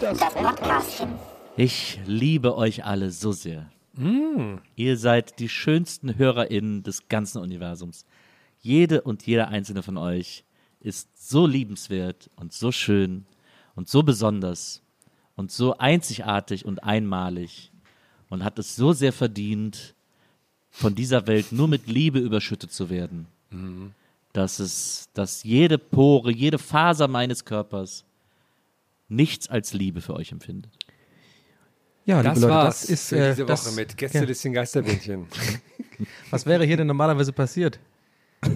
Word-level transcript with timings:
Das 0.00 0.18
Podcastchen. 0.18 1.10
Ich 1.56 2.00
liebe 2.04 2.56
euch 2.56 2.84
alle 2.84 3.12
so 3.12 3.30
sehr. 3.30 3.70
Ihr 4.74 4.96
seid 4.96 5.38
die 5.38 5.48
schönsten 5.48 6.18
HörerInnen 6.18 6.82
des 6.82 7.08
ganzen 7.08 7.40
Universums. 7.40 8.04
Jede 8.60 9.02
und 9.02 9.24
jeder 9.26 9.48
einzelne 9.48 9.84
von 9.84 9.96
euch 9.96 10.44
ist 10.80 11.08
so 11.14 11.46
liebenswert 11.46 12.30
und 12.34 12.52
so 12.52 12.72
schön 12.72 13.26
und 13.76 13.88
so 13.88 14.02
besonders 14.02 14.82
und 15.36 15.52
so 15.52 15.78
einzigartig 15.78 16.64
und 16.64 16.82
einmalig 16.82 17.70
und 18.28 18.42
hat 18.42 18.58
es 18.58 18.74
so 18.74 18.92
sehr 18.92 19.12
verdient, 19.12 19.94
von 20.70 20.96
dieser 20.96 21.26
Welt 21.28 21.52
nur 21.52 21.68
mit 21.68 21.86
Liebe 21.86 22.18
überschüttet 22.18 22.72
zu 22.72 22.90
werden, 22.90 23.28
dass 24.36 24.58
es, 24.58 25.08
dass 25.14 25.42
jede 25.44 25.78
Pore, 25.78 26.30
jede 26.30 26.58
Faser 26.58 27.08
meines 27.08 27.44
Körpers 27.44 28.04
nichts 29.08 29.48
als 29.48 29.72
Liebe 29.72 30.00
für 30.00 30.14
euch 30.14 30.32
empfindet. 30.32 30.72
Ja, 32.04 32.22
Das 32.22 32.36
liebe 32.36 32.46
Leute, 32.48 32.54
war's 32.54 32.80
das 32.82 32.90
ist 32.90 33.08
für 33.08 33.16
äh, 33.16 33.30
diese 33.30 33.46
das, 33.46 33.66
Woche 33.66 33.74
mit 33.76 33.96
Gästelistchen 33.96 34.52
Geisterbändchen. 34.52 35.26
Was 36.30 36.44
wäre 36.44 36.64
hier 36.64 36.76
denn 36.76 36.86
normalerweise 36.86 37.32
passiert? 37.32 37.80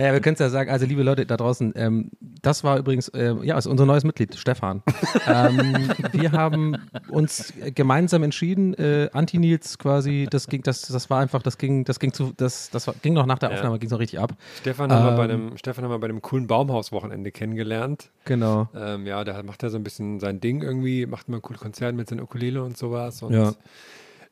naja, 0.00 0.14
wir 0.14 0.20
können 0.20 0.32
es 0.32 0.40
ja 0.40 0.48
sagen, 0.48 0.70
also 0.70 0.86
liebe 0.86 1.02
Leute 1.02 1.26
da 1.26 1.36
draußen, 1.36 1.74
ähm, 1.76 2.10
das 2.40 2.64
war 2.64 2.78
übrigens, 2.78 3.08
äh, 3.08 3.34
ja, 3.42 3.58
ist 3.58 3.66
unser 3.66 3.84
neues 3.84 4.02
Mitglied, 4.02 4.34
Stefan. 4.34 4.82
ähm, 5.26 5.90
wir 6.12 6.32
haben 6.32 6.78
uns 7.10 7.52
gemeinsam 7.74 8.22
entschieden, 8.22 8.72
äh, 8.74 9.10
Anti-Nils 9.12 9.76
quasi, 9.76 10.26
das 10.30 10.46
ging, 10.46 10.62
das, 10.62 10.80
das 10.82 11.10
war 11.10 11.20
einfach, 11.20 11.42
das 11.42 11.58
ging, 11.58 11.84
das 11.84 12.00
ging 12.00 12.14
zu, 12.14 12.32
das, 12.34 12.70
das 12.70 12.86
war, 12.86 12.94
ging 13.02 13.12
noch 13.12 13.26
nach 13.26 13.38
der 13.38 13.50
Ja. 13.50 13.56
Aufnahme, 13.56 13.78
ging 13.78 13.88
es 13.88 13.92
noch 13.92 13.98
richtig 13.98 14.20
ab. 14.20 14.32
Stefan, 14.60 14.90
haben 14.90 15.04
wir 15.04 15.16
bei 15.16 15.24
Ähm, 15.24 15.48
einem, 15.48 15.58
Stefan 15.58 15.84
haben 15.84 15.90
wir 15.90 15.98
bei 15.98 16.08
einem 16.08 16.22
coolen 16.22 16.46
Baumhauswochenende 16.46 17.30
kennengelernt. 17.30 18.08
Genau. 18.24 18.70
Ähm, 18.74 19.06
ja, 19.06 19.22
da 19.24 19.42
macht 19.42 19.62
er 19.62 19.68
so 19.68 19.76
ein 19.76 19.84
bisschen 19.84 20.18
sein 20.18 20.40
Ding 20.40 20.62
irgendwie, 20.62 21.04
macht 21.04 21.28
mal 21.28 21.36
ein 21.36 21.42
cooles 21.42 21.60
Konzert 21.60 21.94
mit 21.94 22.08
seinem 22.08 22.24
Ukulele 22.24 22.62
und 22.64 22.78
sowas. 22.78 23.22
Und 23.22 23.34
Ja. 23.34 23.52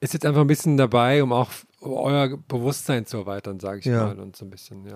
Ist 0.01 0.13
jetzt 0.15 0.25
einfach 0.25 0.41
ein 0.43 0.47
bisschen 0.47 0.77
dabei, 0.77 1.23
um 1.23 1.33
auch 1.33 1.51
euer 1.81 2.37
Bewusstsein 2.49 3.07
zu 3.07 3.19
erweitern, 3.19 3.61
sage 3.61 3.81
ich 3.81 3.85
Ja. 3.87 4.07
mal. 4.07 4.19
Und 4.19 4.37
so 4.37 4.45
ein 4.45 4.51
bisschen, 4.51 4.85
ja. 4.87 4.95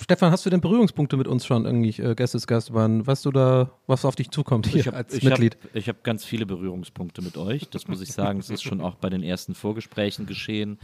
Stefan, 0.00 0.30
hast 0.32 0.44
du 0.46 0.50
denn 0.50 0.60
Berührungspunkte 0.60 1.16
mit 1.16 1.26
uns 1.28 1.44
schon 1.46 1.64
irgendwie, 1.64 2.00
äh, 2.02 2.14
Gästesgast 2.14 2.72
waren? 2.74 3.06
Weißt 3.06 3.24
du 3.24 3.30
da, 3.32 3.70
was 3.86 4.04
auf 4.04 4.14
dich 4.16 4.30
zukommt 4.30 4.66
hier 4.66 4.80
ich 4.80 4.86
habe 4.86 4.96
als 4.98 5.14
ich 5.14 5.22
Mitglied? 5.24 5.56
Hab, 5.62 5.76
ich 5.76 5.88
hab 5.88 6.04
ganz 6.04 6.24
viele 6.24 6.46
Berührungspunkte 6.46 7.22
mit 7.22 7.36
euch. 7.36 7.68
Das 7.70 7.88
muss 7.88 8.00
ich 8.00 8.12
sagen. 8.12 8.38
Es 8.40 8.50
ist 8.50 8.62
schon 8.62 8.80
auch 8.80 8.94
bei 8.96 9.10
den 9.10 9.22
ersten 9.22 9.54
Vorgesprächen 9.54 10.26
geschehen, 10.26 10.78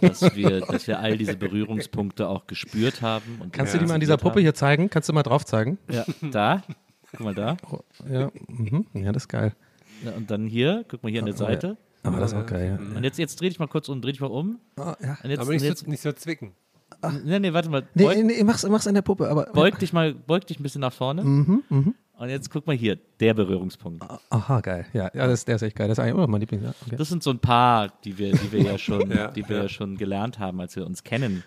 dass 0.00 0.34
wir, 0.36 0.60
dass 0.60 0.86
wir 0.86 1.00
all 1.00 1.16
diese 1.18 1.36
Berührungspunkte 1.36 2.28
auch 2.28 2.46
gespürt 2.46 3.02
haben. 3.02 3.40
Und 3.40 3.52
Kannst 3.52 3.74
du 3.74 3.78
die 3.78 3.86
mal 3.86 3.94
an 3.94 4.00
dieser 4.00 4.16
Puppe 4.16 4.40
hier 4.40 4.54
zeigen? 4.54 4.90
Kannst 4.90 5.08
du 5.08 5.12
mal 5.12 5.22
drauf 5.22 5.44
zeigen? 5.44 5.78
Ja, 5.90 6.04
da. 6.30 6.62
Guck 7.10 7.20
mal 7.20 7.34
da. 7.34 7.56
Ja, 8.10 8.30
mhm. 8.48 8.86
ja 8.94 9.12
das 9.12 9.24
ist 9.24 9.28
geil. 9.28 9.54
Ja, 10.04 10.12
und 10.12 10.30
dann 10.30 10.46
hier, 10.46 10.84
guck 10.88 11.02
mal 11.02 11.10
hier 11.10 11.20
an 11.22 11.26
der 11.26 11.34
Oh, 11.34 11.42
ja. 11.42 11.46
Seite. 11.48 11.76
Aber 12.08 12.20
das 12.20 12.32
ist 12.32 12.38
auch 12.38 12.46
geil. 12.46 12.78
Und 12.94 13.04
jetzt, 13.04 13.18
jetzt 13.18 13.40
dreh 13.40 13.48
dich 13.48 13.58
mal 13.58 13.68
kurz 13.68 13.88
um, 13.88 14.00
dreh 14.00 14.12
dich 14.12 14.20
mal 14.20 14.26
um. 14.28 14.58
Oh, 14.78 14.92
ja. 15.00 15.18
Und 15.22 15.30
jetzt, 15.30 15.40
Aber 15.40 15.50
nicht, 15.52 15.62
jetzt, 15.62 15.80
so, 15.84 15.90
nicht 15.90 16.02
so 16.02 16.12
zwicken. 16.12 16.52
nee, 17.24 17.38
nee, 17.38 17.52
warte 17.52 17.68
mal. 17.70 17.86
Nee, 17.94 18.04
Beug, 18.04 18.24
nee, 18.24 18.42
mach's, 18.44 18.66
mach's 18.68 18.86
an 18.86 18.94
der 18.94 19.02
Puppe, 19.02 19.28
aber. 19.28 19.46
beug 19.52 19.78
dich 19.78 19.92
mal, 19.92 20.14
beug 20.14 20.46
dich 20.46 20.58
ein 20.58 20.62
bisschen 20.62 20.80
nach 20.80 20.92
vorne. 20.92 21.22
Mhm, 21.22 21.94
Und 22.18 22.28
jetzt 22.28 22.50
guck 22.50 22.66
mal 22.66 22.74
hier, 22.76 22.98
der 23.20 23.34
Berührungspunkt. 23.34 24.04
Aha, 24.30 24.60
geil. 24.60 24.86
Ja, 24.92 25.10
ja 25.14 25.26
das, 25.26 25.44
der 25.44 25.56
ist 25.56 25.62
echt 25.62 25.76
geil. 25.76 25.88
Das 25.88 25.98
ist 25.98 26.02
eigentlich 26.02 26.14
immer 26.14 26.26
mein 26.26 26.40
Lieblings. 26.40 26.64
Ja, 26.64 26.74
okay. 26.86 26.96
Das 26.96 27.08
sind 27.08 27.22
so 27.22 27.30
ein 27.30 27.38
paar, 27.38 27.92
die 28.04 28.18
wir, 28.18 28.32
die 28.32 28.52
wir 28.52 28.62
ja 28.62 28.78
schon, 28.78 29.10
Ja, 29.16 29.28
die 29.28 29.48
wir 29.48 29.56
ja. 29.56 29.62
ja 29.64 29.68
schon 29.68 29.96
gelernt 29.96 30.38
haben, 30.38 30.60
als 30.60 30.74
wir 30.76 30.84
uns 30.86 31.04
kennen. 31.04 31.44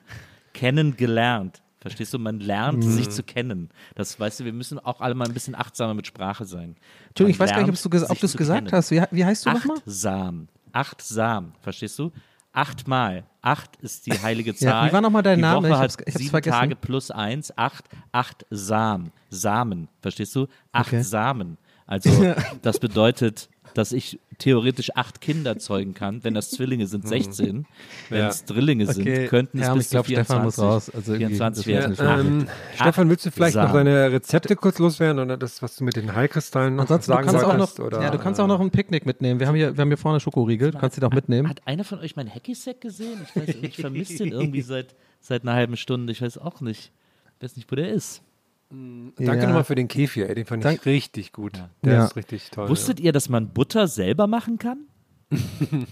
Kennengelernt. 0.54 1.62
Verstehst 1.82 2.14
du? 2.14 2.20
Man 2.20 2.40
lernt, 2.40 2.78
Mhm. 2.86 2.92
sich 2.92 3.10
zu 3.10 3.24
kennen. 3.24 3.70
Das 3.96 4.18
weißt 4.20 4.40
du, 4.40 4.46
wir 4.46 4.54
müssen 4.54 4.80
auch 4.80 5.02
alle 5.02 5.16
mal 5.16 5.28
ein 5.28 5.34
bisschen 5.34 5.56
achtsamer 5.56 5.94
mit 5.96 6.08
Sprache 6.08 6.46
sein. 6.46 6.76
Entschuldigung, 7.10 7.30
ich 7.36 7.40
weiß 7.40 7.50
gar 7.50 7.58
nicht, 7.58 7.70
ob 7.70 7.76
du 8.20 8.26
es 8.28 8.38
gesagt 8.38 8.66
kennen. 8.66 8.72
hast. 8.72 8.92
Wie, 8.92 9.02
wie 9.12 9.26
heißt 9.26 9.46
du 9.46 9.52
nochmal? 9.52 9.78
Achtsam. 9.78 10.48
Achtsam. 10.72 11.54
Verstehst 11.62 11.98
du? 12.00 12.12
Achtmal. 12.54 13.24
Acht 13.42 13.78
ist 13.78 14.06
die 14.06 14.12
heilige 14.14 14.52
Ja, 14.58 14.58
Zahl. 14.58 14.90
wie 14.90 14.94
war 14.94 15.02
nochmal 15.02 15.24
dein 15.24 15.38
die 15.38 15.42
Name? 15.42 15.70
Woche 15.70 15.76
Ich 15.78 15.82
hab's- 15.82 15.98
ich 16.00 16.06
hab's 16.14 16.18
sieben 16.18 16.30
vergessen. 16.30 16.60
Tage 16.60 16.76
plus 16.76 17.10
eins. 17.12 17.58
Acht. 17.58 17.86
Achtsam. 18.12 19.12
Samen. 19.30 19.88
Verstehst 20.02 20.36
du? 20.36 20.48
Acht 20.72 20.88
Okay. 20.88 21.02
Samen. 21.02 21.58
Also, 21.88 22.10
das 22.62 22.80
bedeutet, 22.80 23.50
dass 23.74 23.92
ich 23.92 24.20
theoretisch 24.42 24.96
acht 24.96 25.22
Kinder 25.22 25.58
zeugen 25.58 25.94
kann. 25.94 26.24
Wenn 26.24 26.34
das 26.34 26.52
Zwillinge 26.52 26.88
sind, 26.88 27.08
16. 27.08 27.66
Wenn 28.10 28.20
Ja. 28.20 28.28
es 28.28 28.44
Drillinge 28.46 28.84
Okay. 28.90 28.94
sind, 28.94 29.28
könnten 29.30 29.60
es 29.60 29.68
Ja, 29.68 29.74
bis 29.74 29.86
ich 29.86 29.92
glaub, 29.92 30.06
zu 30.06 30.12
Stefan 30.12 30.44
muss 30.44 30.56
24, 30.56 30.64
raus. 30.64 30.90
Also 30.96 31.14
irgendwie, 31.14 31.36
24 31.38 31.66
das 31.66 31.98
werden. 32.00 32.38
nicht. 32.40 32.42
Ähm, 32.42 32.48
Stefan, 32.76 33.10
willst 33.10 33.26
du 33.26 33.32
vielleicht 33.32 33.56
noch 33.56 33.64
Samen. 33.72 33.86
deine 33.86 34.12
Rezepte 34.12 34.56
kurz 34.56 34.80
loswerden 34.80 35.20
oder 35.22 35.38
das, 35.38 35.62
was 35.62 35.76
du 35.76 35.84
mit 35.84 35.96
den 35.96 36.14
Heilkristallen 36.16 36.76
noch 36.76 36.84
Ansonsten, 36.84 37.12
du 37.12 37.16
sagen 37.16 37.28
kannst, 37.28 37.46
auch 37.46 37.58
noch, 37.58 37.86
oder, 37.86 38.02
ja, 38.02 38.10
du 38.10 38.18
kannst 38.18 38.40
auch 38.40 38.48
noch 38.48 38.60
ein 38.60 38.72
Picknick 38.72 39.06
mitnehmen. 39.06 39.40
Wir 39.40 39.48
haben 39.48 39.56
hier, 39.56 39.78
wir 39.78 39.82
haben 39.82 39.90
hier 39.90 39.98
vorne 39.98 40.20
Schokoriegel. 40.20 40.72
Du 40.72 40.80
kannst 40.80 40.98
die 40.98 41.02
doch 41.02 41.12
mitnehmen. 41.14 41.48
Hat 41.48 41.62
einer 41.66 41.84
von 41.84 42.00
euch 42.00 42.16
meinen 42.16 42.34
Hacky-Sack 42.34 42.82
gesehen? 42.82 43.20
Ich 43.28 43.36
weiß, 43.36 43.56
ich 43.62 43.76
vermisse 43.78 44.18
den 44.18 44.32
irgendwie 44.32 44.62
seit, 44.64 44.96
seit 45.20 45.44
einer 45.44 45.54
halben 45.54 45.78
Stunde. 45.78 46.12
Ich 46.12 46.22
weiß 46.22 46.38
auch 46.40 46.62
nicht. 46.62 46.92
Ich 47.38 47.44
weiß 47.44 47.56
nicht, 47.58 47.72
wo 47.72 47.76
der 47.76 47.90
ist. 47.92 48.22
Danke 48.72 49.24
Ja. 49.26 49.46
nochmal 49.48 49.64
für 49.66 49.76
den 49.76 49.88
Kefir, 49.88 50.30
ey, 50.30 50.36
den 50.36 50.46
fand 50.46 50.64
ich 50.64 50.70
Dank- 50.70 50.86
richtig 50.86 51.34
gut. 51.34 51.54
Der 51.84 51.94
Ja. 51.94 52.06
ist 52.06 52.16
richtig 52.16 52.50
toll. 52.52 52.70
Wusstet 52.70 53.00
ihr, 53.00 53.12
dass 53.12 53.28
man 53.28 53.50
Butter 53.54 53.88
selber 53.88 54.28
machen 54.28 54.58
kann? 54.60 54.86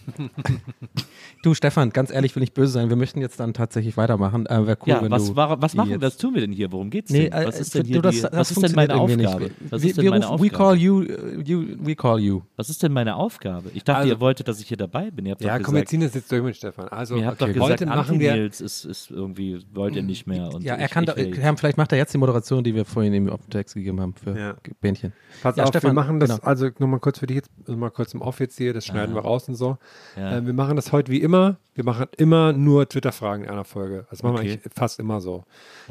Du, 1.42 1.54
Stefan, 1.54 1.92
ganz 1.92 2.12
ehrlich, 2.12 2.36
will 2.36 2.42
nicht 2.42 2.54
böse 2.54 2.74
sein. 2.74 2.90
Wir 2.90 2.98
möchten 2.98 3.22
jetzt 3.22 3.40
dann 3.40 3.54
tatsächlich 3.54 3.96
weitermachen. 3.96 4.46
Äh, 4.46 4.68
Wäre 4.68 4.78
cool, 4.82 4.88
ja, 4.90 5.02
wenn 5.02 5.12
was, 5.12 5.28
du. 5.28 5.36
war, 5.38 5.62
was 5.62 5.74
machen 5.74 5.92
wir? 5.92 6.02
Was 6.02 6.18
tun 6.18 6.34
wir 6.34 6.42
denn 6.42 6.52
hier? 6.52 6.70
Worum 6.74 6.90
geht's 6.90 7.12
Nee, 7.12 7.30
denn? 7.30 7.48
Was 7.48 7.58
äh, 7.58 7.62
ist 7.62 7.76
denn 7.76 7.84
du, 7.84 7.88
hier 7.90 8.02
das, 8.02 8.16
die, 8.16 8.22
das 8.24 8.34
was 8.34 8.52
ist 8.52 8.62
denn 8.64 8.72
meine 8.76 8.96
Aufgabe? 8.96 9.44
Nicht. 9.44 9.54
Was 9.70 9.82
wir, 9.82 9.90
ist 9.90 9.98
denn 9.98 10.04
wir 10.04 10.12
meine 10.12 10.26
rufen, 10.28 10.42
we 10.44 10.48
Aufgabe? 10.48 10.64
call 10.64 10.76
you, 10.78 11.00
uh, 11.02 11.42
you, 11.42 11.66
we 11.80 11.96
call 11.96 12.20
you. 12.20 12.42
Was 12.58 12.70
ist 12.70 12.84
denn 12.84 12.92
meine 12.92 13.16
Aufgabe? 13.16 13.72
Ich 13.74 13.86
dachte, 13.86 14.00
Also- 14.00 14.14
ihr 14.14 14.20
wolltet, 14.20 14.50
dass 14.50 14.60
ich 14.60 14.68
hier 14.68 14.76
dabei 14.78 15.12
bin. 15.12 15.26
Ihr 15.28 15.32
habt 15.32 15.42
Ja, 15.42 15.60
komm, 15.60 15.76
wir 15.76 15.86
ziehen 15.86 16.02
das 16.02 16.14
jetzt 16.14 16.30
durch 16.30 16.44
mit 16.44 16.58
Stefan. 16.58 16.90
Also, 16.90 17.16
ihr 17.16 17.26
habt 17.28 17.42
okay, 17.42 17.54
doch 17.54 17.62
gesagt, 17.68 17.82
heute 17.82 17.86
machen 17.86 18.20
wir. 18.20 18.36
Ist, 18.46 18.60
ist 18.60 19.10
irgendwie, 19.12 19.60
wollt 19.74 19.96
ihr 19.96 20.04
nicht 20.04 20.28
mehr. 20.28 20.54
Und 20.54 20.64
Ja, 20.64 20.76
er 20.76 20.86
ich, 20.86 20.92
kann 20.92 21.06
ich 21.16 21.38
Herr, 21.38 21.56
vielleicht 21.58 21.78
macht 21.78 21.94
er 21.94 21.98
jetzt 21.98 22.14
die 22.14 22.18
Moderation, 22.18 22.64
die 22.66 22.76
wir 22.76 22.84
vorhin 22.84 23.14
ihm 23.14 23.30
auf 23.30 23.42
den 23.42 23.52
Text 23.52 23.76
gegeben 23.76 24.02
haben 24.02 24.14
für 24.14 24.38
Ja. 24.38 24.56
Bähnchen. 24.82 25.14
Pass 25.42 25.56
Ja, 25.56 25.64
auf, 25.64 25.70
Stefan, 25.70 25.92
wir 25.92 25.94
machen 25.94 26.20
das, 26.20 26.30
genau. 26.32 26.44
also 26.44 26.68
nur 26.80 26.90
mal 26.90 27.00
kurz 27.00 27.20
für 27.20 27.28
dich 27.28 27.36
jetzt, 27.38 27.50
mal 27.70 27.90
kurz 27.92 28.14
im 28.14 28.22
Off 28.22 28.40
jetzt 28.42 28.58
hier, 28.58 28.74
das 28.74 28.86
schneiden 28.86 29.16
wir 29.16 29.22
raus 29.22 29.29
und 29.50 29.56
so. 29.56 29.78
Ja. 30.18 30.38
Äh, 30.38 30.46
wir 30.46 30.54
machen 30.54 30.76
das 30.76 30.92
heute 30.92 31.12
wie 31.12 31.22
immer. 31.22 31.58
Wir 31.76 31.84
machen 31.86 32.08
immer 32.18 32.52
nur 32.54 32.90
Twitter-Fragen 32.90 33.44
in 33.46 33.50
einer 33.50 33.64
Folge. 33.64 34.06
Das 34.10 34.24
machen 34.24 34.36
Okay. 34.36 34.46
wir 34.46 34.52
eigentlich 34.54 34.74
fast 34.76 35.00
immer 35.00 35.22
so. 35.22 35.46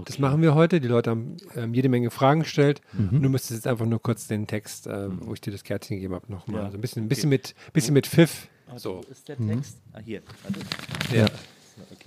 Das 0.05 0.19
machen 0.19 0.43
wir 0.43 0.55
heute. 0.55 0.81
Die 0.81 0.89
Leute 0.89 1.11
haben 1.11 1.37
ähm, 1.57 1.73
jede 1.73 1.89
Menge 1.89 2.11
Fragen 2.11 2.41
gestellt. 2.41 2.81
Mhm. 2.93 3.09
Und 3.11 3.23
du 3.23 3.29
müsstest 3.29 3.53
jetzt 3.61 3.67
einfach 3.67 3.87
nur 3.87 4.03
kurz 4.03 4.27
den 4.27 4.47
Text, 4.47 4.87
äh, 4.87 5.09
wo 5.21 5.33
ich 5.33 5.41
dir 5.41 5.53
das 5.53 5.65
Kärtchen 5.65 5.97
gegeben 5.97 6.15
habe, 6.15 6.31
nochmal. 6.31 6.61
Ja. 6.61 6.67
Also 6.67 6.77
ein 6.79 6.81
bisschen, 6.81 7.05
ein 7.05 7.09
bisschen 7.09 7.31
mit, 7.31 7.55
bisschen 7.73 7.95
mit 7.95 8.07
Pfiff. 8.07 8.49
So. 8.73 8.79
So. 8.79 9.01
Wo 9.07 9.11
ist 9.13 9.29
der 9.29 9.39
Text? 9.39 9.79
Ah, 9.95 10.01
hier. 10.05 10.21
Warte. 10.43 11.17
Ja. 11.17 11.27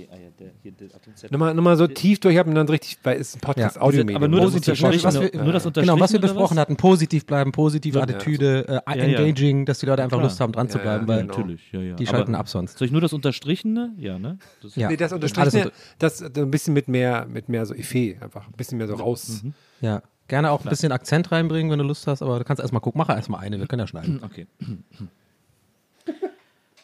Okay, 0.03 0.09
ah 0.11 0.15
ja, 0.17 0.29
der, 0.39 0.51
hier, 0.63 0.71
der. 0.71 0.89
Nochmal, 1.31 1.53
nochmal 1.53 1.77
so 1.77 1.87
tief 1.87 2.19
durchhaben 2.19 2.51
und 2.51 2.55
dann 2.55 2.69
richtig, 2.69 2.97
weil 3.03 3.19
es 3.19 3.29
ist 3.29 3.35
ein 3.37 3.41
Podcast, 3.41 3.75
Ja. 3.75 3.81
Audiomedium. 3.81 4.15
Aber 4.17 4.27
nur 4.27 4.39
das 4.41 4.51
Positiv. 4.51 4.83
Unterstrichene, 4.83 5.03
was 5.03 5.33
wir- 5.33 5.43
nur 5.43 5.53
das 5.53 5.63
Genau, 5.73 5.99
was 5.99 6.13
wir 6.13 6.19
besprochen 6.21 6.59
hatten, 6.59 6.75
positiv 6.77 7.25
bleiben, 7.25 7.51
positive 7.51 7.97
Ja, 7.97 8.03
Attitüde, 8.03 8.65
äh, 8.67 8.73
Ja, 8.73 8.81
ja. 8.95 9.19
engaging, 9.19 9.65
dass 9.65 9.79
die 9.79 9.85
Leute 9.85 10.03
einfach 10.03 10.17
Klar. 10.17 10.29
Lust 10.29 10.39
haben, 10.39 10.51
dran 10.53 10.69
zu 10.69 10.79
bleiben, 10.79 11.03
ja, 11.03 11.07
weil 11.07 11.21
genau. 11.21 11.37
Natürlich, 11.37 11.71
ja, 11.71 11.81
ja. 11.81 11.95
die 11.95 12.07
Aber 12.07 12.17
schalten 12.17 12.35
ab 12.35 12.47
sonst. 12.49 12.77
Soll 12.77 12.85
ich 12.87 12.91
nur 12.91 13.01
das 13.01 13.13
Unterstrichene? 13.13 13.93
Ja, 13.97 14.17
ne? 14.19 14.37
Das 14.61 14.75
Ja. 14.75 14.89
Nee, 14.89 14.97
das 14.97 15.11
Unterstrichene, 15.13 15.63
unter- 15.65 15.75
das 15.99 16.17
so 16.19 16.25
ein 16.41 16.51
bisschen 16.51 16.73
mit 16.73 16.87
mehr, 16.87 17.25
mit 17.29 17.49
mehr 17.49 17.65
so 17.65 17.73
Effet 17.73 18.17
einfach. 18.21 18.47
Ein 18.47 18.53
bisschen 18.57 18.77
mehr 18.77 18.87
so 18.87 18.95
raus. 18.95 19.43
Ja. 19.81 20.01
Gerne 20.27 20.51
auch 20.51 20.63
ein 20.63 20.69
bisschen 20.69 20.91
Akzent 20.93 21.31
reinbringen, 21.31 21.69
wenn 21.71 21.79
du 21.79 21.83
Lust 21.85 22.07
hast, 22.07 22.21
aber 22.21 22.39
du 22.39 22.45
kannst 22.45 22.61
erstmal 22.61 22.79
gucken. 22.81 22.99
Mach 22.99 23.09
erstmal 23.09 23.41
eine, 23.41 23.59
wir 23.59 23.67
können 23.67 23.81
ja 23.81 23.87
schneiden. 23.87 24.21
Okay. 24.23 24.47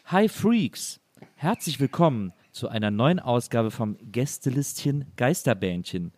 Hi 0.06 0.28
Freaks, 0.28 1.00
herzlich 1.36 1.80
willkommen 1.80 2.32
zu 2.58 2.68
einer 2.68 2.90
neuen 2.90 3.20
Ausgabe 3.20 3.70
vom 3.70 3.96
Gästelistchen 4.10 5.04
Geisterbähnchen. 5.16 6.12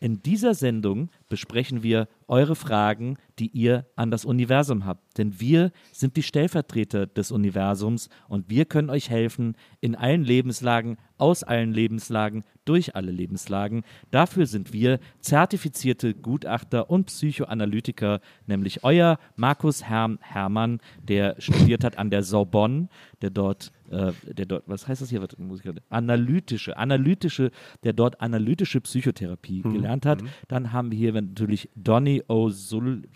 In 0.00 0.22
dieser 0.22 0.54
Sendung 0.54 1.08
besprechen 1.28 1.82
wir 1.82 2.08
eure 2.28 2.56
Fragen, 2.56 3.16
die 3.38 3.48
ihr 3.48 3.86
an 3.96 4.10
das 4.10 4.24
Universum 4.24 4.86
habt. 4.86 5.18
Denn 5.18 5.40
wir 5.40 5.72
sind 5.92 6.16
die 6.16 6.22
Stellvertreter 6.22 7.06
des 7.06 7.30
Universums 7.30 8.08
und 8.28 8.48
wir 8.48 8.64
können 8.64 8.90
euch 8.90 9.10
helfen 9.10 9.56
in 9.80 9.94
allen 9.94 10.24
Lebenslagen, 10.24 10.96
aus 11.18 11.42
allen 11.42 11.72
Lebenslagen, 11.72 12.44
durch 12.64 12.96
alle 12.96 13.10
Lebenslagen. 13.12 13.84
Dafür 14.10 14.46
sind 14.46 14.72
wir 14.72 14.98
zertifizierte 15.20 16.14
Gutachter 16.14 16.88
und 16.90 17.06
Psychoanalytiker, 17.06 18.20
nämlich 18.46 18.84
euer 18.84 19.18
Markus 19.36 19.84
Herm 19.84 20.18
Hermann, 20.22 20.80
der 21.02 21.36
studiert 21.38 21.84
hat 21.84 21.98
an 21.98 22.10
der 22.10 22.22
Sorbonne, 22.22 22.88
der 23.22 23.30
dort, 23.30 23.70
äh, 23.90 24.12
der 24.32 24.46
dort, 24.46 24.64
was 24.66 24.88
heißt 24.88 25.02
das 25.02 25.10
hier? 25.10 25.20
Was, 25.22 25.36
muss 25.38 25.58
ich 25.58 25.64
gerade- 25.64 25.82
analytische, 25.90 26.76
analytische, 26.76 27.50
der 27.84 27.92
dort 27.92 28.20
analytische 28.20 28.80
Psychotherapie 28.80 29.62
gelernt 29.62 30.06
hat. 30.06 30.22
Dann 30.48 30.72
haben 30.72 30.90
wir 30.90 30.98
hier 30.98 31.13
natürlich 31.22 31.68
Donny 31.74 32.22
O'Sullivan. 32.28 33.06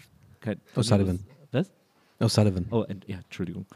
Was? 1.52 1.72
O'Sullivan. 2.20 2.66
Oh, 2.70 2.84
ja, 3.06 3.18
Entschuldigung. 3.18 3.66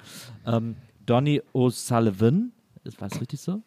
Ähm, 0.47 0.77
Donny 1.07 1.43
O'Sullivan, 1.53 2.53
ist 2.85 3.01
was 3.01 3.21
richtig 3.21 3.41
so? 3.41 3.63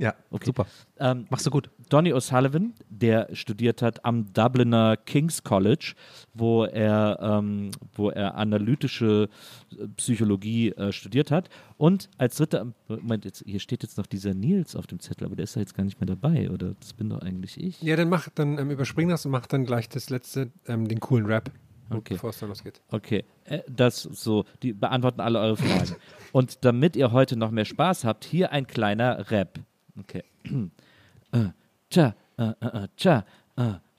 Ja, 0.00 0.14
Okay. 0.30 0.46
super. 0.46 0.66
Ähm, 0.98 1.26
Machst 1.28 1.44
du 1.46 1.50
gut. 1.50 1.68
Donny 1.90 2.14
O'Sullivan, 2.14 2.72
der 2.88 3.28
studiert 3.34 3.82
hat 3.82 4.02
am 4.02 4.32
Dubliner 4.32 4.96
King's 4.96 5.42
College, 5.44 5.92
wo 6.32 6.64
er, 6.64 7.18
ähm, 7.20 7.70
wo 7.92 8.08
er 8.08 8.34
analytische 8.36 9.28
äh, 9.78 9.88
Psychologie 9.96 10.70
äh, 10.70 10.90
studiert 10.92 11.30
hat. 11.30 11.50
Und 11.76 12.08
als 12.16 12.36
dritter, 12.36 12.72
Moment, 12.88 13.26
jetzt, 13.26 13.42
hier 13.46 13.60
steht 13.60 13.82
jetzt 13.82 13.98
noch 13.98 14.06
dieser 14.06 14.32
Nils 14.32 14.74
auf 14.74 14.86
dem 14.86 15.00
Zettel, 15.00 15.26
aber 15.26 15.36
der 15.36 15.44
ist 15.44 15.54
ja 15.56 15.60
jetzt 15.60 15.74
gar 15.74 15.84
nicht 15.84 16.00
mehr 16.00 16.06
dabei, 16.06 16.50
oder? 16.50 16.74
Das 16.80 16.94
bin 16.94 17.10
doch 17.10 17.20
eigentlich 17.20 17.60
ich. 17.62 17.82
Ja, 17.82 17.94
dann 17.96 18.08
mach, 18.08 18.28
dann 18.34 18.56
ähm, 18.58 18.70
überspring 18.70 19.08
das 19.10 19.26
und 19.26 19.32
mach 19.32 19.46
dann 19.46 19.66
gleich 19.66 19.90
das 19.90 20.08
letzte, 20.08 20.50
ähm, 20.66 20.88
den 20.88 21.00
coolen 21.00 21.26
Rap, 21.26 21.50
Okay. 21.90 22.14
bevor 22.14 22.30
es 22.30 22.38
dann 22.38 22.48
losgeht. 22.48 22.80
Okay, 22.90 23.24
äh, 23.44 23.60
das 23.68 24.02
so, 24.02 24.46
die 24.62 24.72
beantworten 24.72 25.20
alle 25.20 25.40
eure 25.40 25.56
Fragen. 25.58 25.96
Und 26.32 26.64
damit 26.64 26.94
ihr 26.96 27.10
heute 27.12 27.36
noch 27.36 27.50
mehr 27.50 27.64
Spaß 27.66 28.04
habt, 28.04 28.24
hier 28.24 28.52
ein 28.52 28.66
kleiner 28.68 29.30
Rap. 29.32 29.58
Okay. 30.00 30.22
äh, 31.32 31.50
tja, 31.90 32.14
äh, 32.38 32.52
äh, 32.60 32.88
tja, 32.96 33.24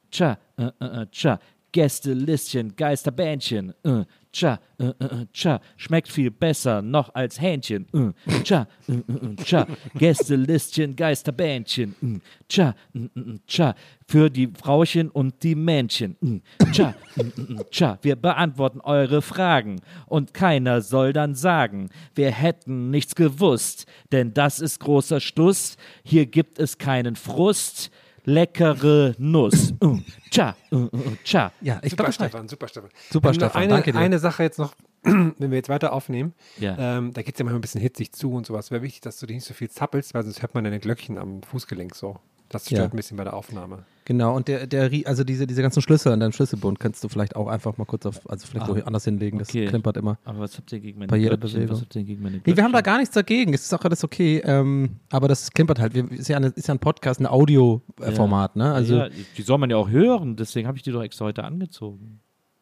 tja, 0.10 0.38
äh, 0.58 1.06
tja. 1.12 1.40
Gästelistchen, 1.72 2.76
Geisterbähnchen, 2.76 3.74
äh, 3.84 4.04
tja, 4.32 4.60
äh, 4.78 4.86
äh, 4.86 5.06
äh, 5.06 5.26
tja, 5.34 5.60
schmeckt 5.78 6.08
viel 6.08 6.32
besser 6.32 6.82
noch 6.82 7.14
als 7.14 7.40
Hähnchen, 7.40 7.88
äh, 7.94 8.42
tja, 8.44 8.68
äh, 8.88 8.94
äh, 8.94 9.32
äh, 9.32 9.36
tja, 9.36 9.68
Gästelistchen, 9.96 10.96
Geisterbähnchen, 10.96 11.96
äh, 12.02 12.20
tja, 12.48 12.76
äh, 12.94 13.00
äh, 13.00 13.40
tja, 13.48 13.76
für 14.08 14.30
die 14.30 14.48
Frauchen 14.48 15.10
und 15.10 15.44
die 15.44 15.56
Männchen, 15.56 16.16
äh, 16.22 16.72
tja, 16.72 16.96
äh, 17.18 17.64
tja, 17.72 18.00
wir 18.02 18.16
beantworten 18.16 18.82
eure 18.82 19.22
Fragen 19.22 19.82
und 20.08 20.34
keiner 20.34 20.82
soll 20.82 21.14
dann 21.14 21.36
sagen, 21.36 21.90
wir 22.16 22.32
hätten 22.32 22.90
nichts 22.90 23.16
gewusst, 23.16 23.86
denn 24.12 24.34
das 24.34 24.60
ist 24.60 24.80
großer 24.80 25.20
Stuss, 25.20 25.78
hier 26.04 26.26
gibt 26.26 26.60
es 26.60 26.78
keinen 26.78 27.16
Frust, 27.16 27.92
leckere 28.26 29.16
Nuss, 29.18 29.72
äh, 29.82 29.88
tja, 30.30 30.56
äh, 30.72 30.76
äh, 30.76 30.90
tja. 31.24 31.52
Ja, 31.62 31.80
ich 31.84 31.92
super, 31.92 32.04
glaube, 32.04 32.14
Stefan, 32.14 32.48
super, 32.48 32.68
Stefan. 32.68 32.90
Super, 33.10 33.30
Ähm, 33.30 33.34
Stefan, 33.36 33.62
eine, 33.62 33.74
danke 33.74 33.92
dir. 33.92 34.00
Eine 34.00 34.20
Sache 34.20 34.44
jetzt 34.44 34.60
noch, 34.60 34.74
wenn 35.04 35.36
wir 35.40 35.56
jetzt 35.58 35.70
weiter 35.70 35.94
aufnehmen, 35.94 36.34
Ja. 36.60 36.98
ähm, 36.98 37.14
da 37.14 37.22
geht 37.22 37.36
es 37.36 37.40
ja 37.40 37.46
manchmal 37.46 37.60
ein 37.60 37.62
bisschen 37.62 37.82
hitzig 37.82 38.12
zu 38.14 38.32
und 38.34 38.46
sowas. 38.46 38.72
Wäre 38.72 38.82
wichtig, 38.84 39.02
dass 39.02 39.20
du 39.20 39.26
dich 39.26 39.36
nicht 39.36 39.46
so 39.46 39.54
viel 39.54 39.70
zappelst, 39.70 40.14
weil 40.14 40.24
sonst 40.24 40.42
hört 40.42 40.54
man 40.54 40.64
deine 40.64 40.80
Glöckchen 40.80 41.18
am 41.18 41.42
Fußgelenk 41.44 41.96
so. 41.96 42.20
Das 42.52 42.66
stört 42.66 42.80
Ja. 42.80 42.86
ein 42.86 42.96
bisschen 42.98 43.16
bei 43.18 43.24
der 43.24 43.34
Aufnahme. 43.34 43.86
Genau, 44.04 44.36
und 44.36 44.48
der, 44.50 44.68
der, 44.68 44.90
also 45.06 45.24
diese, 45.24 45.48
diese 45.48 45.62
ganzen 45.62 45.82
Schlüssel 45.82 46.12
an 46.12 46.20
deinem 46.20 46.34
Schlüsselbund 46.34 46.80
kannst 46.82 47.02
du 47.02 47.08
vielleicht 47.08 47.36
auch 47.38 47.48
einfach 47.48 47.78
mal 47.78 47.86
kurz 47.86 48.06
auf, 48.06 48.30
also 48.30 48.46
vielleicht 48.46 48.66
Ah, 48.70 48.76
woanders 48.76 49.06
hinlegen, 49.06 49.40
das 49.40 49.48
okay. 49.50 49.68
klimpert 49.68 49.96
immer. 49.96 50.18
Aber 50.26 50.40
was 50.40 50.58
habt 50.58 50.70
ihr 50.74 50.82
gegen 50.82 51.00
meine 51.00 51.08
Bei 51.10 51.16
jeder 51.16 51.38
Glöckchen? 51.38 51.60
Bewegung. 51.62 51.76
Was 51.78 51.82
habt 51.82 51.96
ihr 51.96 52.04
gegen 52.04 52.22
meine 52.22 52.42
Nee, 52.46 52.56
wir 52.58 52.64
haben 52.64 52.74
da 52.74 52.82
gar 52.82 52.98
nichts 52.98 53.14
dagegen. 53.14 53.54
Es 53.54 53.62
ist 53.64 53.74
auch 53.74 53.84
alles 53.86 54.04
okay. 54.04 54.42
Ähm, 54.44 54.98
aber 55.12 55.30
das 55.30 55.50
klimpert 55.52 55.80
halt. 55.80 55.94
Wir, 55.94 56.12
ist, 56.12 56.28
ja 56.28 56.36
eine, 56.38 56.48
ist 56.48 56.68
ja 56.68 56.74
ein 56.74 56.80
Podcast, 56.80 57.22
ein 57.22 57.28
Audio-Format, 57.28 58.56
ne? 58.58 58.74
Also, 58.74 58.98
ja, 58.98 59.10
die 59.38 59.42
soll 59.44 59.58
man 59.58 59.70
ja 59.70 59.78
auch 59.78 59.90
hören, 59.90 60.36
deswegen 60.36 60.68
habe 60.68 60.78
ich 60.78 60.84
die 60.84 60.92
doch 60.92 61.04
extra 61.04 61.26
heute 61.26 61.44
angezogen. 61.46 62.20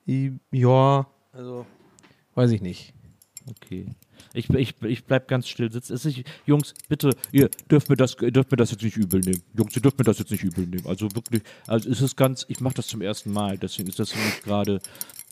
i- 0.08 0.34
ja, 0.52 1.08
also, 1.32 1.66
weiß 2.36 2.52
ich 2.52 2.62
nicht. 2.62 2.94
Okay. 3.50 3.88
Ich, 4.34 4.50
ich, 4.50 4.76
ich 4.84 5.04
bleib 5.06 5.28
ganz 5.28 5.48
still 5.48 5.72
sitzen. 5.72 5.94
Ist, 5.94 6.08
Jungs, 6.46 6.74
bitte, 6.88 7.12
ihr 7.32 7.50
dürft 7.70 7.90
mir, 7.90 7.96
das, 7.96 8.16
ihr 8.22 8.32
dürft 8.32 8.52
mir 8.52 8.58
das 8.58 8.72
jetzt 8.72 8.84
nicht 8.84 8.98
übel 8.98 9.20
nehmen. 9.22 9.42
Jungs, 9.58 9.76
ihr 9.76 9.82
dürft 9.82 9.98
mir 9.98 10.04
das 10.06 10.20
jetzt 10.20 10.32
nicht 10.32 10.44
übel 10.44 10.66
nehmen. 10.66 10.86
Also 10.88 11.14
wirklich, 11.16 11.42
also 11.68 11.90
es 11.90 12.02
ist 12.02 12.16
ganz, 12.18 12.46
ich 12.50 12.60
mache 12.62 12.76
das 12.76 12.88
zum 12.88 13.02
ersten 13.02 13.32
Mal, 13.32 13.58
deswegen 13.58 13.90
ist 13.90 14.00
das 14.00 14.12
für 14.12 14.20
mich 14.20 14.42
gerade, 14.44 14.80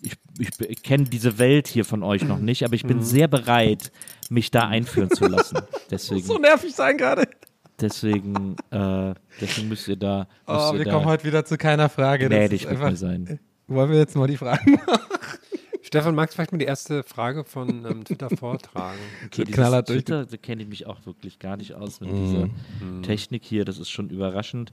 ich, 0.02 0.14
ich, 0.40 0.50
ich 0.70 0.84
kenne 0.84 1.06
diese 1.06 1.38
Welt 1.40 1.68
hier 1.68 1.86
von 1.86 2.04
euch 2.04 2.24
noch 2.24 2.40
nicht, 2.40 2.64
aber 2.64 2.74
ich 2.76 2.84
Mhm. 2.84 2.88
bin 2.90 3.02
sehr 3.04 3.28
bereit, 3.28 3.92
mich 4.30 4.52
da 4.52 4.68
einführen 4.68 5.10
zu 5.12 5.26
lassen. 5.28 5.58
Deswegen, 5.92 6.42
nervig 6.42 6.74
sein 6.76 6.98
gerade. 6.98 7.28
deswegen, 7.82 8.56
äh, 8.72 9.14
deswegen 9.42 9.68
müsst 9.70 9.88
ihr 9.88 9.96
da, 9.96 10.28
müsst 10.48 10.60
Oh, 10.70 10.74
ihr 10.74 10.80
wir 10.86 10.92
kommen 10.92 11.06
heute 11.06 11.24
wieder 11.26 11.46
zu 11.46 11.58
keiner 11.58 11.90
Frage. 11.90 12.28
Das 12.30 12.38
gnädig 12.38 12.62
ist 12.64 12.70
mit 12.70 12.78
einfach, 12.78 12.90
mir 12.92 12.96
sein. 12.98 13.40
wollen 13.68 13.92
wir 13.92 13.98
jetzt 14.00 14.16
mal 14.16 14.28
die 14.28 14.38
Fragen 14.38 14.80
Stefan, 15.88 16.16
magst 16.16 16.34
du 16.34 16.36
vielleicht 16.36 16.52
mal 16.52 16.58
die 16.58 16.66
erste 16.66 17.02
Frage 17.04 17.44
von 17.46 17.86
ähm, 17.86 18.04
Twitter 18.04 18.30
vortragen? 18.30 19.00
Okay, 19.26 19.46
Knaller 19.46 19.82
durch 19.84 20.00
Twitter, 20.04 20.26
da 20.26 20.38
kenne 20.38 20.64
ich 20.64 20.68
mich 20.68 20.86
auch 20.86 21.06
wirklich 21.06 21.40
gar 21.40 21.56
nicht 21.58 21.74
aus 21.74 22.02
mit 22.02 22.12
Mhm. 22.12 22.16
dieser 22.26 22.50
Technik 23.04 23.44
hier. 23.46 23.64
Das 23.66 23.78
ist 23.80 23.90
schon 23.90 24.10
überraschend. 24.10 24.72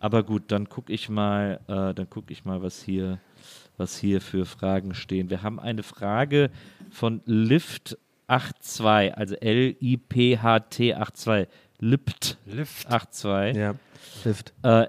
Aber 0.00 0.22
gut, 0.22 0.44
dann 0.48 0.68
gucke 0.68 0.92
ich 0.92 1.08
mal, 1.08 1.60
äh, 1.68 1.92
dann 1.94 2.08
gucke 2.08 2.32
ich 2.32 2.44
mal, 2.44 2.62
was 2.62 2.82
hier, 2.82 3.18
was 3.76 3.96
hier 3.98 4.20
für 4.20 4.46
Fragen 4.46 4.94
stehen. 4.94 5.28
Wir 5.30 5.42
haben 5.42 5.60
eine 5.60 5.82
Frage 5.82 6.50
von 6.90 7.20
Lift82, 7.22 9.10
also 9.10 9.34
L-I-P-H-T 9.36 10.94
82. 10.94 11.48
Lift 11.80 12.38
Lift. 12.46 12.82
82. 12.88 13.56
Ja, 13.56 13.74
Lift. 14.24 14.54
Äh, 14.62 14.86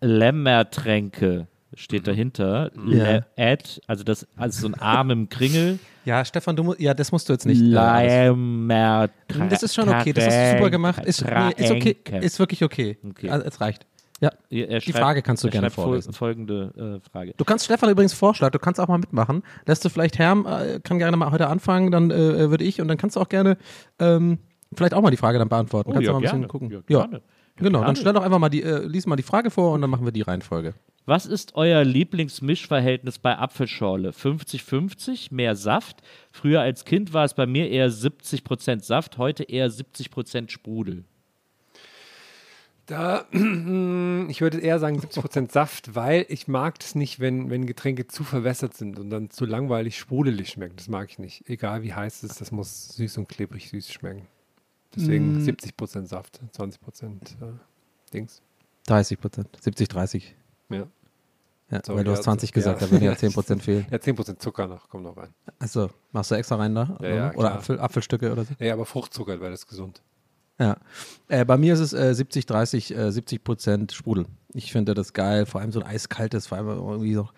Lämmertränke 0.00 1.48
steht 1.74 2.06
dahinter. 2.06 2.70
Mhm. 2.74 2.92
Ja. 2.92 3.04
Le- 3.04 3.26
Ed, 3.36 3.80
also 3.86 4.04
das, 4.04 4.26
also 4.36 4.60
so 4.62 4.66
ein 4.68 4.74
Arm 4.80 5.10
im 5.10 5.28
Kringel. 5.28 5.78
Ja, 6.04 6.24
Stefan, 6.24 6.56
du 6.56 6.64
musst, 6.64 6.80
ja, 6.80 6.94
das 6.94 7.12
musst 7.12 7.28
du 7.28 7.32
jetzt 7.34 7.44
nicht. 7.46 7.60
äh, 7.60 8.28
Lämmertränke. 8.28 9.48
das 9.48 9.62
ist 9.62 9.74
schon 9.74 9.88
okay, 9.88 10.12
das 10.12 10.26
hast 10.26 10.52
du 10.52 10.58
super 10.58 10.70
gemacht. 10.70 11.04
Ist, 11.04 11.24
nee, 11.24 11.52
ist 11.56 11.70
okay, 11.70 11.96
ist 12.20 12.38
wirklich 12.38 12.64
okay. 12.64 12.98
Okay. 13.08 13.28
Also, 13.30 13.46
es 13.46 13.60
reicht. 13.60 13.86
Ja. 14.20 14.30
Er 14.50 14.80
Die 14.80 14.90
schreibt- 14.90 14.98
Frage 14.98 15.22
kannst 15.22 15.44
du 15.44 15.48
er 15.48 15.52
gerne 15.52 15.66
schreibt 15.68 15.74
vorlesen. 15.74 16.12
Folgende 16.12 17.00
äh, 17.04 17.08
Frage. 17.10 17.34
Du 17.36 17.44
kannst 17.44 17.66
Stefan 17.66 17.88
übrigens 17.90 18.14
vorschlagen, 18.14 18.52
du 18.52 18.58
kannst 18.58 18.80
auch 18.80 18.88
mal 18.88 18.98
mitmachen. 18.98 19.42
Lässt 19.66 19.84
du 19.84 19.90
vielleicht 19.90 20.18
Herm, 20.18 20.44
äh, 20.46 20.80
kann 20.82 20.98
gerne 20.98 21.16
mal 21.16 21.30
heute 21.30 21.46
anfangen, 21.48 21.92
dann 21.92 22.10
äh, 22.10 22.50
würde 22.50 22.64
ich 22.64 22.80
und 22.80 22.88
dann 22.88 22.96
kannst 22.96 23.14
du 23.14 23.20
auch 23.20 23.28
gerne 23.28 23.56
ähm, 24.00 24.38
vielleicht 24.74 24.94
auch 24.94 25.02
mal 25.02 25.10
die 25.10 25.16
Frage 25.18 25.38
dann 25.38 25.48
beantworten. 25.48 25.90
Oh, 25.90 25.92
kannst 25.92 26.06
ja, 26.06 26.12
du 26.12 26.14
mal 26.14 26.18
ein 26.18 26.22
gerne. 26.22 26.38
bisschen 26.46 26.48
gucken. 26.48 26.84
Ja, 26.88 27.06
Ja, 27.12 27.18
genau. 27.56 27.84
Dann 27.84 27.94
stell 27.94 28.12
doch 28.12 28.22
einfach 28.24 28.40
mal 28.40 28.48
die, 28.48 28.62
äh, 28.64 28.84
lies 28.86 29.06
mal 29.06 29.14
die 29.14 29.22
Frage 29.22 29.50
vor 29.50 29.72
und 29.72 29.82
dann 29.82 29.90
machen 29.90 30.04
wir 30.04 30.10
die 30.12 30.22
Reihenfolge. 30.22 30.74
Was 31.08 31.24
ist 31.24 31.54
euer 31.54 31.84
Lieblingsmischverhältnis 31.84 33.18
bei 33.18 33.38
Apfelschorle? 33.38 34.10
50-50, 34.10 35.32
mehr 35.32 35.56
Saft? 35.56 36.02
Früher 36.30 36.60
als 36.60 36.84
Kind 36.84 37.14
war 37.14 37.24
es 37.24 37.32
bei 37.32 37.46
mir 37.46 37.70
eher 37.70 37.90
70% 37.90 38.82
Saft, 38.82 39.16
heute 39.16 39.44
eher 39.44 39.70
70% 39.70 40.50
Sprudel. 40.50 41.04
Da, 42.84 43.26
ich 43.32 44.42
würde 44.42 44.60
eher 44.60 44.78
sagen 44.78 45.00
70% 45.00 45.50
Saft, 45.50 45.94
weil 45.94 46.26
ich 46.28 46.46
mag 46.46 46.74
es 46.78 46.94
nicht, 46.94 47.20
wenn, 47.20 47.48
wenn 47.48 47.64
Getränke 47.64 48.06
zu 48.06 48.22
verwässert 48.22 48.74
sind 48.74 48.98
und 48.98 49.08
dann 49.08 49.30
zu 49.30 49.46
langweilig 49.46 49.96
sprudelig 49.96 50.50
schmecken. 50.50 50.76
Das 50.76 50.88
mag 50.88 51.08
ich 51.08 51.18
nicht. 51.18 51.48
Egal 51.48 51.82
wie 51.82 51.94
heiß 51.94 52.22
es 52.22 52.32
ist, 52.32 52.40
das 52.42 52.52
muss 52.52 52.90
süß 52.96 53.16
und 53.16 53.30
klebrig 53.30 53.70
süß 53.70 53.90
schmecken. 53.90 54.26
Deswegen 54.94 55.38
70% 55.38 56.04
Saft, 56.04 56.42
20% 56.54 57.06
äh, 57.06 57.52
Dings. 58.12 58.42
30 58.84 59.18
Prozent, 59.18 59.48
70, 59.58 59.88
30. 59.88 60.34
Ja. 60.68 60.86
Ja, 61.70 61.80
Sorry, 61.84 61.98
weil 61.98 62.04
du 62.04 62.10
ja, 62.12 62.16
hast 62.16 62.24
20 62.24 62.50
ja. 62.50 62.54
gesagt, 62.54 62.82
da 62.82 62.90
würden 62.90 63.04
ja 63.04 63.16
10 63.16 63.32
Prozent 63.32 63.62
fehlen. 63.62 63.86
ja, 63.90 63.98
10% 63.98 64.38
Zucker 64.38 64.66
noch, 64.66 64.88
kommt 64.88 65.04
noch 65.04 65.16
rein. 65.16 65.34
Achso, 65.58 65.90
machst 66.12 66.30
du 66.30 66.34
extra 66.34 66.56
rein 66.56 66.74
da? 66.74 66.96
Ja, 67.00 67.08
ja, 67.08 67.34
oder. 67.34 67.54
Apfel, 67.54 67.78
Apfelstücke 67.78 68.32
oder 68.32 68.44
so? 68.44 68.54
Ja, 68.58 68.72
aber 68.72 68.86
Fruchtzucker 68.86 69.40
wäre 69.40 69.50
das 69.50 69.66
gesund. 69.66 70.02
Ja. 70.58 70.76
Äh, 71.28 71.44
bei 71.44 71.56
mir 71.56 71.74
ist 71.74 71.80
es 71.80 71.92
äh, 71.92 72.14
70, 72.14 72.46
30, 72.46 72.96
äh, 72.96 73.12
70 73.12 73.44
Prozent 73.44 73.92
Sprudel. 73.92 74.26
Ich 74.54 74.72
finde 74.72 74.94
das 74.94 75.12
geil, 75.12 75.46
vor 75.46 75.60
allem 75.60 75.72
so 75.72 75.80
ein 75.80 75.86
eiskaltes, 75.86 76.46
vor 76.46 76.58
allem 76.58 76.68
wenn 76.68 76.78
man 76.78 76.88
irgendwie 76.88 77.14
so 77.14 77.28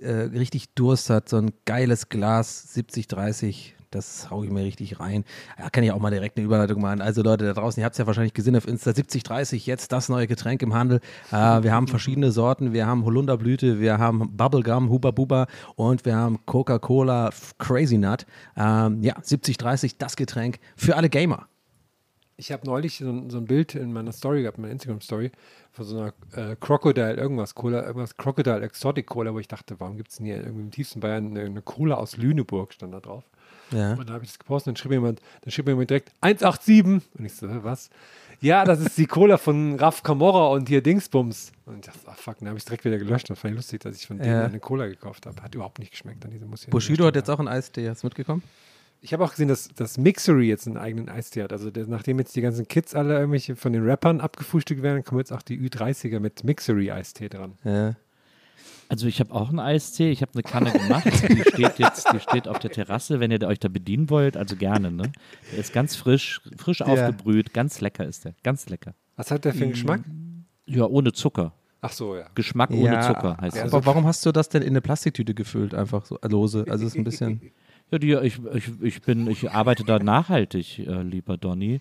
äh, 0.00 0.12
richtig 0.12 0.74
Durst 0.74 1.10
hat, 1.10 1.28
so 1.28 1.38
ein 1.38 1.52
geiles 1.64 2.08
Glas 2.08 2.74
70, 2.74 3.08
30. 3.08 3.74
Das 3.90 4.30
hau 4.30 4.44
ich 4.44 4.50
mir 4.50 4.64
richtig 4.64 5.00
rein. 5.00 5.24
Da 5.56 5.70
kann 5.70 5.82
ich 5.82 5.92
auch 5.92 5.98
mal 5.98 6.10
direkt 6.10 6.36
eine 6.36 6.44
Überleitung 6.44 6.80
machen. 6.82 7.00
Also 7.00 7.22
Leute 7.22 7.46
da 7.46 7.54
draußen, 7.54 7.80
ihr 7.80 7.84
habt 7.86 7.94
es 7.94 7.98
ja 7.98 8.06
wahrscheinlich 8.06 8.34
gesehen 8.34 8.54
auf 8.54 8.68
Insta 8.68 8.92
7030, 8.92 9.64
jetzt 9.66 9.92
das 9.92 10.08
neue 10.10 10.26
Getränk 10.26 10.60
im 10.62 10.74
Handel. 10.74 11.00
Äh, 11.30 11.62
wir 11.62 11.72
haben 11.72 11.88
verschiedene 11.88 12.30
Sorten. 12.30 12.72
Wir 12.74 12.86
haben 12.86 13.04
Holunderblüte, 13.04 13.80
wir 13.80 13.98
haben 13.98 14.36
Bubblegum, 14.36 14.90
Huba 14.90 15.10
Buba 15.10 15.46
und 15.76 16.04
wir 16.04 16.16
haben 16.16 16.38
Coca-Cola 16.44 17.30
Crazy 17.58 17.96
Nut. 17.96 18.26
Ähm, 18.56 19.02
ja, 19.02 19.14
7030, 19.22 19.96
das 19.96 20.16
Getränk 20.16 20.58
für 20.76 20.94
alle 20.96 21.08
Gamer. 21.08 21.48
Ich 22.40 22.52
habe 22.52 22.64
neulich 22.66 22.98
so, 22.98 23.08
ein- 23.10 23.30
so 23.30 23.38
ein 23.38 23.46
Bild 23.46 23.74
in 23.74 23.92
meiner 23.92 24.12
Story 24.12 24.42
gehabt, 24.42 24.58
in 24.58 24.62
meiner 24.62 24.72
Instagram-Story, 24.72 25.32
von 25.72 25.84
so 25.84 25.98
einer 25.98 26.12
äh, 26.36 26.54
Crocodile 26.60 27.14
irgendwas 27.14 27.54
Cola, 27.54 27.84
irgendwas 27.84 28.16
Crocodile 28.16 28.60
Exotic 28.60 29.06
Cola, 29.06 29.34
wo 29.34 29.40
ich 29.40 29.48
dachte, 29.48 29.74
warum 29.80 29.96
gibt 29.96 30.10
es 30.10 30.18
denn 30.18 30.26
hier 30.26 30.36
irgendwie 30.36 30.62
im 30.62 30.70
tiefsten 30.70 31.00
Bayern 31.00 31.28
eine, 31.30 31.40
eine 31.46 31.62
Cola 31.62 31.96
aus 31.96 32.16
Lüneburg, 32.16 32.72
stand 32.74 32.94
da 32.94 33.00
drauf. 33.00 33.24
Ja. 33.72 33.94
Und 33.94 34.08
da 34.08 34.14
habe 34.14 34.24
ich 34.24 34.30
das 34.30 34.38
gepostet, 34.38 34.68
dann 34.68 34.76
schrieb 34.76 34.92
jemand, 34.92 35.20
dann 35.42 35.50
schrieb 35.50 35.68
jemand 35.68 35.90
direkt 35.90 36.10
187. 36.20 37.02
Und 37.18 37.24
ich 37.24 37.32
so, 37.34 37.46
was? 37.64 37.90
Ja, 38.40 38.64
das 38.64 38.80
ist 38.80 38.96
die 38.96 39.06
Cola 39.06 39.36
von 39.36 39.74
Raf 39.80 40.02
Camorra 40.04 40.48
und 40.48 40.68
hier 40.68 40.80
Dingsbums. 40.82 41.50
Und 41.66 41.80
ich 41.80 41.86
dachte, 41.86 41.98
ach 42.06 42.16
fuck, 42.16 42.38
dann 42.38 42.48
habe 42.48 42.56
ich 42.56 42.62
es 42.62 42.66
direkt 42.66 42.84
wieder 42.84 42.98
gelöscht. 42.98 43.28
Das 43.30 43.38
fand 43.38 43.52
ich 43.52 43.56
lustig, 43.56 43.80
dass 43.80 43.96
ich 43.96 44.06
von 44.06 44.18
denen 44.18 44.30
Ja. 44.30 44.44
eine 44.44 44.60
Cola 44.60 44.86
gekauft 44.86 45.26
habe. 45.26 45.42
Hat 45.42 45.54
überhaupt 45.54 45.80
nicht 45.80 45.90
geschmeckt 45.90 46.24
an 46.24 46.30
diese 46.30 46.46
muss 46.46 46.62
ich 46.64 46.70
Bushido 46.70 47.04
hat 47.06 47.16
jetzt 47.16 47.28
auch 47.30 47.38
einen 47.40 47.48
Eistee, 47.48 47.88
hast 47.88 48.02
du 48.02 48.06
mitgekommen? 48.06 48.42
ich 49.00 49.12
habe 49.12 49.24
auch 49.24 49.30
gesehen, 49.30 49.46
dass, 49.48 49.68
dass 49.68 49.96
Mixery 49.96 50.48
jetzt 50.48 50.66
einen 50.66 50.76
eigenen 50.76 51.08
Eistee 51.08 51.42
hat. 51.44 51.52
Also 51.52 51.70
der, 51.70 51.86
nachdem 51.86 52.18
jetzt 52.18 52.34
die 52.34 52.40
ganzen 52.40 52.66
Kids 52.66 52.94
alle 52.96 53.14
irgendwelche 53.18 53.54
von 53.54 53.72
den 53.72 53.84
Rappern 53.88 54.20
abgefrühstückt 54.20 54.82
werden, 54.82 55.04
kommen 55.04 55.20
jetzt 55.20 55.32
auch 55.32 55.42
die 55.42 55.56
Ü30er 55.58 56.18
mit 56.18 56.42
Mixery-Eistee 56.42 57.28
dran. 57.28 57.52
Ja. 57.64 57.94
Also 58.90 59.06
ich 59.06 59.20
habe 59.20 59.32
auch 59.34 59.50
einen 59.50 59.60
Eistee, 59.60 60.10
ich 60.10 60.22
habe 60.22 60.32
eine 60.32 60.42
Kanne 60.42 60.72
gemacht, 60.72 61.04
die 61.28 61.42
steht 61.42 61.78
jetzt, 61.78 62.10
die 62.12 62.20
steht 62.20 62.48
auf 62.48 62.58
der 62.58 62.70
Terrasse, 62.70 63.20
wenn 63.20 63.30
ihr 63.30 63.42
euch 63.46 63.58
da 63.58 63.68
bedienen 63.68 64.08
wollt, 64.08 64.36
also 64.36 64.56
gerne, 64.56 64.90
ne? 64.90 65.12
Der 65.52 65.58
ist 65.58 65.74
ganz 65.74 65.94
frisch, 65.94 66.40
frisch 66.56 66.80
aufgebrüht, 66.80 67.52
ganz 67.52 67.82
lecker 67.82 68.06
ist 68.06 68.24
der, 68.24 68.34
ganz 68.42 68.68
lecker. 68.70 68.94
Was 69.16 69.30
hat 69.30 69.44
der 69.44 69.52
für 69.52 69.64
einen 69.64 69.72
Geschmack? 69.72 70.00
Ja, 70.64 70.86
ohne 70.86 71.12
Zucker. 71.12 71.52
Ach 71.80 71.92
so, 71.92 72.16
ja. 72.16 72.26
Geschmack 72.34 72.70
ohne 72.70 73.00
Zucker 73.00 73.36
heißt 73.40 73.56
das. 73.56 73.72
Aber 73.72 73.84
warum 73.84 74.06
hast 74.06 74.24
du 74.24 74.32
das 74.32 74.48
denn 74.48 74.62
in 74.62 74.70
eine 74.70 74.80
Plastiktüte 74.80 75.34
gefüllt, 75.34 75.74
einfach 75.74 76.06
so 76.06 76.18
lose? 76.22 76.64
Also 76.68 76.86
es 76.86 76.92
ist 76.92 76.98
ein 76.98 77.04
bisschen. 77.04 77.52
Ja, 77.90 77.98
die, 77.98 78.12
ich, 78.12 78.38
ich, 78.54 78.70
ich 78.82 79.02
bin, 79.02 79.26
ich 79.28 79.50
arbeite 79.50 79.84
da 79.84 79.98
nachhaltig, 79.98 80.80
äh, 80.80 81.02
lieber 81.02 81.36
Donny. 81.38 81.80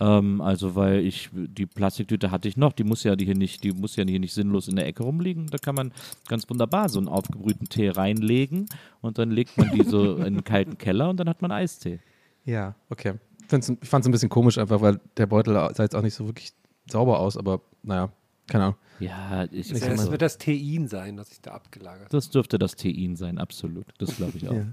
Ähm, 0.00 0.40
also 0.40 0.76
weil 0.76 1.00
ich 1.00 1.30
die 1.32 1.66
Plastiktüte 1.66 2.30
hatte 2.30 2.46
ich 2.46 2.56
noch, 2.56 2.72
die 2.72 2.84
muss 2.84 3.02
ja 3.02 3.16
die 3.16 3.24
hier 3.24 3.34
nicht, 3.34 3.64
die 3.64 3.72
muss 3.72 3.96
ja 3.96 4.04
hier 4.04 4.20
nicht 4.20 4.32
sinnlos 4.34 4.68
in 4.68 4.76
der 4.76 4.86
Ecke 4.86 5.02
rumliegen. 5.02 5.48
Da 5.48 5.58
kann 5.58 5.74
man 5.74 5.92
ganz 6.28 6.48
wunderbar 6.48 6.88
so 6.88 7.00
einen 7.00 7.08
aufgebrühten 7.08 7.68
Tee 7.68 7.88
reinlegen 7.88 8.66
und 9.00 9.18
dann 9.18 9.30
legt 9.32 9.58
man 9.58 9.70
die 9.72 9.82
so 9.82 10.16
in 10.16 10.22
einen 10.22 10.44
kalten 10.44 10.78
Keller 10.78 11.10
und 11.10 11.18
dann 11.18 11.28
hat 11.28 11.42
man 11.42 11.50
Eistee. 11.50 11.98
Ja, 12.44 12.76
okay. 12.90 13.14
Find's, 13.48 13.68
ich 13.68 13.88
fand 13.88 14.04
es 14.04 14.08
ein 14.08 14.12
bisschen 14.12 14.28
komisch 14.28 14.58
einfach, 14.58 14.80
weil 14.80 15.00
der 15.16 15.26
Beutel 15.26 15.54
sah 15.54 15.82
jetzt 15.82 15.96
auch 15.96 16.02
nicht 16.02 16.14
so 16.14 16.26
wirklich 16.26 16.52
sauber 16.88 17.18
aus, 17.18 17.36
aber 17.36 17.62
naja, 17.82 18.10
keine 18.46 18.64
Ahnung. 18.64 18.76
Ja, 19.00 19.44
ich, 19.50 19.68
Das, 19.70 19.80
das 19.80 20.10
wird 20.10 20.22
das 20.22 20.38
Tein 20.38 20.86
sein, 20.88 21.16
das 21.16 21.30
sich 21.30 21.40
da 21.40 21.52
abgelagert 21.52 22.06
hat. 22.06 22.14
das 22.14 22.30
dürfte 22.30 22.58
das 22.58 22.76
Tein 22.76 23.16
sein, 23.16 23.38
absolut. 23.38 23.86
Das 23.98 24.16
glaube 24.16 24.36
ich 24.36 24.48
auch. 24.48 24.54
Ja. 24.54 24.66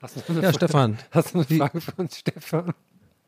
Hast 0.00 0.16
du 0.16 0.20
eine, 0.28 0.36
Ja, 0.42 0.42
Frage- 0.52 0.54
Stefan. 0.56 0.98
Hast 1.10 1.34
du 1.34 1.38
eine 1.38 1.58
Frage 1.58 1.80
für 1.80 1.92
uns, 1.96 2.18
Stefan? 2.18 2.72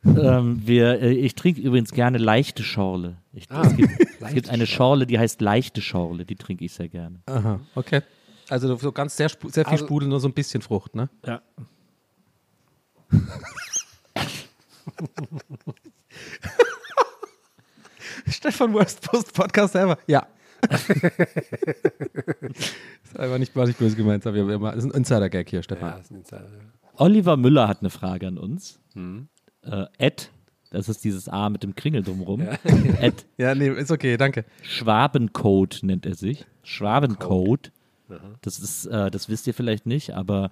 Ähm, 0.04 0.62
wir, 0.64 1.02
äh, 1.02 1.12
ich 1.12 1.34
trinke 1.34 1.60
übrigens 1.60 1.90
gerne 1.92 2.16
leichte 2.18 2.62
Schorle. 2.62 3.16
Ich, 3.32 3.50
Ah, 3.50 3.62
es, 3.66 3.76
gibt, 3.76 3.90
es 4.20 4.32
gibt 4.34 4.48
eine 4.48 4.66
Schorle, 4.66 5.06
die 5.06 5.18
heißt 5.18 5.40
leichte 5.42 5.82
Schorle, 5.82 6.24
die 6.24 6.36
trinke 6.36 6.64
ich 6.64 6.72
sehr 6.72 6.88
gerne. 6.88 7.20
Aha, 7.26 7.60
okay. 7.74 8.00
Also 8.48 8.74
so 8.76 8.92
ganz 8.92 9.16
sehr, 9.16 9.28
sehr 9.28 9.64
viel 9.64 9.72
Also- 9.72 9.84
Sprudel, 9.84 10.08
nur 10.08 10.20
so 10.20 10.28
ein 10.28 10.32
bisschen 10.32 10.62
Frucht, 10.62 10.94
ne? 10.94 11.10
Ja. 11.26 11.42
Stefan 18.28 18.72
Worst 18.72 19.02
Post 19.02 19.32
Podcast 19.34 19.74
ever. 19.74 19.98
Ja. 20.06 20.26
ist 23.04 23.18
einfach 23.18 23.38
nicht, 23.38 23.54
war 23.56 23.66
nicht 23.66 23.78
böse 23.78 23.96
gemeint, 23.96 24.26
aber 24.26 24.36
wir 24.36 24.42
haben 24.42 24.50
immer, 24.50 24.72
das 24.72 24.84
ist 24.84 24.90
ein 24.92 24.96
Insider-Gag 24.96 25.48
hier, 25.50 25.58
Ja, 25.60 25.62
Stefan. 25.62 25.90
das 25.92 26.00
ist 26.02 26.10
ein 26.10 26.16
Insider. 26.18 26.46
Oliver 26.96 27.36
Müller 27.36 27.68
hat 27.68 27.80
eine 27.80 27.90
Frage 27.90 28.26
an 28.26 28.38
uns. 28.38 28.80
Äh, 29.62 29.86
Ed, 29.98 30.30
das 30.70 30.88
ist 30.88 31.02
dieses 31.04 31.28
A 31.28 31.48
mit 31.50 31.62
dem 31.62 31.74
Kringel 31.74 32.02
drumrum. 32.02 32.42
Ed 33.00 33.26
Ja, 33.38 33.54
nee, 33.54 33.68
ist 33.68 33.90
okay, 33.90 34.16
danke. 34.16 34.44
Schwabencode 34.62 35.82
nennt 35.82 36.06
er 36.06 36.14
sich. 36.14 36.46
Schwabencode. 36.62 37.72
Das 38.42 38.58
ist, 38.58 38.86
äh, 38.86 39.10
das 39.10 39.28
wisst 39.28 39.46
ihr 39.46 39.54
vielleicht 39.54 39.86
nicht, 39.86 40.14
aber 40.14 40.50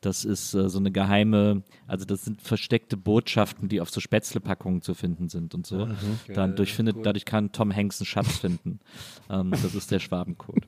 das 0.00 0.24
ist 0.24 0.54
äh, 0.54 0.68
so 0.68 0.78
eine 0.78 0.90
geheime, 0.90 1.62
also 1.86 2.04
das 2.04 2.24
sind 2.24 2.42
versteckte 2.42 2.96
Botschaften, 2.96 3.68
die 3.68 3.80
auf 3.80 3.90
so 3.90 4.00
Spätzlepackungen 4.00 4.82
zu 4.82 4.94
finden 4.94 5.28
sind 5.28 5.54
und 5.54 5.66
so. 5.66 5.88
Dann 6.28 6.56
durchfindet, 6.56 6.96
dadurch 7.02 7.24
kann 7.24 7.52
Tom 7.52 7.74
Hanks 7.74 8.00
einen 8.00 8.06
Schatz 8.06 8.38
finden. 8.38 8.80
ähm, 9.30 9.50
das 9.50 9.74
ist 9.74 9.90
der 9.90 9.98
Schwabencode. 9.98 10.66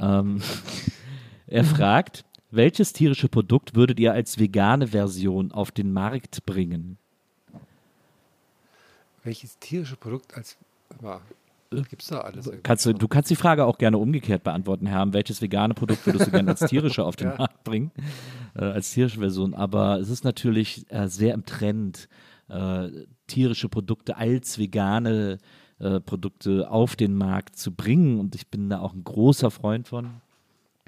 ähm, 0.00 0.40
er 1.46 1.64
fragt, 1.64 2.24
welches 2.50 2.92
tierische 2.92 3.28
Produkt 3.28 3.74
würdet 3.74 3.98
ihr 3.98 4.12
als 4.12 4.38
vegane 4.38 4.88
Version 4.88 5.52
auf 5.52 5.70
den 5.70 5.92
Markt 5.92 6.44
bringen? 6.44 6.98
Welches 9.24 9.58
tierische 9.58 9.96
Produkt 9.96 10.34
als. 10.36 10.56
Gibt's 11.88 12.08
da 12.08 12.20
alles? 12.20 12.50
Kannst 12.62 12.86
du, 12.86 12.92
du 12.92 13.08
kannst 13.08 13.30
die 13.30 13.36
Frage 13.36 13.64
auch 13.64 13.78
gerne 13.78 13.98
umgekehrt 13.98 14.44
beantworten, 14.44 14.86
Herr. 14.86 15.12
Welches 15.12 15.40
vegane 15.42 15.74
Produkt 15.74 16.06
würdest 16.06 16.26
du 16.26 16.30
gerne 16.30 16.50
als 16.50 16.60
tierische 16.60 17.04
auf 17.04 17.16
den 17.16 17.28
Markt 17.38 17.64
bringen? 17.64 17.90
Äh, 18.54 18.64
als 18.64 18.92
tierische 18.92 19.18
Version. 19.18 19.54
Aber 19.54 19.98
es 19.98 20.08
ist 20.08 20.24
natürlich 20.24 20.90
äh, 20.90 21.08
sehr 21.08 21.34
im 21.34 21.44
Trend, 21.44 22.08
äh, 22.48 22.88
tierische 23.26 23.68
Produkte 23.68 24.16
als 24.16 24.58
vegane 24.58 25.38
äh, 25.78 26.00
Produkte 26.00 26.70
auf 26.70 26.96
den 26.96 27.14
Markt 27.14 27.56
zu 27.56 27.72
bringen. 27.72 28.20
Und 28.20 28.34
ich 28.34 28.48
bin 28.48 28.68
da 28.68 28.80
auch 28.80 28.94
ein 28.94 29.04
großer 29.04 29.50
Freund 29.50 29.88
von. 29.88 30.10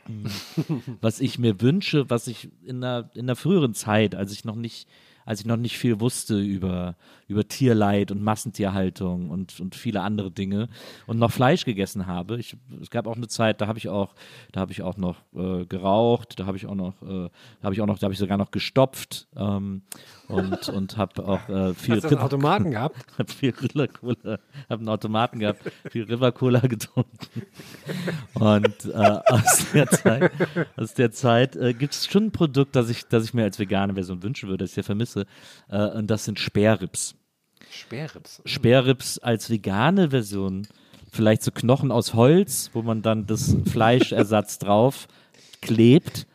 was 1.01 1.21
ich 1.21 1.39
mir 1.39 1.61
wünsche, 1.61 2.11
was 2.11 2.27
ich 2.27 2.51
in 2.63 2.81
der, 2.81 3.11
in 3.15 3.27
der 3.27 3.37
früheren 3.37 3.75
Zeit, 3.75 4.15
als 4.15 4.33
ich 4.33 4.45
noch 4.45 4.57
nicht, 4.57 4.89
als 5.25 5.41
ich 5.41 5.47
noch 5.47 5.57
nicht 5.57 5.79
viel 5.79 6.01
wusste 6.01 6.39
über, 6.39 6.97
über 7.29 7.47
Tierleid 7.47 8.11
und 8.11 8.23
Massentierhaltung 8.23 9.31
und, 9.31 9.59
und 9.61 9.75
viele 9.75 10.03
andere 10.03 10.31
Dinge 10.31 10.69
und 11.07 11.19
noch 11.19 11.31
Fleisch 11.31 11.65
gegessen 11.65 12.07
habe. 12.07 12.39
Ich, 12.39 12.57
es 12.81 12.91
gab 12.91 13.07
auch 13.07 13.17
eine 13.17 13.29
Zeit, 13.29 13.61
da 13.61 13.67
habe 13.67 13.79
ich 13.79 13.89
auch, 13.89 14.15
da 14.53 14.61
habe 14.61 14.73
ich 14.73 14.83
auch 14.83 14.97
noch 14.97 15.17
äh, 15.35 15.65
geraucht, 15.65 16.39
da 16.39 16.47
habe 16.47 16.57
ich 16.57 16.67
auch 16.67 16.75
noch, 16.75 17.01
äh, 17.03 17.29
da 17.61 17.65
habe 17.65 17.75
ich 17.75 17.81
auch 17.81 17.87
noch, 17.87 17.99
da 17.99 18.05
habe 18.05 18.13
ich 18.13 18.19
sogar 18.19 18.37
noch 18.37 18.51
gestopft 18.51 19.27
ähm, 19.37 19.83
und, 20.29 20.69
und 20.69 20.97
habe 20.97 21.27
auch 21.27 21.49
äh, 21.49 21.75
viel 21.75 21.97
Hast 21.97 22.05
du 22.05 22.09
einen 22.09 22.19
Automaten 22.19 22.71
gehabt? 22.71 22.97
hab 23.19 23.31
viel 23.31 23.55
River 23.55 23.89
Cola, 23.89 24.39
hab 24.69 24.79
einen 24.79 24.89
Automaten 24.89 25.39
gehabt, 25.39 25.63
viel 25.91 26.05
River 26.05 26.33
Cola 26.33 26.61
getrunken. 26.61 27.09
Und 28.35 28.85
äh, 28.87 29.19
aus 29.27 29.67
der 29.73 29.89
Zeit, 29.89 30.33
aus 30.77 30.95
der 30.95 31.13
Zeit 31.13 31.57
äh, 31.57 31.73
gibt 31.73 31.95
es 31.95 32.07
schon 32.07 32.27
ein 32.27 32.31
Produkt, 32.33 32.77
das 32.77 32.91
ich, 32.91 33.07
das 33.07 33.25
ich 33.25 33.35
mir 33.35 33.45
als 33.45 33.59
vegane 33.59 33.95
Version 33.95 34.23
wünschen 34.23 34.49
würde, 34.49 34.65
das 34.65 34.71
ich 34.71 34.75
sehr 34.75 34.85
vermisse. 34.85 35.14
Äh, 35.69 35.89
und 35.91 36.09
das 36.11 36.25
sind 36.25 36.39
Sperrrips. 36.39 37.15
Sperrrips. 37.71 38.43
Sperrrips 38.45 39.19
als 39.19 39.51
vegane 39.51 40.11
Version. 40.11 40.67
Vielleicht 41.11 41.43
so 41.43 41.51
Knochen 41.51 41.93
aus 41.93 42.15
Holz, 42.15 42.71
wo 42.73 42.83
man 42.83 43.03
dann 43.03 43.27
das 43.27 43.57
Fleischersatz 43.67 44.59
drauf 44.61 45.09
klebt. 45.61 46.27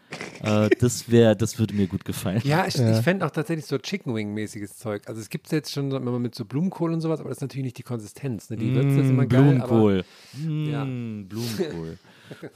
Äh, 0.42 0.70
das 0.80 1.12
wäre, 1.12 1.36
das 1.36 1.60
würde 1.60 1.76
mir 1.76 1.88
gut 1.88 2.06
gefallen. 2.06 2.42
Ja, 2.44 2.66
ich, 2.66 2.76
ich 2.80 2.98
fände 2.98 3.26
auch 3.26 3.32
tatsächlich 3.32 3.66
so 3.66 3.78
Chicken 3.78 4.16
Wing-mäßiges 4.16 4.78
Zeug. 4.78 5.04
Also 5.08 5.22
es 5.22 5.30
gibt 5.30 5.48
es 5.48 5.52
jetzt 5.52 5.72
schon 5.72 5.92
immer 5.92 6.18
mit 6.18 6.34
so 6.34 6.46
Blumenkohl 6.46 6.94
und 6.94 7.02
sowas, 7.02 7.20
aber 7.20 7.30
das 7.30 7.40
ist 7.40 7.42
natürlich 7.42 7.66
nicht 7.66 7.78
die 7.78 7.84
Konsistenz. 7.84 8.50
Ne? 8.50 8.58
Die 8.58 8.74
Würze 8.74 9.02
ist 9.02 9.10
immer 9.10 9.26
geil, 9.26 9.44
Blumenkohl. 9.44 10.04
Ja. 10.44 10.86
Mm, 10.86 11.30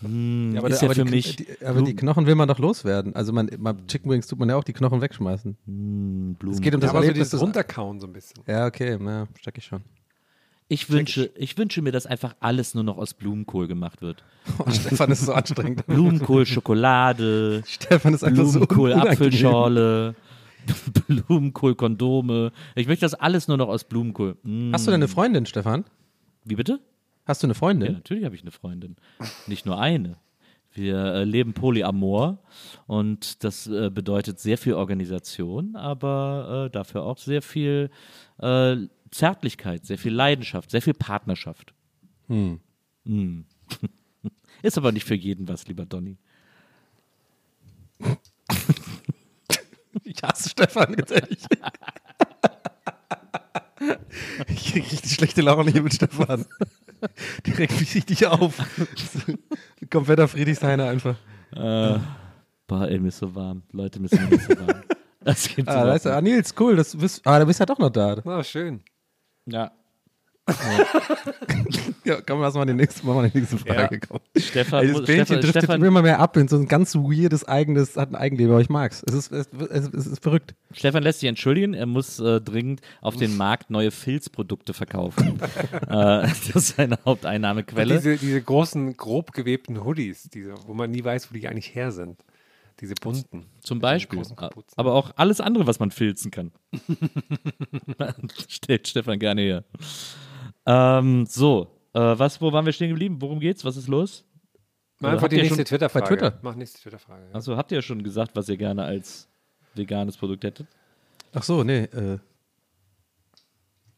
Blumenkohl. 0.02 0.54
Ja, 0.54 0.60
aber, 0.60 0.70
ist 0.70 0.82
der- 0.82 0.88
ja 0.90 0.92
aber 0.92 0.96
für 0.96 1.06
die, 1.06 1.12
mich 1.12 1.36
Die, 1.36 1.48
aber 1.66 1.82
die 1.82 1.96
Knochen 1.96 2.26
will 2.28 2.36
man 2.36 2.48
doch 2.48 2.60
loswerden. 2.60 3.16
Also 3.16 3.34
man, 3.34 3.50
beim 3.58 3.88
Chicken 3.88 4.10
Wings 4.12 4.28
tut 4.28 4.40
man 4.40 4.50
ja 4.50 4.56
auch 4.56 4.64
die 4.64 4.74
Knochen 4.74 5.02
wegschmeißen. 5.02 5.58
Blumenkohl. 5.66 6.50
Es 6.52 6.62
geht 6.62 6.74
um 6.76 6.82
Ja, 6.82 6.88
das 6.88 6.90
aber 6.92 7.00
so 7.00 7.04
Erlebnis. 7.08 7.28
dieses 7.30 7.32
des- 7.32 7.42
Runterkauen 7.42 8.00
so 8.00 8.08
ein 8.08 8.14
bisschen. 8.14 8.44
ja, 8.48 8.66
okay, 8.66 8.98
ja, 9.04 9.28
steck 9.40 9.58
ich 9.58 9.66
schon. 9.66 9.82
Ich 10.70 10.90
wünsche, 10.90 11.30
ich 11.36 11.58
wünsche 11.58 11.82
mir, 11.82 11.92
dass 11.92 12.06
einfach 12.06 12.36
alles 12.40 12.74
nur 12.74 12.84
noch 12.84 12.98
aus 12.98 13.14
Blumenkohl 13.14 13.68
gemacht 13.68 14.02
wird. 14.02 14.24
Oh, 14.60 14.70
Stefan 14.72 15.12
ist 15.12 15.26
so 15.26 15.34
anstrengend. 15.34 15.86
Blumenkohl, 15.88 16.46
Schokolade, 16.46 17.64
Stefan 17.66 18.14
ist 18.14 18.24
einfach 18.24 18.44
Blumenkohl, 18.44 18.92
so. 18.94 18.98
Apfelschorle, 19.00 20.16
Blumenkohl, 21.08 21.76
Kondome. 21.76 22.52
Ich 22.76 22.88
möchte 22.88 23.06
das 23.06 23.14
alles 23.14 23.48
nur 23.48 23.58
noch 23.58 23.68
aus 23.68 23.84
Blumenkohl. 23.84 24.38
Mm. 24.44 24.72
Hast 24.74 24.88
du 24.88 24.92
denn 24.92 25.00
eine 25.02 25.08
Freundin, 25.10 25.46
Stefan? 25.46 25.84
Wie 26.46 26.56
bitte? 26.56 26.80
Hast 27.26 27.42
du 27.44 27.48
eine 27.48 27.54
Ja, 27.54 27.58
Freundin? 27.60 27.94
natürlich 27.94 28.26
habe 28.26 28.36
ich 28.36 28.42
eine 28.42 28.52
Freundin. 28.52 28.96
Nicht 29.48 29.66
nur 29.66 29.80
eine. 29.80 30.18
Wir 30.72 30.98
äh, 30.98 31.24
leben 31.24 31.54
Polyamor 31.54 32.40
und 32.88 33.44
das 33.44 33.68
äh, 33.68 33.90
bedeutet 33.92 34.40
sehr 34.40 34.58
viel 34.58 34.74
Organisation, 34.74 35.76
aber 35.76 36.66
äh, 36.66 36.70
dafür 36.72 37.04
auch 37.04 37.20
sehr 37.20 37.42
viel 37.44 37.92
äh, 38.40 38.78
Zärtlichkeit, 39.12 39.86
sehr 39.86 40.00
viel 40.00 40.14
Leidenschaft, 40.14 40.72
sehr 40.72 40.82
viel 40.82 40.96
Partnerschaft. 40.96 41.74
Hm. 42.28 42.60
Ist 44.64 44.78
aber 44.78 44.92
nicht 44.92 45.06
für 45.06 45.14
jeden 45.16 45.48
was, 45.48 45.68
lieber 45.68 45.86
Donny. 45.86 46.18
Ich 50.04 50.22
hasse 50.24 50.50
Stefan, 50.50 50.96
ganz 50.96 51.12
ehrlich. 51.12 51.40
Ich 54.48 54.72
krieg 54.72 54.92
richtig 54.92 55.12
schlechte 55.14 55.42
Laune 55.42 55.72
hier 55.72 55.84
mit 55.84 55.94
Stefan. 55.94 56.46
Der 57.46 57.58
regt 57.58 57.80
mich 57.80 57.96
richtig 57.96 58.26
auf. 58.28 58.56
Kompletter 59.90 60.28
Friedrichshainer 60.28 60.88
einfach. 60.90 61.16
Äh, 61.56 62.00
boah, 62.68 62.88
ey, 62.88 63.00
mir 63.00 63.10
ist 63.10 63.20
so 63.20 63.34
warm. 63.36 63.64
Leute, 63.72 64.00
mir 64.00 64.06
ist 64.12 64.16
so 64.46 64.58
warm. 64.58 64.84
Das 65.26 65.48
gibt's 65.48 65.72
Ah, 65.72 65.88
weißt 65.88 66.06
du, 66.06 66.10
ah, 66.14 66.20
Nils, 66.20 66.54
cool. 66.60 66.76
Das 66.76 66.98
bist, 66.98 67.22
ah, 67.26 67.40
du 67.40 67.46
bist 67.46 67.58
ja 67.58 67.66
doch 67.66 67.80
noch 67.80 67.90
da. 67.90 68.18
Ah, 68.26 68.44
schön. 68.44 68.82
Ja. 69.46 69.72
Ja, 72.06 72.20
komm, 72.20 72.42
lass 72.42 72.54
mal 72.54 72.66
die 72.66 72.74
nächste, 72.74 73.06
wir 73.06 73.30
die 73.30 73.38
nächste 73.38 73.58
Frage. 73.58 74.00
Komm. 74.02 74.20
Stefan, 74.36 74.84
Ey, 74.84 74.92
das 74.92 75.04
Stefan, 75.04 75.40
driftet 75.40 75.64
Stefan, 75.64 75.84
immer 75.84 76.02
mehr 76.02 76.20
ab 76.20 76.36
in 76.36 76.50
so 76.50 76.58
ein 76.58 76.68
ganz 76.68 76.96
weirdes 76.96 77.48
eigenes, 77.48 77.96
hat 77.96 78.10
ein 78.10 78.16
Eigenleben, 78.16 78.52
aber 78.52 78.62
ich 78.62 78.70
mag's. 78.70 79.04
Es 79.08 79.14
ist, 79.14 79.32
es, 79.32 79.48
es, 79.54 79.88
es 79.94 80.08
ist 80.08 80.22
verrückt. 80.22 80.54
Stefan 80.74 81.04
lässt 81.04 81.22
sich 81.22 81.30
entschuldigen, 81.30 81.74
er 81.74 81.86
muss 81.86 82.20
äh, 82.20 82.42
dringend 82.42 82.82
auf 83.00 83.16
den 83.16 83.38
Markt 83.38 83.70
neue 83.70 83.92
Filzprodukte 83.92 84.74
verkaufen. 84.74 85.40
äh, 85.72 85.88
das 85.88 86.50
ist 86.50 86.76
seine 86.76 86.98
Haupteinnahmequelle. 87.06 87.96
Diese, 87.96 88.18
diese 88.18 88.42
großen, 88.42 88.98
grob 88.98 89.32
gewebten 89.32 89.86
Hoodies, 89.86 90.30
diese, 90.34 90.56
wo 90.68 90.74
man 90.74 90.92
nie 90.92 91.04
weiß, 91.04 91.32
wo 91.32 91.36
die 91.36 91.48
eigentlich 91.48 91.74
her 91.74 91.92
sind. 91.92 92.18
Diese 92.82 92.96
bunten. 92.96 93.46
Zum 93.62 93.80
Beispiel. 93.80 94.22
Kapuzen. 94.36 94.74
Aber 94.76 94.94
auch 94.96 95.12
alles 95.16 95.40
andere, 95.40 95.68
was 95.68 95.80
man 95.80 95.92
filzen 95.92 96.32
kann. 96.32 96.52
Stellt 98.50 98.88
Stefan 98.88 99.20
gerne 99.20 99.42
her. 99.42 99.64
Ähm, 100.66 101.26
so, 101.26 101.80
äh, 101.94 102.00
was, 102.00 102.42
wo 102.42 102.52
waren 102.52 102.66
wir 102.66 102.74
stehen 102.74 102.90
geblieben? 102.90 103.18
Worum 103.22 103.40
geht's? 103.40 103.66
Was 103.66 103.78
ist 103.78 103.88
los? 103.88 104.26
Mal 105.00 105.08
Oder 105.08 105.14
einfach 105.14 105.24
habt 105.24 105.34
die 105.34 105.38
ihr 105.38 105.44
nächste 105.44 105.64
Twitter-Frage. 105.64 106.04
bei 106.04 106.08
Twitter? 106.16 106.40
Mach 106.42 106.56
nächste 106.56 106.80
Twitter-Frage. 106.82 107.28
Ja. 107.30 107.36
Achso, 107.36 107.58
habt 107.58 107.72
ihr 107.72 107.78
ja 107.78 107.82
schon 107.82 108.04
gesagt, 108.04 108.36
was 108.36 108.48
ihr 108.50 108.58
gerne 108.58 108.84
als 108.84 109.28
veganes 109.76 110.18
Produkt 110.18 110.44
hättet? 110.44 110.68
Ach 111.34 111.44
so, 111.44 111.64
nee, 111.64 111.84
äh, 111.86 112.20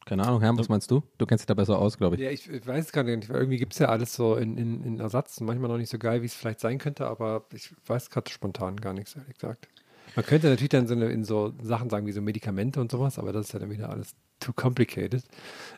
keine 0.06 0.24
Ahnung, 0.24 0.40
Herr, 0.42 0.56
was 0.56 0.70
meinst 0.70 0.90
du? 0.92 1.02
Du 1.18 1.26
kennst 1.26 1.42
dich 1.42 1.48
da 1.48 1.56
besser 1.56 1.80
aus, 1.80 1.98
glaube 1.98 2.16
ich. 2.16 2.22
Ja, 2.22 2.30
ich, 2.30 2.48
ich 2.48 2.66
weiß 2.66 2.86
es 2.86 2.92
gerade 2.92 3.16
nicht, 3.16 3.28
weil 3.28 3.38
irgendwie 3.38 3.58
gibt 3.58 3.74
es 3.74 3.80
ja 3.80 3.90
alles 3.90 4.14
so 4.14 4.36
in, 4.36 4.56
in, 4.56 4.84
in 4.84 5.00
Ersatz. 5.00 5.42
Manchmal 5.42 5.68
noch 5.68 5.78
nicht 5.78 5.90
so 5.90 5.98
geil, 5.98 6.22
wie 6.22 6.28
es 6.28 6.36
vielleicht 6.36 6.60
sein 6.60 6.78
könnte, 6.78 7.08
aber 7.08 7.46
ich 7.52 7.72
weiß 7.88 8.12
gerade 8.12 8.30
spontan 8.30 8.76
gar 8.78 8.94
nichts, 8.94 9.16
ehrlich 9.16 9.34
gesagt. 9.34 9.68
Man 10.16 10.24
könnte 10.24 10.48
natürlich 10.48 10.70
dann 10.70 10.86
so 10.86 10.94
eine, 10.94 11.10
in 11.10 11.24
so 11.24 11.54
Sachen 11.62 11.90
sagen 11.90 12.06
wie 12.06 12.12
so 12.12 12.22
Medikamente 12.22 12.80
und 12.80 12.92
sowas, 12.92 13.18
aber 13.18 13.34
das 13.34 13.48
ist 13.48 13.54
ja 13.54 13.60
dann 13.60 13.72
wieder 13.72 13.90
alles 13.90 14.16
too 14.46 14.54
complicated. 14.54 15.24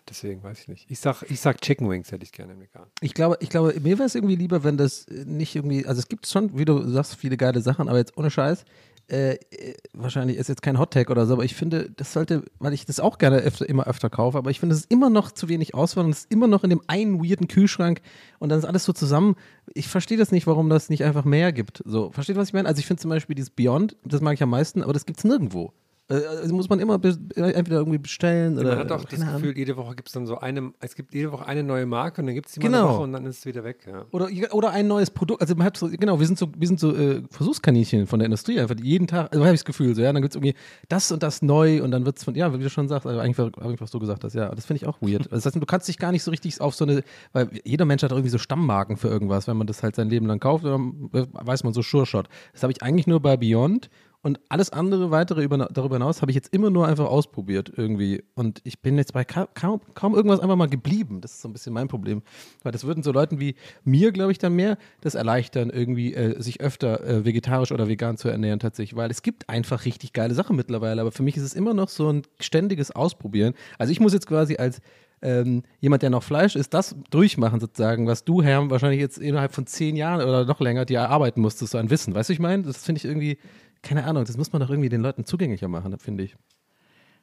Deswegen 0.09 0.43
weiß 0.43 0.61
ich 0.61 0.67
nicht. 0.67 0.85
Ich 0.89 0.99
sag, 0.99 1.23
ich 1.23 1.39
sag 1.39 1.61
Chicken 1.61 1.89
Wings 1.89 2.11
hätte 2.11 2.23
ich 2.23 2.31
gerne 2.31 2.53
im 2.53 2.59
Vegan. 2.59 2.87
Ich 3.01 3.13
glaube, 3.13 3.37
ich 3.39 3.49
glaube, 3.49 3.73
mir 3.79 3.97
wäre 3.97 4.05
es 4.05 4.15
irgendwie 4.15 4.35
lieber, 4.35 4.63
wenn 4.63 4.77
das 4.77 5.05
äh, 5.07 5.25
nicht 5.25 5.55
irgendwie, 5.55 5.85
also 5.85 5.99
es 5.99 6.07
gibt 6.07 6.27
schon, 6.27 6.57
wie 6.57 6.65
du 6.65 6.81
sagst, 6.89 7.15
viele 7.15 7.37
geile 7.37 7.61
Sachen, 7.61 7.87
aber 7.87 7.97
jetzt 7.97 8.17
ohne 8.17 8.29
Scheiß, 8.29 8.65
äh, 9.09 9.35
äh, 9.35 9.75
wahrscheinlich 9.93 10.35
ist 10.35 10.49
jetzt 10.49 10.61
kein 10.61 10.77
Hottag 10.77 11.09
oder 11.09 11.25
so, 11.25 11.33
aber 11.33 11.45
ich 11.45 11.55
finde, 11.55 11.89
das 11.95 12.11
sollte, 12.11 12.43
weil 12.59 12.73
ich 12.73 12.85
das 12.85 12.99
auch 12.99 13.17
gerne 13.17 13.37
öfter, 13.37 13.67
immer 13.67 13.87
öfter 13.87 14.09
kaufe, 14.09 14.37
aber 14.37 14.51
ich 14.51 14.59
finde, 14.59 14.75
es 14.75 14.81
ist 14.81 14.91
immer 14.91 15.09
noch 15.09 15.31
zu 15.31 15.47
wenig 15.47 15.73
Auswahl 15.73 16.03
und 16.03 16.11
es 16.11 16.19
ist 16.19 16.31
immer 16.31 16.47
noch 16.47 16.65
in 16.65 16.69
dem 16.69 16.81
einen 16.87 17.23
weirden 17.23 17.47
Kühlschrank 17.47 18.01
und 18.39 18.49
dann 18.49 18.59
ist 18.59 18.65
alles 18.65 18.83
so 18.83 18.91
zusammen. 18.91 19.35
Ich 19.73 19.87
verstehe 19.87 20.17
das 20.17 20.33
nicht, 20.33 20.45
warum 20.45 20.69
das 20.69 20.89
nicht 20.89 21.05
einfach 21.05 21.23
mehr 21.23 21.53
gibt. 21.53 21.81
So, 21.85 22.11
versteht, 22.11 22.35
was 22.35 22.49
ich 22.49 22.53
meine? 22.53 22.67
Also 22.67 22.79
ich 22.79 22.85
finde 22.85 23.01
zum 23.01 23.09
Beispiel 23.09 23.35
dieses 23.35 23.49
Beyond, 23.49 23.95
das 24.03 24.19
mag 24.19 24.33
ich 24.33 24.43
am 24.43 24.49
meisten, 24.49 24.83
aber 24.83 24.91
das 24.91 25.05
gibt 25.05 25.19
es 25.19 25.23
nirgendwo. 25.23 25.71
Äh, 26.09 26.15
Also 26.41 26.55
muss 26.55 26.69
man 26.69 26.79
immer 26.79 26.93
entweder 26.95 27.77
irgendwie 27.77 27.97
bestellen 27.97 28.57
oder. 28.57 28.69
Man 28.69 28.79
hat 28.79 28.91
auch 28.91 29.03
das 29.03 29.11
keine 29.19 29.25
Ahnung. 29.29 29.41
Gefühl, 29.41 29.57
jede 29.57 29.75
Woche 29.77 29.95
gibt 29.95 30.07
es 30.09 30.13
dann 30.13 30.25
so 30.25 30.37
eine, 30.39 30.71
es 30.79 30.95
gibt 30.95 31.13
jede 31.13 31.31
Woche 31.31 31.45
eine 31.45 31.63
neue 31.63 31.85
Marke 31.85 32.21
und 32.21 32.27
dann 32.27 32.35
gibt 32.35 32.47
es 32.47 32.53
die 32.53 32.59
mal 32.59 32.67
Genau. 32.67 32.79
eine 32.87 32.93
Woche 32.95 33.03
und 33.03 33.11
dann 33.13 33.25
ist 33.25 33.39
es 33.39 33.45
wieder 33.45 33.63
weg. 33.63 33.85
Ja. 33.87 34.05
Oder, 34.11 34.29
oder 34.51 34.71
ein 34.71 34.87
neues 34.87 35.11
Produkt. 35.11 35.41
Also 35.41 35.55
man 35.55 35.65
hat 35.65 35.77
so, 35.77 35.89
genau, 35.89 36.19
wir 36.19 36.25
sind 36.27 36.39
so, 36.39 36.47
wir 36.57 36.67
sind 36.67 36.79
so 36.79 36.95
äh, 36.95 37.23
Versuchskaninchen 37.29 38.07
von 38.07 38.19
der 38.19 38.25
Industrie. 38.27 38.59
Einfach 38.59 38.75
jeden 38.81 39.07
Tag, 39.07 39.31
also 39.31 39.43
habe 39.43 39.53
ich 39.53 39.59
das 39.61 39.65
Gefühl, 39.65 39.95
so, 39.95 40.01
ja, 40.01 40.13
dann 40.13 40.21
gibt 40.21 40.33
es 40.33 40.35
irgendwie 40.35 40.55
das 40.89 41.11
und 41.11 41.23
das 41.23 41.41
neu 41.41 41.83
und 41.83 41.91
dann 41.91 42.05
wird 42.05 42.17
es 42.17 42.23
von, 42.23 42.35
ja, 42.35 42.53
wie 42.53 42.59
du 42.63 42.69
schon 42.69 42.87
sagst, 42.87 43.05
also 43.07 43.19
eigentlich, 43.19 43.37
eigentlich 43.61 43.81
was 43.81 43.91
du 43.91 43.99
gesagt 43.99 44.23
hast, 44.23 44.33
ja, 44.33 44.53
das 44.53 44.65
finde 44.65 44.81
ich 44.83 44.87
auch 44.87 45.01
weird. 45.01 45.27
Also 45.31 45.35
das 45.35 45.45
heißt, 45.47 45.55
du 45.61 45.65
kannst 45.65 45.87
dich 45.87 45.97
gar 45.97 46.11
nicht 46.11 46.23
so 46.23 46.31
richtig 46.31 46.61
auf 46.61 46.73
so 46.73 46.85
eine, 46.85 47.03
weil 47.33 47.49
jeder 47.63 47.85
Mensch 47.85 48.01
hat 48.03 48.11
irgendwie 48.11 48.29
so 48.29 48.37
Stammmarken 48.37 48.97
für 48.97 49.07
irgendwas, 49.09 49.47
wenn 49.47 49.57
man 49.57 49.67
das 49.67 49.83
halt 49.83 49.95
sein 49.95 50.09
Leben 50.09 50.25
lang 50.25 50.39
kauft, 50.39 50.63
dann 50.65 51.09
weiß 51.11 51.63
man 51.63 51.73
so 51.73 51.81
Sure 51.81 52.05
Shot. 52.05 52.27
Das 52.53 52.63
habe 52.63 52.71
ich 52.71 52.81
eigentlich 52.81 53.07
nur 53.07 53.19
bei 53.21 53.35
Beyond. 53.37 53.89
Und 54.23 54.39
alles 54.49 54.71
andere 54.71 55.11
weitere 55.11 55.43
über, 55.43 55.57
darüber 55.71 55.95
hinaus 55.95 56.21
habe 56.21 56.31
ich 56.31 56.35
jetzt 56.35 56.53
immer 56.53 56.69
nur 56.69 56.87
einfach 56.87 57.05
ausprobiert 57.05 57.71
irgendwie. 57.75 58.23
Und 58.33 58.61
ich 58.63 58.81
bin 58.81 58.97
jetzt 58.97 59.13
bei 59.13 59.23
ka 59.23 59.47
kaum, 59.53 59.79
kaum 59.93 60.15
irgendwas 60.15 60.39
einfach 60.39 60.55
mal 60.55 60.67
geblieben. 60.67 61.21
Das 61.21 61.33
ist 61.33 61.41
so 61.41 61.47
ein 61.47 61.53
bisschen 61.53 61.73
mein 61.73 61.87
Problem. 61.87 62.23
Weil 62.63 62.71
das 62.71 62.83
würden 62.83 63.03
so 63.03 63.11
Leuten 63.11 63.39
wie 63.39 63.55
mir, 63.83 64.11
glaube 64.11 64.31
ich, 64.31 64.37
dann 64.37 64.53
mehr 64.53 64.77
das 65.01 65.15
erleichtern, 65.15 65.69
irgendwie 65.69 66.13
äh, 66.13 66.41
sich 66.41 66.61
öfter 66.61 67.05
äh, 67.05 67.25
vegetarisch 67.25 67.71
oder 67.71 67.87
vegan 67.87 68.17
zu 68.17 68.27
ernähren 68.27 68.59
tatsächlich. 68.59 68.97
Weil 68.97 69.11
es 69.11 69.21
gibt 69.21 69.49
einfach 69.49 69.85
richtig 69.85 70.13
geile 70.13 70.33
Sachen 70.33 70.55
mittlerweile. 70.55 71.01
Aber 71.01 71.11
für 71.11 71.23
mich 71.23 71.37
ist 71.37 71.43
es 71.43 71.53
immer 71.53 71.73
noch 71.73 71.89
so 71.89 72.11
ein 72.11 72.23
ständiges 72.39 72.91
Ausprobieren. 72.91 73.53
Also 73.77 73.91
ich 73.91 73.99
muss 73.99 74.13
jetzt 74.13 74.27
quasi 74.27 74.57
als 74.57 74.81
ähm, 75.21 75.63
jemand, 75.79 76.03
der 76.03 76.09
noch 76.09 76.23
Fleisch 76.23 76.55
isst, 76.55 76.73
das 76.73 76.95
durchmachen 77.09 77.59
sozusagen, 77.59 78.07
was 78.07 78.23
du, 78.23 78.43
Herr, 78.43 78.69
wahrscheinlich 78.69 78.99
jetzt 78.99 79.17
innerhalb 79.17 79.53
von 79.53 79.65
zehn 79.65 79.95
Jahren 79.95 80.21
oder 80.21 80.45
noch 80.45 80.59
länger 80.59 80.85
dir 80.85 80.99
erarbeiten 80.99 81.41
musstest, 81.41 81.71
so 81.71 81.77
ein 81.77 81.89
Wissen. 81.89 82.13
Weißt 82.13 82.29
du, 82.29 82.33
ich 82.33 82.39
meine? 82.39 82.63
Das 82.63 82.85
finde 82.85 82.99
ich 82.99 83.05
irgendwie, 83.05 83.37
keine 83.81 84.05
Ahnung, 84.05 84.25
das 84.25 84.37
muss 84.37 84.51
man 84.53 84.61
doch 84.61 84.69
irgendwie 84.69 84.89
den 84.89 85.01
Leuten 85.01 85.25
zugänglicher 85.25 85.67
machen, 85.67 85.97
finde 85.99 86.23
ich. 86.23 86.35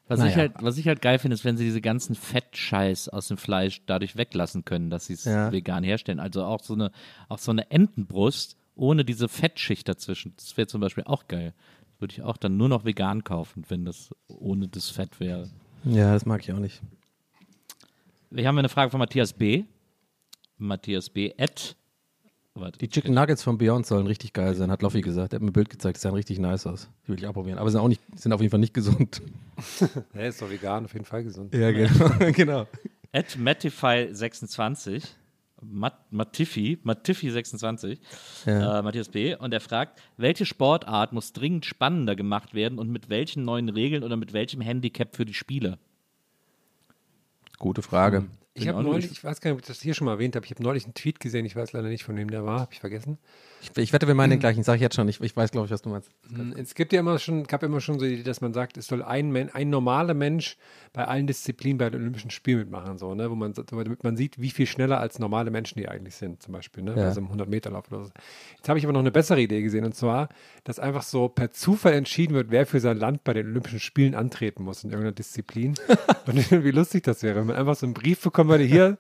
Was, 0.07 0.19
ich 0.21 0.25
Naja. 0.27 0.37
halt, 0.37 0.53
was 0.61 0.77
ich 0.77 0.87
halt 0.87 1.01
geil 1.01 1.19
finde, 1.19 1.35
ist, 1.35 1.45
wenn 1.47 1.57
sie 1.57 1.64
diese 1.64 1.81
ganzen 1.81 2.14
Fettscheiß 2.14 3.09
aus 3.09 3.29
dem 3.29 3.38
Fleisch 3.38 3.81
dadurch 3.87 4.17
weglassen 4.17 4.64
können, 4.67 4.90
dass 4.90 5.07
sie 5.07 5.14
es 5.14 5.25
Ja. 5.25 5.51
vegan 5.51 5.83
herstellen. 5.83 6.21
Also 6.21 6.45
auch 6.45 6.62
so 6.62 6.75
eine, 6.75 6.90
auch 7.31 7.38
so 7.38 7.51
eine 7.51 7.71
Entenbrust 7.71 8.57
ohne 8.75 9.05
diese 9.05 9.29
Fettschicht 9.29 9.88
dazwischen. 9.88 10.35
Das 10.37 10.57
wäre 10.59 10.67
zum 10.67 10.81
Beispiel 10.83 11.05
auch 11.05 11.27
geil. 11.27 11.55
Würde 12.01 12.12
ich 12.12 12.23
auch 12.23 12.37
dann 12.37 12.57
nur 12.59 12.69
noch 12.69 12.85
vegan 12.85 13.25
kaufen, 13.25 13.64
wenn 13.69 13.85
das 13.87 14.11
ohne 14.27 14.69
das 14.69 14.90
Fett 14.90 15.21
wäre. 15.21 15.49
Ja, 15.85 16.12
das 16.12 16.27
mag 16.27 16.43
ich 16.43 16.53
auch 16.53 16.59
nicht. 16.59 16.83
Wir 18.31 18.47
haben 18.49 18.59
eine 18.59 18.69
Frage 18.69 18.90
von 18.90 18.99
Matthias 18.99 19.33
B. 19.33 19.64
Matthias 20.59 21.09
B. 21.09 21.33
At. 21.38 21.77
Warte, 22.57 22.79
Die 22.79 22.88
Chicken 22.88 23.14
Nuggets 23.14 23.43
von 23.43 23.59
Beyond 23.59 23.85
sollen 23.85 24.07
richtig 24.07 24.33
geil 24.33 24.55
sein, 24.55 24.71
hat 24.71 24.81
Loffi 24.83 25.01
gesagt. 25.01 25.33
Er 25.33 25.37
hat 25.37 25.43
mir 25.43 25.49
ein 25.51 25.53
Bild 25.53 25.71
gezeigt, 25.71 25.97
die 25.97 26.01
sahen 26.01 26.14
richtig 26.14 26.38
nice 26.38 26.67
aus. 26.69 26.88
Die 27.05 27.09
will 27.09 27.19
ich 27.19 27.27
ausprobieren. 27.27 27.59
Aber 27.59 27.69
sind 27.69 27.81
auch 27.81 27.88
nicht, 27.88 28.01
sind 28.14 28.33
auf 28.33 28.40
jeden 28.40 28.51
Fall 28.53 28.61
nicht 28.61 28.75
gesund. 28.75 29.21
Ja, 30.14 30.21
ist 30.23 30.43
doch 30.43 30.51
vegan, 30.51 30.85
auf 30.85 30.93
jeden 30.95 31.05
Fall 31.05 31.23
gesund. 31.25 31.55
Ja, 31.55 31.71
genau. 31.71 32.09
genau. 32.33 32.67
At 33.12 33.37
Matify26. 33.37 35.05
Mat 35.62 35.95
Matifi, 36.12 36.79
Matifi26, 36.85 37.99
Ja. 38.47 38.81
äh, 38.81 38.83
Matthias 38.83 39.09
B. 39.09 39.35
Und 39.35 39.55
er 39.55 39.61
fragt, 39.61 39.99
welche 40.17 40.45
Sportart 40.45 41.12
muss 41.12 41.33
dringend 41.33 41.64
spannender 41.64 42.14
gemacht 42.17 42.53
werden 42.55 42.79
und 42.79 42.90
mit 42.90 43.09
welchen 43.09 43.45
neuen 43.45 43.69
Regeln 43.71 44.03
oder 44.05 44.17
mit 44.17 44.33
welchem 44.33 44.61
Handicap 44.61 45.17
für 45.17 45.25
die 45.25 45.33
Spieler? 45.35 45.79
Gute 47.59 47.81
Frage. 47.83 48.27
Ich 48.57 48.69
habe 48.69 48.85
neulich, 48.85 49.11
ich 49.11 49.25
weiß 49.25 49.40
gar 49.40 49.51
nicht, 49.51 49.57
ob 49.57 49.62
ich 49.62 49.67
das 49.67 49.83
hier 49.83 49.95
schon 49.95 50.05
mal 50.05 50.12
erwähnt 50.12 50.37
habe, 50.37 50.47
ich 50.47 50.53
habe 50.53 50.62
neulich 50.62 50.85
einen 50.85 50.95
Tweet 50.95 51.19
gesehen, 51.19 51.45
ich 51.45 51.57
weiß 51.57 51.73
leider 51.73 51.88
nicht, 51.88 52.05
von 52.05 52.17
wem 52.17 52.31
der 52.31 52.45
war, 52.45 52.61
habe 52.61 52.73
ich 52.73 52.79
vergessen. 52.79 53.19
Ich, 53.61 53.77
ich 53.77 53.93
wette, 53.93 54.07
wir 54.07 54.14
meinen 54.14 54.31
den 54.31 54.38
gleichen, 54.40 54.62
sage 54.62 54.77
ich 54.77 54.83
jetzt 54.83 54.95
schon. 54.95 55.09
Ich, 55.09 55.21
ich 55.21 55.37
weiß, 55.37 55.51
glaube 55.51 55.67
ich, 55.67 55.73
was 55.73 55.83
du 55.83 55.88
meinst. 55.88 56.11
Es 56.57 56.75
gibt 56.75 56.93
ja 56.93 57.01
immer 57.01 57.19
schon, 57.19 57.45
gab 57.45 57.64
immer 57.64 57.81
schon 57.81 57.99
so 57.99 58.05
die 58.05 58.14
Idee, 58.14 58.23
dass 58.23 58.40
man 58.40 58.53
sagt, 58.53 58.77
es 58.77 58.87
soll 58.87 59.03
ein, 59.03 59.35
ein 59.53 59.71
normaler 59.71 60.14
Mensch 60.14 60.57
bei 60.93 61.05
allen 61.05 61.27
Disziplinen 61.27 61.79
bei 61.79 61.90
den 61.90 62.03
Olympischen 62.03 62.31
Spielen 62.31 62.59
mitmachen, 62.61 62.99
so, 62.99 63.14
ne? 63.14 63.29
wo 63.29 63.35
man, 63.35 63.55
damit 63.55 64.05
man 64.05 64.17
sieht, 64.17 64.40
wie 64.40 64.51
viel 64.51 64.67
schneller 64.67 65.01
als 65.01 65.19
normale 65.19 65.51
Menschen 65.51 65.81
die 65.81 65.88
eigentlich 65.88 66.14
sind, 66.14 66.40
zum 66.40 66.53
Beispiel, 66.53 66.85
ne? 66.85 66.95
Ja. 66.97 67.07
also 67.07 67.21
im 67.21 67.29
100-Meter-Lauf 67.29 67.90
oder 67.90 68.05
so. 68.05 68.11
Jetzt 68.57 68.69
habe 68.69 68.79
ich 68.79 68.85
aber 68.85 68.93
noch 68.93 69.01
eine 69.01 69.11
bessere 69.11 69.40
Idee 69.40 69.62
gesehen, 69.62 69.85
und 69.85 69.97
zwar, 69.97 70.29
dass 70.62 70.79
einfach 70.79 71.03
so 71.03 71.29
per 71.29 71.51
Zufall 71.51 71.95
entschieden 71.95 72.35
wird, 72.35 72.53
wer 72.53 72.67
für 72.67 72.79
sein 72.79 72.97
Land 72.97 73.25
bei 73.25 73.33
den 73.33 73.49
Olympischen 73.49 73.81
Spielen 73.81 74.14
antreten 74.14 74.62
muss 74.62 74.85
in 74.85 74.90
irgendeiner 74.90 75.14
Disziplin. 75.14 75.75
und 76.27 76.51
wie 76.64 76.71
lustig 76.71 77.03
das 77.03 77.25
wäre, 77.25 77.40
wenn 77.40 77.47
man 77.49 77.57
einfach 77.57 77.75
so 77.75 77.87
einen 77.87 77.95
Brief 77.95 78.21
bekommen 78.46 78.61
würde, 78.61 78.64
hier, 78.64 78.98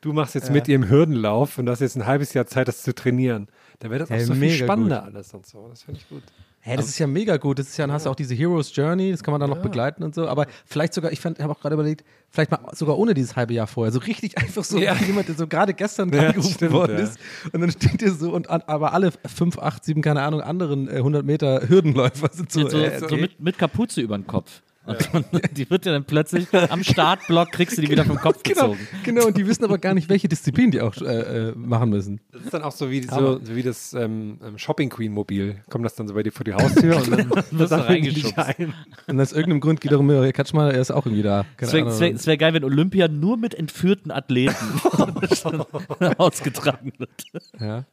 du 0.00 0.12
machst 0.12 0.34
jetzt 0.34 0.50
mit 0.50 0.68
ihrem 0.68 0.88
Hürdenlauf 0.88 1.58
und 1.58 1.66
du 1.66 1.72
hast 1.72 1.80
jetzt 1.80 1.96
ein 1.96 2.06
halbes 2.06 2.34
Jahr 2.34 2.46
Zeit, 2.46 2.68
das 2.68 2.82
zu 2.82 2.94
trainieren. 2.94 3.48
Da 3.80 3.90
wäre 3.90 4.00
das 4.00 4.10
auch 4.10 4.14
Hey, 4.16 4.24
so 4.24 4.34
viel 4.34 4.50
spannender 4.50 5.04
alles 5.04 5.32
und 5.34 5.46
so. 5.46 5.68
Das 5.68 5.82
finde 5.82 6.00
ich 6.00 6.08
gut. 6.08 6.22
Hä, 6.60 6.76
das 6.76 6.88
ist 6.88 6.98
ja 6.98 7.06
mega 7.06 7.36
gut. 7.36 7.60
Das 7.60 7.68
ist 7.68 7.76
ja, 7.76 7.86
dann 7.86 7.94
hast 7.94 8.06
du 8.06 8.10
auch 8.10 8.16
diese 8.16 8.34
Heroes 8.34 8.74
Journey, 8.74 9.12
das 9.12 9.22
kann 9.22 9.30
man 9.32 9.40
dann 9.40 9.48
noch 9.48 9.62
begleiten 9.62 10.02
und 10.02 10.14
so. 10.14 10.26
Aber 10.28 10.46
vielleicht 10.66 10.92
sogar, 10.92 11.12
ich 11.12 11.24
habe 11.24 11.48
auch 11.48 11.60
gerade 11.60 11.74
überlegt, 11.74 12.04
vielleicht 12.28 12.50
mal 12.50 12.60
sogar 12.74 12.98
ohne 12.98 13.14
dieses 13.14 13.36
halbe 13.36 13.54
Jahr 13.54 13.68
vorher. 13.68 13.92
So 13.92 14.00
richtig 14.00 14.36
einfach 14.36 14.64
so 14.64 14.76
Ja. 14.78 14.98
wie 15.00 15.04
jemand, 15.04 15.28
der 15.28 15.36
so 15.36 15.46
gerade 15.46 15.72
gestern 15.72 16.12
Ja, 16.12 16.26
angerufen 16.26 16.52
stimmt, 16.54 16.72
worden 16.72 16.98
ja. 16.98 17.04
ist. 17.04 17.18
Und 17.52 17.60
dann 17.60 17.70
steht 17.70 18.00
dir 18.00 18.12
so, 18.12 18.32
und 18.32 18.50
an, 18.50 18.62
aber 18.66 18.92
alle 18.92 19.12
5, 19.12 19.58
8, 19.58 19.84
7, 19.84 20.02
keine 20.02 20.22
Ahnung, 20.22 20.40
anderen 20.40 20.88
äh, 20.88 20.96
100 20.96 21.24
Meter 21.24 21.68
Hürdenläufer 21.68 22.28
sind 22.32 22.50
so. 22.50 22.68
So, 22.68 22.78
äh, 22.78 22.98
so 22.98 23.16
mit, 23.16 23.38
mit 23.40 23.56
Kapuze 23.56 24.00
über 24.00 24.18
den 24.18 24.26
Kopf. 24.26 24.62
Und, 24.88 25.14
und 25.14 25.26
die 25.56 25.68
wird 25.70 25.86
ja 25.86 25.92
dann 25.92 26.04
plötzlich 26.04 26.46
am 26.70 26.82
Startblock 26.82 27.52
kriegst 27.52 27.76
du 27.76 27.82
die 27.82 27.90
wieder 27.90 28.04
vom 28.04 28.16
Kopf 28.16 28.42
Genau, 28.42 28.70
gezogen. 28.70 28.88
genau, 29.04 29.26
und 29.26 29.36
die 29.36 29.46
wissen 29.46 29.64
aber 29.64 29.78
gar 29.78 29.94
nicht, 29.94 30.08
welche 30.08 30.28
Disziplin 30.28 30.70
die 30.70 30.80
auch 30.80 30.96
äh, 30.96 31.48
äh, 31.50 31.54
machen 31.54 31.90
müssen. 31.90 32.20
Das 32.32 32.42
ist 32.42 32.54
dann 32.54 32.62
auch 32.62 32.72
so 32.72 32.90
wie, 32.90 33.02
so, 33.02 33.38
so 33.44 33.54
wie 33.54 33.62
das 33.62 33.92
ähm, 33.94 34.38
ähm, 34.44 34.58
Shopping 34.58 34.88
Queen 34.88 35.12
Mobil. 35.12 35.56
Kommt 35.70 35.84
das 35.84 35.94
dann 35.94 36.08
so 36.08 36.14
bei 36.14 36.22
dir 36.22 36.32
vor 36.32 36.44
die 36.44 36.54
Haustür 36.54 36.96
und 36.96 37.10
dann 37.10 37.30
Wirst 37.30 37.50
du 37.52 37.66
sammeln 37.66 38.02
die 38.02 38.12
dich 38.12 38.36
reingeschubst. 38.36 38.60
ein. 38.60 38.74
Und 39.06 39.20
aus 39.20 39.32
irgendeinem 39.32 39.60
Grund 39.60 39.80
geht 39.80 39.92
auch 39.94 40.00
immer 40.00 40.32
Katschmann, 40.32 40.70
er 40.70 40.80
ist 40.80 40.90
auch 40.90 41.06
irgendwie 41.06 41.22
da. 41.22 41.44
Keine 41.56 41.88
Es 41.88 42.00
wäre 42.00 42.26
wär 42.26 42.36
geil, 42.36 42.54
wenn 42.54 42.64
Olympia 42.64 43.08
nur 43.08 43.36
mit 43.36 43.54
entführten 43.54 44.10
Athleten 44.10 44.54
ausgetragen 46.18 46.92
wird. 46.98 47.10
Ja. 47.60 47.84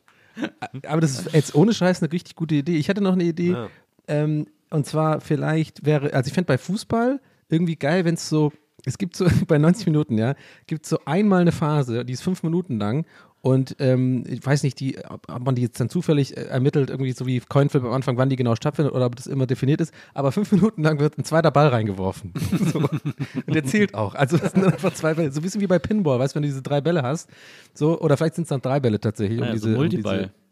Aber 0.87 1.01
das 1.01 1.19
ist 1.19 1.33
jetzt 1.33 1.55
ohne 1.55 1.73
Scheiß 1.73 2.01
eine 2.01 2.11
richtig 2.11 2.35
gute 2.35 2.55
Idee. 2.55 2.77
Ich 2.77 2.89
hatte 2.89 3.01
noch 3.01 3.13
eine 3.13 3.23
Idee. 3.23 3.51
Ja. 3.51 3.67
Ähm, 4.07 4.47
und 4.75 4.85
zwar 4.85 5.21
vielleicht 5.21 5.85
wäre, 5.85 6.13
also 6.13 6.27
ich 6.27 6.33
fände 6.33 6.47
bei 6.47 6.57
Fußball 6.57 7.19
irgendwie 7.49 7.75
geil, 7.75 8.05
wenn 8.05 8.15
es 8.15 8.29
so, 8.29 8.51
es 8.85 8.97
gibt 8.97 9.15
so 9.15 9.25
bei 9.47 9.57
90 9.57 9.87
Minuten, 9.87 10.17
ja, 10.17 10.35
gibt 10.67 10.85
so 10.85 10.99
einmal 11.05 11.41
eine 11.41 11.51
Phase, 11.51 12.05
die 12.05 12.13
ist 12.13 12.21
fünf 12.21 12.43
Minuten 12.43 12.77
lang. 12.77 13.05
Und 13.41 13.75
ähm, 13.77 14.23
ich 14.27 14.43
weiß 14.43 14.63
nicht, 14.63 14.79
die, 14.79 14.97
ob, 15.07 15.45
man 15.45 15.53
die 15.53 15.61
jetzt 15.61 15.79
dann 15.79 15.87
zufällig 15.87 16.35
äh, 16.35 16.45
ermittelt, 16.45 16.89
irgendwie 16.89 17.11
so 17.11 17.27
wie 17.27 17.39
Coinflip 17.39 17.83
am 17.83 17.93
Anfang, 17.93 18.17
wann 18.17 18.27
die 18.27 18.37
genau 18.37 18.55
stattfindet 18.55 18.95
oder 18.95 19.05
ob 19.05 19.15
das 19.15 19.27
immer 19.27 19.45
definiert 19.45 19.81
ist. 19.81 19.93
Aber 20.15 20.31
fünf 20.31 20.51
Minuten 20.51 20.81
lang 20.81 20.99
wird 20.99 21.19
ein 21.19 21.25
zweiter 21.25 21.51
Ball 21.51 21.67
reingeworfen. 21.67 22.33
so. 22.73 22.79
Und 22.79 23.53
der 23.53 23.63
zählt 23.63 23.93
auch. 23.93 24.15
Also 24.15 24.37
das 24.37 24.53
sind 24.53 24.65
einfach 24.65 24.95
zwei 24.95 25.13
Bälle. 25.13 25.31
So 25.31 25.41
ein 25.41 25.43
bisschen 25.43 25.61
wie 25.61 25.67
bei 25.67 25.77
Pinball, 25.77 26.17
weißt 26.17 26.33
du, 26.33 26.37
wenn 26.37 26.41
du 26.41 26.47
diese 26.47 26.63
drei 26.63 26.81
Bälle 26.81 27.03
hast. 27.03 27.29
So, 27.75 27.99
oder 28.01 28.17
vielleicht 28.17 28.33
sind 28.33 28.45
es 28.45 28.49
dann 28.49 28.61
drei 28.61 28.79
Bälle 28.79 28.99
tatsächlich. 28.99 29.39
Ja, 29.39 29.45
so 29.45 29.53
diese, 29.53 29.69
Multiball. 29.69 30.17
diese, 30.17 30.44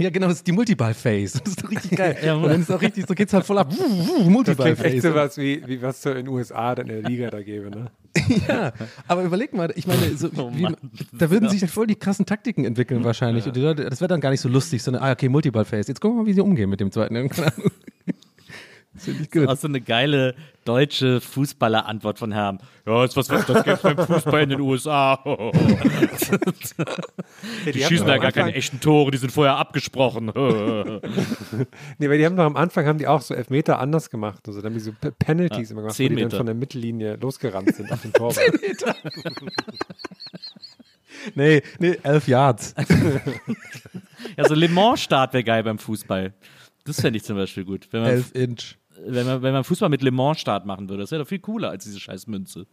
ja, 0.00 0.10
genau, 0.10 0.28
das 0.28 0.38
ist 0.38 0.46
die 0.46 0.52
Multiball-Phase. 0.52 1.40
Das 1.40 1.52
ist 1.52 1.62
doch 1.62 1.70
richtig 1.70 1.96
geil. 1.96 2.16
Ja, 2.24 2.34
und 2.34 2.44
dann 2.44 2.60
ist 2.60 2.70
auch 2.70 2.80
richtig, 2.80 3.06
so 3.06 3.14
geht's 3.14 3.32
halt 3.32 3.44
voll 3.44 3.58
ab. 3.58 3.68
Das 3.70 3.78
klingt 3.78 4.00
echt 4.18 4.28
Multiball-Phase. 4.28 5.00
sowas 5.00 5.36
wie, 5.36 5.62
wie 5.66 5.82
was 5.82 6.02
so 6.02 6.10
in 6.10 6.16
den 6.16 6.28
USA 6.28 6.74
dann 6.74 6.88
in 6.88 7.02
der 7.02 7.10
Liga 7.10 7.30
da 7.30 7.42
gäbe, 7.42 7.70
ne? 7.70 7.90
ja, 8.48 8.72
aber 9.08 9.24
überleg 9.24 9.52
mal, 9.52 9.72
ich 9.76 9.86
meine, 9.86 10.16
so, 10.16 10.28
Oh 10.36 10.50
wie, 10.54 10.68
da 11.12 11.30
würden 11.30 11.48
sich 11.48 11.60
dann 11.60 11.68
voll 11.68 11.86
die 11.86 11.96
krassen 11.96 12.26
Taktiken 12.26 12.64
entwickeln 12.64 13.04
wahrscheinlich. 13.04 13.46
Und 13.46 13.56
die 13.56 13.60
Leute, 13.60 13.84
das 13.84 14.00
wäre 14.00 14.08
dann 14.08 14.20
gar 14.20 14.30
nicht 14.30 14.40
so 14.40 14.48
lustig, 14.48 14.82
sondern, 14.82 15.02
ah, 15.02 15.12
okay, 15.12 15.28
Multiball-Phase. 15.28 15.88
Jetzt 15.88 16.00
gucken 16.00 16.18
wir 16.18 16.22
mal, 16.22 16.28
wie 16.28 16.34
sie 16.34 16.40
umgehen 16.40 16.70
mit 16.70 16.80
dem 16.80 16.90
zweiten. 16.90 17.14
Das 18.94 19.04
finde 19.04 19.22
ich 19.24 19.30
gut. 19.30 19.48
Auch 19.48 19.56
so 19.56 19.66
eine 19.66 19.80
geile 19.80 20.34
deutsche 20.64 21.20
Fußballer-Antwort 21.20 22.18
von 22.18 22.32
Herrn. 22.32 22.60
Ja, 22.86 23.04
ist 23.04 23.16
was, 23.16 23.28
was 23.28 23.44
das 23.46 23.64
gibt 23.64 23.82
beim 23.82 23.98
Fußball 23.98 24.42
in 24.42 24.50
den 24.50 24.60
USA. 24.60 25.16
die 27.66 27.82
schießen 27.82 28.06
da 28.06 28.18
gar 28.18 28.30
keine 28.32 28.54
echten 28.54 28.80
Tore, 28.80 29.10
die 29.10 29.18
sind 29.18 29.32
vorher 29.32 29.56
abgesprochen. 29.56 30.32
Nee, 31.98 32.08
weil 32.08 32.18
die 32.18 32.26
haben 32.26 32.36
doch 32.36 32.44
am 32.44 32.56
Anfang 32.56 32.86
haben 32.86 32.98
die 32.98 33.06
auch 33.06 33.20
so 33.20 33.34
Elfmeter 33.34 33.78
anders 33.78 34.10
gemacht. 34.10 34.46
Also 34.46 34.60
dann 34.60 34.72
haben 34.72 34.78
die 34.78 34.84
so 34.84 34.92
Penalties 35.18 35.70
immer 35.70 35.82
gemacht, 35.82 35.94
wo 35.94 35.96
zehn 35.96 36.10
die 36.10 36.16
dann 36.16 36.24
Meter. 36.26 36.36
von 36.38 36.46
der 36.46 36.54
Mittellinie 36.54 37.16
losgerannt 37.16 37.74
sind 37.74 37.90
auf 37.92 38.02
den 38.02 38.12
Torwart. 38.14 38.40
Nee, 41.34 41.62
nee, 41.78 41.98
elf 42.02 42.28
Yards. 42.28 42.74
ja, 44.36 44.44
so 44.48 44.54
Le 44.54 44.68
Mans-Start 44.68 45.32
wäre 45.32 45.44
geil 45.44 45.62
beim 45.62 45.78
Fußball. 45.78 46.34
Das 46.84 47.00
fände 47.00 47.16
ich 47.16 47.24
zum 47.24 47.36
Beispiel 47.36 47.64
gut. 47.64 47.88
Wenn 47.92 48.02
man, 48.02 48.10
elf 48.10 48.34
Inch. 48.34 48.76
Wenn 49.06 49.26
man, 49.26 49.42
wenn 49.42 49.52
man 49.52 49.64
Fußball 49.64 49.88
mit 49.88 50.02
Le 50.02 50.10
Mans-Start 50.10 50.66
machen 50.66 50.88
würde, 50.88 51.02
das 51.02 51.10
wäre 51.10 51.22
doch 51.22 51.28
viel 51.28 51.38
cooler 51.40 51.70
als 51.70 51.84
diese 51.84 51.98
scheiß 52.00 52.26
Münze. 52.26 52.66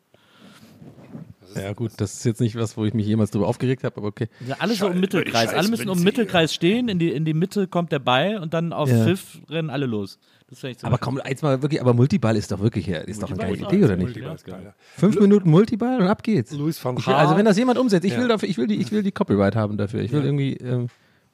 Ja, 1.55 1.73
gut, 1.73 1.91
das 1.97 2.13
ist 2.13 2.23
jetzt 2.23 2.39
nicht 2.39 2.55
was, 2.55 2.77
wo 2.77 2.85
ich 2.85 2.93
mich 2.93 3.05
jemals 3.05 3.31
drüber 3.31 3.45
aufgeregt 3.45 3.83
habe, 3.83 3.97
aber 3.97 4.07
okay. 4.07 4.29
Ja, 4.47 4.55
alle 4.59 4.73
so 4.73 4.87
im 4.87 5.01
Mittelkreis. 5.01 5.53
Alle 5.53 5.67
müssen 5.67 5.89
um 5.89 5.97
den 5.97 6.03
Mittelkreis 6.05 6.53
stehen, 6.53 6.87
in 6.87 6.97
die, 6.97 7.09
in 7.09 7.25
die 7.25 7.33
Mitte 7.33 7.67
kommt 7.67 7.91
der 7.91 7.99
Ball 7.99 8.37
und 8.37 8.53
dann 8.53 8.71
auf 8.71 8.89
Ja. 8.89 9.03
Pfiff 9.03 9.39
rennen 9.49 9.69
alle 9.69 9.85
los. 9.85 10.17
Das 10.49 10.59
fände 10.59 10.71
ich 10.71 10.77
zum 10.77 10.87
Aber 10.87 10.97
komm, 10.97 11.19
jetzt 11.27 11.43
mal 11.43 11.61
wirklich, 11.61 11.81
aber 11.81 11.93
Multiball 11.93 12.37
ist 12.37 12.53
doch 12.53 12.61
wirklich, 12.61 12.87
ist 12.87 13.21
doch 13.21 13.29
eine 13.29 13.37
geile 13.37 13.57
Idee, 13.57 13.83
oder 13.83 13.97
nicht? 13.97 14.05
Multiball 14.05 14.35
ist 14.35 14.45
geil, 14.45 14.61
ja. 14.63 14.73
Fünf 14.97 15.19
Minuten 15.19 15.49
Multiball 15.49 15.99
und 16.01 16.07
ab 16.07 16.23
geht's. 16.23 16.53
Louis 16.53 16.83
van 16.83 16.95
Ich 16.97 17.05
will, 17.07 17.13
also 17.15 17.35
wenn 17.35 17.45
das 17.45 17.57
jemand 17.57 17.77
umsetzt, 17.79 18.05
ich 18.05 18.13
Ja. 18.13 18.19
will 18.21 18.29
dafür, 18.29 18.47
ich 18.47 18.57
will 18.57 18.67
die, 18.67 18.75
ich 18.75 18.91
will 18.93 19.03
die 19.03 19.11
Copyright 19.11 19.55
haben 19.57 19.75
dafür. 19.77 20.01
Ich 20.01 20.13
will 20.13 20.19
Ja. 20.21 20.25
irgendwie 20.27 20.53
ähm, 20.55 20.87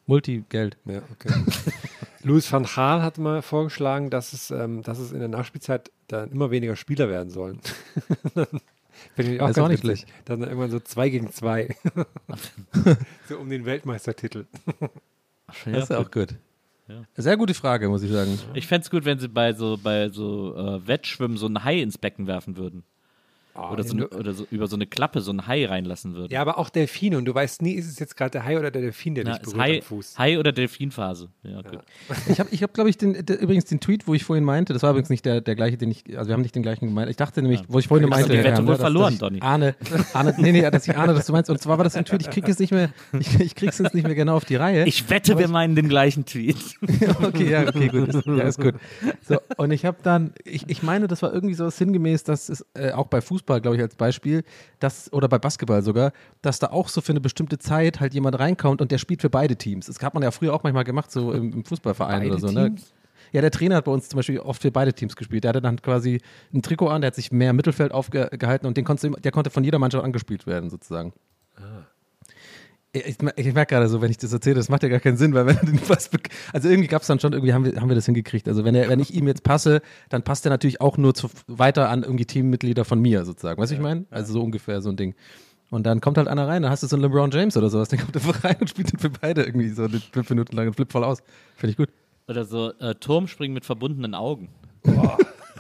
Multigeld. 0.08 0.78
Ja, 0.86 1.02
okay. 1.12 1.30
Louis 2.28 2.52
van 2.52 2.64
Gaal 2.64 3.02
hat 3.02 3.18
mal 3.18 3.42
vorgeschlagen, 3.42 4.10
dass 4.10 4.34
es, 4.34 4.52
ähm, 4.52 4.84
dass 4.84 5.00
es 5.00 5.12
in 5.12 5.20
der 5.20 5.30
Nachspielzeit 5.30 5.92
dann 6.08 6.32
immer 6.32 6.52
weniger 6.52 6.76
Spieler 6.76 7.10
werden 7.10 7.30
sollen. 7.30 7.60
Finde 9.16 9.34
ich 9.34 9.42
auch 9.42 9.48
Das 9.48 9.52
ist 9.52 9.56
ganz 9.56 9.58
auch 9.60 9.68
nicht 9.70 9.84
witzig. 9.84 10.06
Dann 10.26 10.42
irgendwann 10.42 10.72
so 10.72 10.80
zwei 10.80 11.10
gegen 11.10 11.32
zwei. 11.32 11.76
so 13.30 13.38
um 13.38 13.50
den 13.50 13.66
Weltmeistertitel. 13.66 14.46
Ja, 14.82 15.72
Das 15.72 15.84
ist 15.84 15.90
ja 15.90 16.00
auch 16.00 16.12
gut. 16.12 16.36
Sehr 17.16 17.38
gute 17.38 17.54
Frage, 17.54 17.90
muss 17.90 18.04
ich 18.04 18.12
sagen. 18.12 18.40
Ich 18.54 18.68
fände 18.68 18.84
es 18.86 18.90
gut, 18.90 19.06
wenn 19.06 19.20
sie 19.20 19.28
bei 19.28 19.54
so, 19.54 19.78
bei 19.82 20.10
so 20.10 20.56
äh, 20.56 20.88
Wettschwimmen 20.88 21.38
so 21.38 21.46
einen 21.46 21.64
Hai 21.64 21.82
ins 21.82 21.98
Becken 21.98 22.28
werfen 22.28 22.58
würden. 22.58 22.84
Oder, 23.58 23.84
so, 23.84 23.96
eine, 23.96 24.08
oder 24.10 24.34
so 24.34 24.46
über 24.52 24.68
so 24.68 24.76
eine 24.76 24.86
Klappe 24.86 25.22
so 25.22 25.32
einen 25.32 25.48
Hai 25.48 25.66
reinlassen 25.66 26.14
würden. 26.16 26.32
Ja, 26.32 26.42
aber 26.42 26.58
auch 26.58 26.70
Delfine. 26.70 27.18
Und 27.18 27.26
du 27.26 27.34
weißt 27.34 27.62
nie, 27.62 27.74
ist 27.74 27.88
es 27.88 28.00
jetzt 28.00 28.16
gerade 28.16 28.32
der 28.32 28.46
Hai 28.46 28.58
oder 28.60 28.72
der 28.72 28.82
Delfin, 28.82 29.16
der 29.16 29.26
Ja, 29.26 29.34
dich 29.34 29.42
berührt 29.42 29.60
Hai, 29.60 29.76
am 29.78 29.82
Fuß. 29.82 30.18
Hai 30.18 30.40
oder 30.40 30.52
Delfinphase. 30.52 31.30
Ja, 31.44 31.62
gut. 31.62 31.80
Ich 32.30 32.40
habe, 32.40 32.50
ich 32.52 32.64
hab, 32.64 32.74
glaube 32.74 32.90
ich, 32.90 32.98
den, 32.98 33.26
der, 33.26 33.40
übrigens 33.40 33.66
den 33.66 33.80
Tweet, 33.80 34.08
wo 34.08 34.14
ich 34.14 34.24
vorhin 34.24 34.44
meinte, 34.44 34.74
das 34.74 34.84
war 34.84 34.92
übrigens 34.92 35.10
nicht 35.10 35.26
der, 35.26 35.42
der 35.42 35.56
gleiche, 35.56 35.78
den 35.78 35.92
ich, 35.92 36.04
also 36.18 36.28
wir 36.28 36.34
haben 36.34 36.42
nicht 36.42 36.56
den 36.56 36.64
gleichen 36.64 36.88
gemeint. 36.88 37.10
Ich 37.10 37.18
dachte 37.18 37.42
nämlich, 37.42 37.62
wo 37.68 37.80
ich 37.80 37.88
vorhin 37.88 38.08
Du 38.08 38.14
hast 38.14 38.22
meinte, 38.22 38.38
die 38.38 38.44
Wette 38.44 38.68
wohl 38.68 38.76
verloren, 38.76 39.14
dass 39.14 39.20
Donny. 39.20 39.38
ich 39.38 39.44
ahne, 39.44 39.76
ahne, 40.14 40.36
nee, 40.38 40.52
nee, 40.52 40.70
dass 40.70 40.88
ich 40.88 40.96
ahne, 40.96 41.14
dass 41.14 41.26
du 41.26 41.34
meinst. 41.34 41.50
Und 41.50 41.60
zwar 41.60 41.78
war 41.78 41.84
das 41.84 41.96
ein 41.96 42.06
Tweet, 42.06 42.22
ich 42.22 42.30
krieg 42.30 42.48
es 42.48 42.60
nicht 42.60 42.72
mehr, 42.72 42.90
ich, 43.20 43.40
ich 43.40 43.56
krieg's 43.56 43.78
jetzt 43.78 43.94
nicht 43.94 44.06
mehr 44.06 44.16
genau 44.16 44.36
auf 44.36 44.46
die 44.46 44.56
Reihe. 44.56 44.86
Ich 44.86 45.10
wette, 45.10 45.38
wir 45.38 45.48
meinen 45.48 45.76
den 45.76 45.90
gleichen 45.90 46.26
Tweet. 46.26 46.58
okay, 47.24 47.52
ja, 47.52 47.68
okay, 47.68 47.88
gut. 47.88 48.10
Ist, 48.10 48.26
ja, 48.26 48.44
ist 48.44 48.60
gut. 48.60 48.76
So, 49.28 49.40
und 49.58 49.72
ich 49.72 49.86
habe 49.86 49.98
dann, 50.04 50.34
ich, 50.44 50.70
ich 50.70 50.84
meine, 50.84 51.08
das 51.08 51.22
war 51.22 51.34
irgendwie 51.34 51.56
so 51.56 51.70
sinngemäß, 51.70 52.24
dass 52.24 52.50
es 52.50 52.66
äh, 52.74 52.92
auch 52.92 53.08
bei 53.08 53.22
Fußball, 53.22 53.47
glaube 53.48 53.76
ich, 53.76 53.82
als 53.82 53.96
Beispiel, 53.96 54.44
dass, 54.80 55.12
oder 55.12 55.28
bei 55.28 55.40
Basketball 55.40 55.82
sogar, 55.82 56.12
dass 56.42 56.60
da 56.60 56.68
auch 56.68 56.90
so 56.90 57.02
für 57.02 57.14
eine 57.14 57.22
bestimmte 57.22 57.58
Zeit 57.58 58.00
halt 58.00 58.14
jemand 58.14 58.40
reinkommt 58.40 58.82
und 58.82 58.92
der 58.92 58.98
spielt 58.98 59.22
für 59.22 59.30
beide 59.30 59.56
Teams. 59.56 59.88
Das 59.88 60.02
hat 60.02 60.14
man 60.14 60.24
ja 60.24 60.32
früher 60.32 60.54
auch 60.54 60.64
manchmal 60.64 60.84
gemacht, 60.84 61.12
so 61.12 61.32
im, 61.32 61.52
im 61.54 61.66
Fußballverein 61.66 62.20
Beide 62.20 62.32
oder 62.32 62.40
so, 62.40 62.52
ne? 62.52 62.76
Ja, 63.34 63.42
der 63.42 63.52
Trainer 63.52 63.76
hat 63.76 63.86
bei 63.86 63.92
uns 63.92 64.08
zum 64.08 64.18
Beispiel 64.18 64.40
oft 64.40 64.62
für 64.62 64.72
beide 64.72 64.94
Teams 64.94 65.16
gespielt. 65.16 65.44
Der 65.44 65.50
hatte 65.50 65.62
dann 65.62 65.82
quasi 65.82 66.22
ein 66.54 66.62
Trikot 66.62 66.88
an, 66.88 67.02
der 67.02 67.08
hat 67.08 67.16
sich 67.16 67.32
mehr 67.32 67.50
im 67.50 67.58
Mittelfeld 67.58 67.92
aufgehalten 67.92 68.66
und 68.68 68.78
den 68.78 68.86
konnte, 68.86 69.12
der 69.12 69.32
konnte 69.32 69.50
von 69.50 69.64
jeder 69.66 69.80
Mannschaft 69.80 70.06
angespielt 70.06 70.48
werden, 70.48 70.70
sozusagen. 70.70 71.12
Ich, 72.94 73.18
ich 73.36 73.54
merke 73.54 73.76
gerade 73.76 73.88
so, 73.90 74.02
wenn 74.02 74.10
ich 74.10 74.18
das 74.18 74.32
erzähle, 74.34 74.56
das 74.56 74.70
macht 74.70 74.82
ja 74.82 74.90
gar 74.90 75.00
keinen 75.00 75.18
Sinn, 75.18 75.34
weil 75.34 75.46
wenn 75.46 75.58
er 75.58 75.66
den 75.66 75.78
Pass 75.78 76.12
bek- 76.12 76.32
also 76.54 76.68
irgendwie 76.70 76.88
gab 76.88 77.02
es 77.02 77.08
dann 77.08 77.20
schon, 77.20 77.34
irgendwie 77.34 77.54
haben 77.54 77.66
wir, 77.66 77.80
haben 77.80 77.90
wir 77.90 77.96
das 77.96 78.06
hingekriegt. 78.06 78.48
Also 78.48 78.64
wenn 78.64 78.74
er, 78.76 78.90
wenn 78.90 79.00
ich 79.00 79.14
ihm 79.14 79.28
jetzt 79.28 79.44
passe, 79.44 79.82
dann 80.10 80.24
passt 80.24 80.46
er 80.46 80.50
natürlich 80.50 80.82
auch 80.82 80.98
nur 80.98 81.14
zu, 81.14 81.30
weiter 81.48 81.90
an 81.90 82.04
irgendwie 82.04 82.26
Teammitglieder 82.26 82.86
von 82.86 83.00
mir 83.00 83.24
sozusagen. 83.26 83.62
Weißt 83.62 83.72
du, 83.72 83.76
ich 83.76 83.82
meine? 83.82 84.06
Also 84.10 84.34
so 84.34 84.42
ungefähr 84.42 84.82
so 84.82 84.90
ein 84.90 84.96
Ding. 84.98 85.14
Und 85.70 85.86
dann 85.86 86.00
kommt 86.02 86.18
halt 86.18 86.30
einer 86.30 86.48
rein, 86.48 86.62
dann 86.62 86.72
hast 86.72 86.82
du 86.82 86.88
so 86.88 86.96
einen 86.96 87.04
LeBron 87.04 87.30
James 87.30 87.58
oder 87.58 87.70
sowas, 87.70 87.90
der 87.90 88.00
kommt 88.00 88.16
einfach 88.16 88.44
rein 88.46 88.56
und 88.62 88.70
spielt 88.70 88.92
dann 88.94 89.00
für 89.02 89.10
beide 89.10 89.44
irgendwie 89.44 89.70
so 89.70 89.84
eine 89.84 90.00
fünf 90.00 90.30
Minuten 90.30 90.56
lang 90.56 90.68
und 90.68 90.74
flippt 90.76 90.94
voll 90.94 91.04
aus. 91.04 91.20
Finde 91.58 91.72
ich 91.72 91.78
gut. 91.78 91.90
Oder 92.30 92.46
so 92.46 92.72
äh, 92.80 92.96
Turmspringen 92.96 93.54
mit 93.54 93.66
verbundenen 93.66 94.16
Augen. 94.16 94.50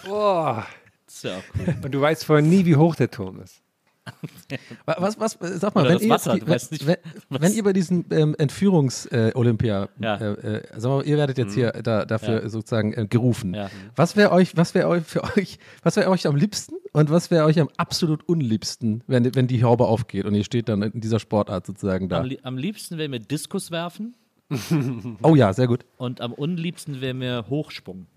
Boah. 0.06 0.66
Das 1.06 1.16
ist 1.16 1.24
ja 1.24 1.38
auch 1.38 1.44
cool. 1.58 1.76
Und 1.84 1.92
du 1.94 2.02
weißt 2.02 2.26
vorher 2.26 2.46
nie, 2.46 2.66
wie 2.66 2.76
hoch 2.76 2.94
der 2.96 3.10
Turm 3.10 3.40
ist. 3.40 3.62
Wa- 4.86 4.96
Was, 5.00 5.20
was, 5.20 5.38
sag 5.60 5.76
mal, 5.76 5.88
wenn 5.88 6.00
ihr, 6.00 6.10
Wasser, 6.10 6.36
jetzt, 6.36 6.48
weißt 6.48 6.72
nicht, 6.72 6.88
wenn, 6.88 6.98
wenn 7.30 7.54
ihr 7.54 7.64
bei 7.64 7.74
diesen 7.74 8.06
ähm, 8.12 8.36
Entführungs-Olympia, 8.38 9.90
Ja. 10.00 10.16
äh, 10.18 10.58
äh, 10.58 10.64
sag 10.78 10.90
mal, 10.90 11.06
ihr 11.06 11.18
werdet 11.18 11.38
jetzt 11.38 11.54
hier 11.54 11.72
da, 11.72 12.06
dafür 12.06 12.44
Ja. 12.44 12.50
sozusagen 12.50 12.94
äh, 12.94 13.08
gerufen. 13.08 13.54
Ja. 13.54 13.70
Was 13.96 14.16
wäre 14.16 14.32
euch, 14.32 14.56
was 14.58 14.74
wäre 14.74 14.88
euch 14.88 15.04
für 15.04 15.24
euch, 15.38 15.60
was 15.84 15.96
wäre 15.96 16.10
euch 16.10 16.28
am 16.28 16.36
liebsten 16.36 16.76
und 16.94 17.10
was 17.10 17.32
wäre 17.32 17.46
euch 17.46 17.60
am 17.60 17.70
absolut 17.78 18.28
unliebsten, 18.28 19.04
wenn, 19.08 19.34
wenn 19.36 19.48
die 19.48 19.64
Haube 19.64 19.86
aufgeht 19.88 20.26
und 20.26 20.36
ihr 20.36 20.44
steht 20.44 20.70
dann 20.70 20.82
in 20.82 21.02
dieser 21.02 21.20
Sportart 21.20 21.66
sozusagen 21.66 22.10
da? 22.10 22.22
Am, 22.22 22.32
am 22.44 22.58
liebsten 22.58 22.98
wäre 22.98 23.10
mir 23.10 23.20
Diskus 23.20 23.72
werfen 23.72 24.16
Oh 25.24 25.36
ja, 25.36 25.52
sehr 25.52 25.68
gut. 25.68 25.86
und 25.98 26.22
am 26.22 26.32
unliebsten 26.32 27.02
wäre 27.02 27.14
mir 27.14 27.46
Hochsprung. 27.50 28.08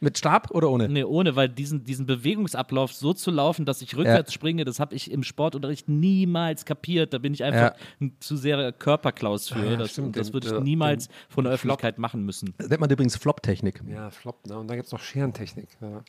Mit 0.00 0.18
Stab 0.18 0.50
oder 0.50 0.68
ohne? 0.70 0.88
Nee, 0.90 1.04
ohne, 1.04 1.36
weil 1.36 1.48
diesen, 1.48 1.84
diesen 1.84 2.04
Bewegungsablauf 2.04 2.92
so 2.92 3.14
zu 3.14 3.30
laufen, 3.30 3.64
dass 3.64 3.80
ich 3.80 3.96
rückwärts 3.96 4.32
springe, 4.32 4.64
das 4.66 4.78
habe 4.78 4.94
ich 4.94 5.10
im 5.10 5.22
Sportunterricht 5.22 5.88
niemals 5.88 6.64
kapiert. 6.66 7.14
Da 7.14 7.18
bin 7.18 7.32
ich 7.32 7.42
einfach 7.44 7.72
Ja. 7.72 7.86
ein 8.00 8.14
zu 8.20 8.36
sehr 8.36 8.72
Körperklaus 8.72 9.48
für. 9.48 9.64
ja, 9.64 9.76
das 9.76 9.92
stimmt, 9.92 10.16
das 10.16 10.32
würde 10.34 10.48
ich 10.54 10.60
niemals 10.62 11.08
den- 11.08 11.14
vor 11.30 11.42
der 11.44 11.52
Öffentlichkeit 11.52 11.98
machen 11.98 12.24
müssen. 12.24 12.52
Das 12.58 12.68
nennt 12.68 12.80
man 12.80 12.90
übrigens 12.90 13.16
Flop-Technik. 13.16 13.80
Ja, 13.88 14.10
flop, 14.10 14.46
ne? 14.46 14.58
Und 14.58 14.68
dann 14.68 14.76
gibt 14.76 14.86
es 14.86 14.92
noch 14.92 15.00
Scherentechnik. 15.00 15.68
Ja. 15.80 16.02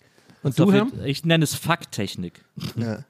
Und 0.44 0.50
ist 0.50 0.60
du, 0.60 0.72
Herr? 0.72 0.88
ich 1.06 1.24
nenne 1.26 1.44
es 1.46 1.56
Fakttechnik. 1.56 2.44
Ja. 2.76 3.04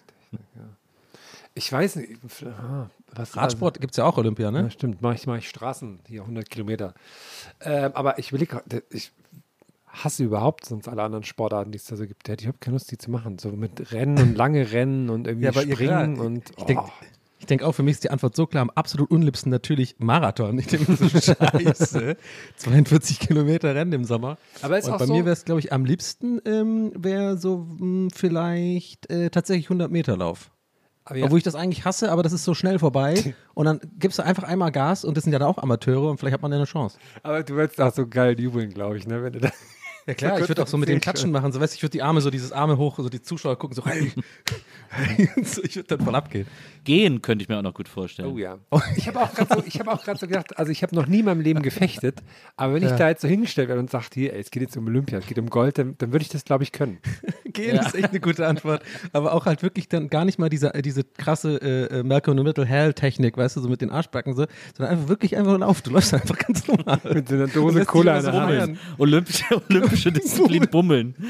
Ich 1.53 1.71
weiß 1.71 1.95
nicht. 1.95 2.19
ah, 2.45 2.87
Was, 3.15 3.35
Radsport 3.35 3.81
gibt 3.81 3.93
es 3.93 3.97
ja 3.97 4.03
auch 4.05 4.17
Olympia, 4.17 4.47
Also, 4.47 4.57
ja, 4.57 4.63
ne? 4.65 4.71
stimmt, 4.71 5.01
mache 5.01 5.15
ich, 5.15 5.25
mach 5.25 5.37
ich 5.37 5.49
Straßen, 5.49 5.99
hier 6.07 6.21
100 6.21 6.47
Kilometer. 6.49 6.93
Ähm, 7.61 7.91
aber 7.95 8.19
ich 8.19 8.31
will 8.31 8.45
gerade, 8.45 8.83
ich 8.91 9.11
hasse 10.03 10.23
überhaupt 10.23 10.65
sonst 10.65 10.87
alle 10.87 11.03
anderen 11.03 11.23
Sportarten, 11.23 11.71
die 11.71 11.77
es 11.77 11.85
da 11.85 11.95
so 11.95 12.05
gibt. 12.07 12.27
Ich 12.29 12.41
überhaupt 12.43 12.61
keine 12.61 12.75
Lust, 12.75 12.91
die 12.91 12.97
zu 12.97 13.11
machen. 13.11 13.37
So 13.39 13.49
mit 13.51 13.91
Rennen 13.91 14.17
und 14.19 14.35
lange 14.37 14.71
Rennen 14.71 15.09
und 15.09 15.27
irgendwie 15.27 15.45
Ja, 15.45 15.51
aber 15.51 15.63
ihr- 15.63 15.75
Springen 15.75 16.19
und. 16.19 16.51
ich 16.57 16.63
denk- 16.65 16.81
oh. 16.83 16.89
Ich 17.39 17.45
denke 17.45 17.67
auch, 17.67 17.73
für 17.73 17.83
mich 17.83 17.91
ist 17.93 18.03
die 18.03 18.09
Antwort 18.09 18.35
so 18.35 18.47
klar, 18.47 18.63
am 18.63 18.71
absolut 18.71 19.11
unliebsten 19.11 19.51
natürlich 19.51 19.95
Marathon. 19.99 20.57
Ich 20.57 20.65
denke 20.67 20.95
so, 20.95 21.07
scheiße, 21.07 22.17
42 22.55 23.19
Kilometer 23.19 23.75
Rennen 23.75 23.93
im 23.93 24.03
Sommer. 24.05 24.37
Aber 24.63 24.77
ist 24.79 24.87
Und 24.87 24.93
auch 24.93 24.97
bei 24.99 25.05
so- 25.05 25.13
mir 25.13 25.23
wäre 25.23 25.33
es, 25.33 25.45
glaube 25.45 25.59
ich, 25.59 25.71
am 25.71 25.85
liebsten 25.85 26.41
ähm, 26.45 26.91
wäre 26.95 27.37
so 27.37 27.59
mh, 27.77 28.09
vielleicht 28.15 29.09
äh, 29.11 29.29
tatsächlich 29.29 29.67
100 29.67 29.91
Meter 29.91 30.17
Lauf. 30.17 30.49
Aber 31.05 31.15
ja, 31.19 31.25
Obwohl 31.25 31.37
ich 31.37 31.43
das 31.43 31.53
eigentlich 31.55 31.85
hasse, 31.85 32.11
aber 32.11 32.23
das 32.23 32.33
ist 32.33 32.43
so 32.43 32.53
schnell 32.55 32.79
vorbei. 32.79 33.35
Und 33.53 33.65
dann 33.65 33.79
gibst 33.99 34.17
du 34.19 34.23
einfach 34.23 34.43
einmal 34.43 34.71
Gas 34.71 35.05
und 35.05 35.15
das 35.15 35.23
sind 35.23 35.31
ja 35.31 35.39
dann 35.39 35.47
auch 35.47 35.57
Amateure 35.59 36.09
und 36.09 36.19
vielleicht 36.19 36.33
hat 36.33 36.41
man 36.41 36.51
ja 36.51 36.57
eine 36.57 36.65
Chance. 36.65 36.97
aber 37.23 37.43
du 37.43 37.53
würdest 37.53 37.79
auch 37.79 37.93
so 37.93 38.07
geil 38.07 38.39
jubeln, 38.39 38.71
glaube 38.73 38.97
ich, 38.97 39.07
ne? 39.07 39.23
Wenn 39.23 39.33
du 39.33 39.39
da 39.39 39.49
Ja 40.07 40.13
klar, 40.13 40.39
ich 40.39 40.47
würde 40.47 40.63
auch 40.63 40.67
so 40.67 40.77
mit 40.77 40.87
dem 40.87 41.01
Klatschen 41.01 41.31
machen, 41.31 41.51
so 41.51 41.59
weißt 41.59 41.73
du, 41.73 41.75
ich 41.75 41.83
würde 41.83 41.91
die 41.91 42.01
Arme 42.01 42.21
so 42.21 42.29
dieses 42.29 42.53
Arme 42.53 42.77
hoch, 42.77 42.97
so 42.97 43.09
die 43.09 43.21
Zuschauer 43.21 43.57
gucken, 43.57 43.75
so 43.75 43.85
hey, 43.85 44.11
so, 45.43 45.61
ich 45.63 45.75
würde 45.75 45.97
dann 45.97 46.05
voll 46.05 46.15
abgehen. 46.15 46.47
Gehen 46.85 47.21
könnte 47.21 47.43
ich 47.43 47.49
mir 47.49 47.57
auch 47.57 47.61
noch 47.61 47.73
gut 47.73 47.89
vorstellen. 47.89 48.29
Oh 48.29 48.37
ja. 48.37 48.57
Ich 48.95 49.09
habe 49.09 49.19
auch 49.19 49.33
gerade 49.33 49.53
so, 49.53 49.63
ich 49.65 49.73
gerade 49.73 50.17
so 50.17 50.27
gedacht, 50.27 50.57
also 50.57 50.71
ich 50.71 50.81
habe 50.81 50.95
noch 50.95 51.07
nie 51.07 51.19
in 51.19 51.25
meinem 51.25 51.41
Leben 51.41 51.61
gefechtet, 51.61 52.23
aber 52.55 52.75
wenn 52.75 52.83
ich 52.83 52.91
da 52.91 53.09
jetzt 53.09 53.21
so 53.21 53.27
hingestellt 53.27 53.67
werde 53.67 53.81
und 53.81 53.91
sagt, 53.91 54.13
hier, 54.13 54.33
ey, 54.33 54.39
es 54.39 54.49
geht 54.49 54.63
jetzt 54.63 54.77
um 54.77 54.87
Olympia, 54.87 55.17
es 55.19 55.27
geht 55.27 55.37
um 55.39 55.49
Gold, 55.49 55.77
dann, 55.77 55.95
dann 55.97 56.13
würde 56.13 56.23
ich 56.23 56.29
das, 56.29 56.45
glaube 56.45 56.63
ich, 56.63 56.71
können. 56.71 56.99
Gehen 57.45 57.77
ist 57.77 57.93
echt 57.93 58.11
eine 58.11 58.21
gute 58.21 58.47
Antwort, 58.47 58.83
aber 59.11 59.33
auch 59.33 59.45
halt 59.45 59.61
wirklich 59.61 59.89
dann 59.89 60.09
gar 60.09 60.23
nicht 60.23 60.39
mal 60.39 60.47
diese, 60.47 60.73
äh, 60.73 60.81
diese 60.81 61.03
krasse 61.03 61.57
äh, 61.61 61.99
äh, 61.99 62.03
Malcolm 62.03 62.37
in 62.37 62.43
the 62.43 62.47
Middle 62.47 62.65
Hell 62.65 62.93
Technik, 62.93 63.35
weißt 63.35 63.57
du, 63.57 63.61
so 63.61 63.67
mit 63.67 63.81
den 63.81 63.89
Arschbacken 63.89 64.35
so, 64.35 64.45
sondern 64.77 64.95
einfach 64.95 65.09
wirklich 65.09 65.35
einfach 65.35 65.57
lauf, 65.57 65.81
du 65.81 65.91
läufst 65.91 66.13
einfach 66.13 66.37
ganz 66.37 66.65
normal. 66.65 67.01
Mit 67.13 67.27
so 67.27 67.35
einer 67.35 67.47
Dose 67.47 67.85
Cola 67.85 68.19
in 68.19 68.23
der 68.23 68.33
Hand. 68.33 68.43
rumeiern. 68.43 68.79
Olympische, 68.97 69.43
olympische 69.97 70.11
Disziplin 70.11 70.67
Bummeln. 70.69 71.15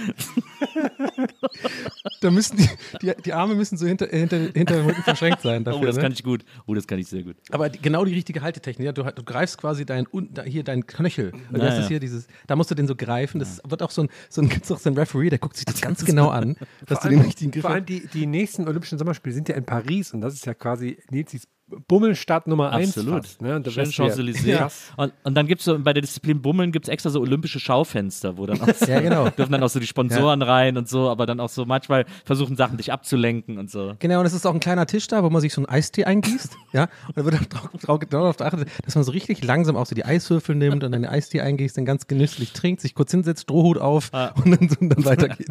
Da 2.21 2.31
müssen 2.31 2.57
die, 2.57 2.69
die, 3.01 3.13
die 3.23 3.33
Arme 3.33 3.53
müssen 3.53 3.77
so 3.77 3.85
hinter, 3.85 4.07
hinter, 4.07 4.37
hinter 4.37 4.77
dem 4.77 4.85
Rücken 4.87 5.03
verschränkt 5.03 5.41
sein 5.41 5.63
dafür. 5.63 5.81
Oh, 5.81 5.85
das 5.85 5.97
ne? 5.97 6.01
kann 6.01 6.11
ich 6.11 6.23
gut. 6.23 6.43
Oh, 6.65 6.73
das 6.73 6.87
kann 6.87 6.97
ich 6.97 7.07
sehr 7.07 7.21
gut. 7.23 7.35
Aber 7.51 7.69
die, 7.69 7.79
genau 7.79 8.05
die 8.05 8.13
richtige 8.13 8.41
Haltetechnik. 8.41 8.85
Ja, 8.85 8.91
du, 8.91 9.03
du 9.03 9.23
greifst 9.23 9.59
quasi 9.59 9.85
dein, 9.85 10.07
hier 10.45 10.63
dein 10.63 10.87
Knöchel. 10.87 11.31
Und 11.31 11.57
Ja, 11.57 11.65
das 11.65 11.75
ja. 11.75 11.79
ist 11.81 11.87
hier 11.89 11.99
dieses, 11.99 12.27
da 12.47 12.55
musst 12.55 12.71
du 12.71 12.75
den 12.75 12.87
so 12.87 12.95
greifen. 12.95 13.39
Das 13.39 13.61
wird 13.67 13.83
auch 13.83 13.91
so 13.91 14.03
ein, 14.03 14.09
so 14.29 14.41
ein, 14.41 14.49
gibt's 14.49 14.71
auch 14.71 14.79
so 14.79 14.89
einen 14.89 14.97
Referee, 14.97 15.29
der 15.29 15.39
guckt 15.39 15.57
sich 15.57 15.65
das 15.65 15.79
ganz 15.79 16.03
genau 16.05 16.29
an, 16.29 16.55
dass 16.87 17.01
du 17.01 17.09
den 17.09 17.21
richtigen 17.21 17.51
Griff 17.51 17.61
vor 17.61 17.71
allem 17.71 17.81
hast. 17.81 17.89
die, 17.89 18.07
die 18.07 18.25
nächsten 18.25 18.67
Olympischen 18.67 18.97
Sommerspiele 18.97 19.35
sind 19.35 19.49
ja 19.49 19.55
in 19.55 19.65
Paris 19.65 20.13
und 20.13 20.21
das 20.21 20.33
ist 20.33 20.45
ja 20.45 20.53
quasi 20.55 20.97
Nilsis 21.11 21.47
Bummelstadt 21.87 22.47
Nummer 22.47 22.71
eins 22.71 22.97
Absolut. 22.97 23.25
fast. 23.25 23.41
Ne? 23.41 23.61
Schön 23.69 23.85
ja- 23.85 23.91
Champs-Élysées. 23.91 24.45
Ja. 24.47 24.69
Und, 24.95 25.11
und 25.23 25.35
dann 25.35 25.47
gibt 25.47 25.59
es 25.59 25.65
so, 25.65 25.77
bei 25.77 25.91
der 25.91 26.01
Disziplin 26.01 26.41
Bummeln 26.41 26.71
gibt 26.71 26.85
es 26.87 26.89
extra 26.89 27.09
so 27.09 27.19
olympische 27.19 27.59
Schaufenster, 27.59 28.37
wo 28.37 28.45
dann 28.45 28.61
auch 28.61 28.73
so, 28.73 28.85
Ja, 28.91 29.01
genau. 29.01 29.29
dürfen 29.29 29.51
dann 29.51 29.63
auch 29.63 29.69
so 29.69 29.79
die 29.79 29.87
Sponsoren 29.87 30.41
rein 30.41 30.77
und 30.77 30.87
so, 30.87 31.09
aber 31.09 31.25
dann 31.25 31.39
auch 31.41 31.49
so 31.49 31.65
manchmal 31.65 32.05
versuchen 32.23 32.55
Sachen 32.55 32.77
dich 32.77 32.93
abzulenken 32.93 33.57
und 33.57 33.69
so. 33.69 33.95
Genau, 33.99 34.21
und 34.21 34.25
es 34.25 34.33
ist 34.33 34.45
auch 34.45 34.53
ein 34.53 34.61
kleiner 34.61 34.85
Tisch 34.85 35.07
da, 35.07 35.23
wo 35.23 35.29
man 35.29 35.41
sich 35.41 35.53
so 35.53 35.59
einen 35.61 35.67
Eistee 35.69 36.05
eingießt. 36.05 36.55
ja, 36.73 36.87
und 37.07 37.17
da 37.17 37.25
wird 37.25 37.35
auch 37.35 37.99
darauf 37.99 38.37
geachtet, 38.37 38.69
dass 38.85 38.95
man 38.95 39.03
so 39.03 39.11
richtig 39.11 39.43
langsam 39.43 39.75
auch 39.75 39.85
so 39.85 39.93
die 39.95 40.05
Eiswürfel 40.05 40.55
nimmt 40.55 40.75
und 40.85 40.91
dann 40.91 41.01
den 41.01 41.05
Eistee 41.05 41.41
eingießt, 41.41 41.77
dann 41.77 41.85
ganz 41.85 42.07
genüsslich 42.07 42.53
trinkt, 42.53 42.79
sich 42.81 42.95
kurz 42.95 43.11
hinsetzt, 43.11 43.43
Strohhut 43.43 43.77
auf 43.77 44.11
und 44.13 44.51
dann, 44.51 44.69
so, 44.69 44.75
und 44.79 44.89
dann 44.89 45.03
weitergeht. 45.05 45.47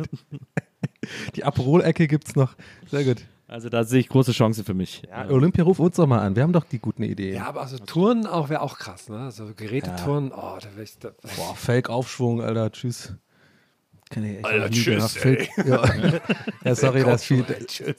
die 1.35 1.45
Aperol-Ecke 1.45 2.09
gibt's 2.09 2.37
noch. 2.37 2.55
Sehr 2.91 3.05
gut. 3.05 3.19
Also 3.49 3.69
da 3.69 3.85
sehe 3.85 4.01
ich 4.01 4.09
große 4.09 4.33
Chance 4.33 4.65
für 4.65 4.75
mich. 4.75 5.03
Ja, 5.09 5.29
Olympia, 5.31 5.63
ruf 5.63 5.79
uns 5.79 5.97
doch 5.97 6.07
mal 6.07 6.19
an. 6.19 6.35
Wir 6.35 6.43
haben 6.43 6.53
doch 6.53 6.65
die 6.65 6.81
guten 6.81 7.05
Ideen. 7.05 7.37
Ja, 7.37 7.47
aber 7.47 7.61
also 7.61 7.79
Turnen 7.79 8.27
auch 8.27 8.49
wäre 8.49 8.61
auch 8.61 8.77
krass, 8.77 9.09
ne? 9.09 9.31
So 9.31 9.53
Geräteturnen, 9.55 10.33
oh, 10.33 10.59
da 10.61 10.69
wäre 10.75 10.83
ich 10.83 10.99
da, 10.99 11.11
Boah, 11.37 11.55
Fake-Aufschwung, 11.55 12.43
Alter, 12.43 12.73
tschüss. 12.73 13.15
Kann 14.11 14.25
ich 14.25 14.37
echt 14.39 14.45
Alter, 14.47 14.71
tschüss. 14.71 15.17
Fake, 15.17 15.49
ja. 15.65 15.83
ja, 16.65 16.75
sorry, 16.75 17.05
da 17.05 17.13
ist 17.15 17.25
viel, 17.25 17.45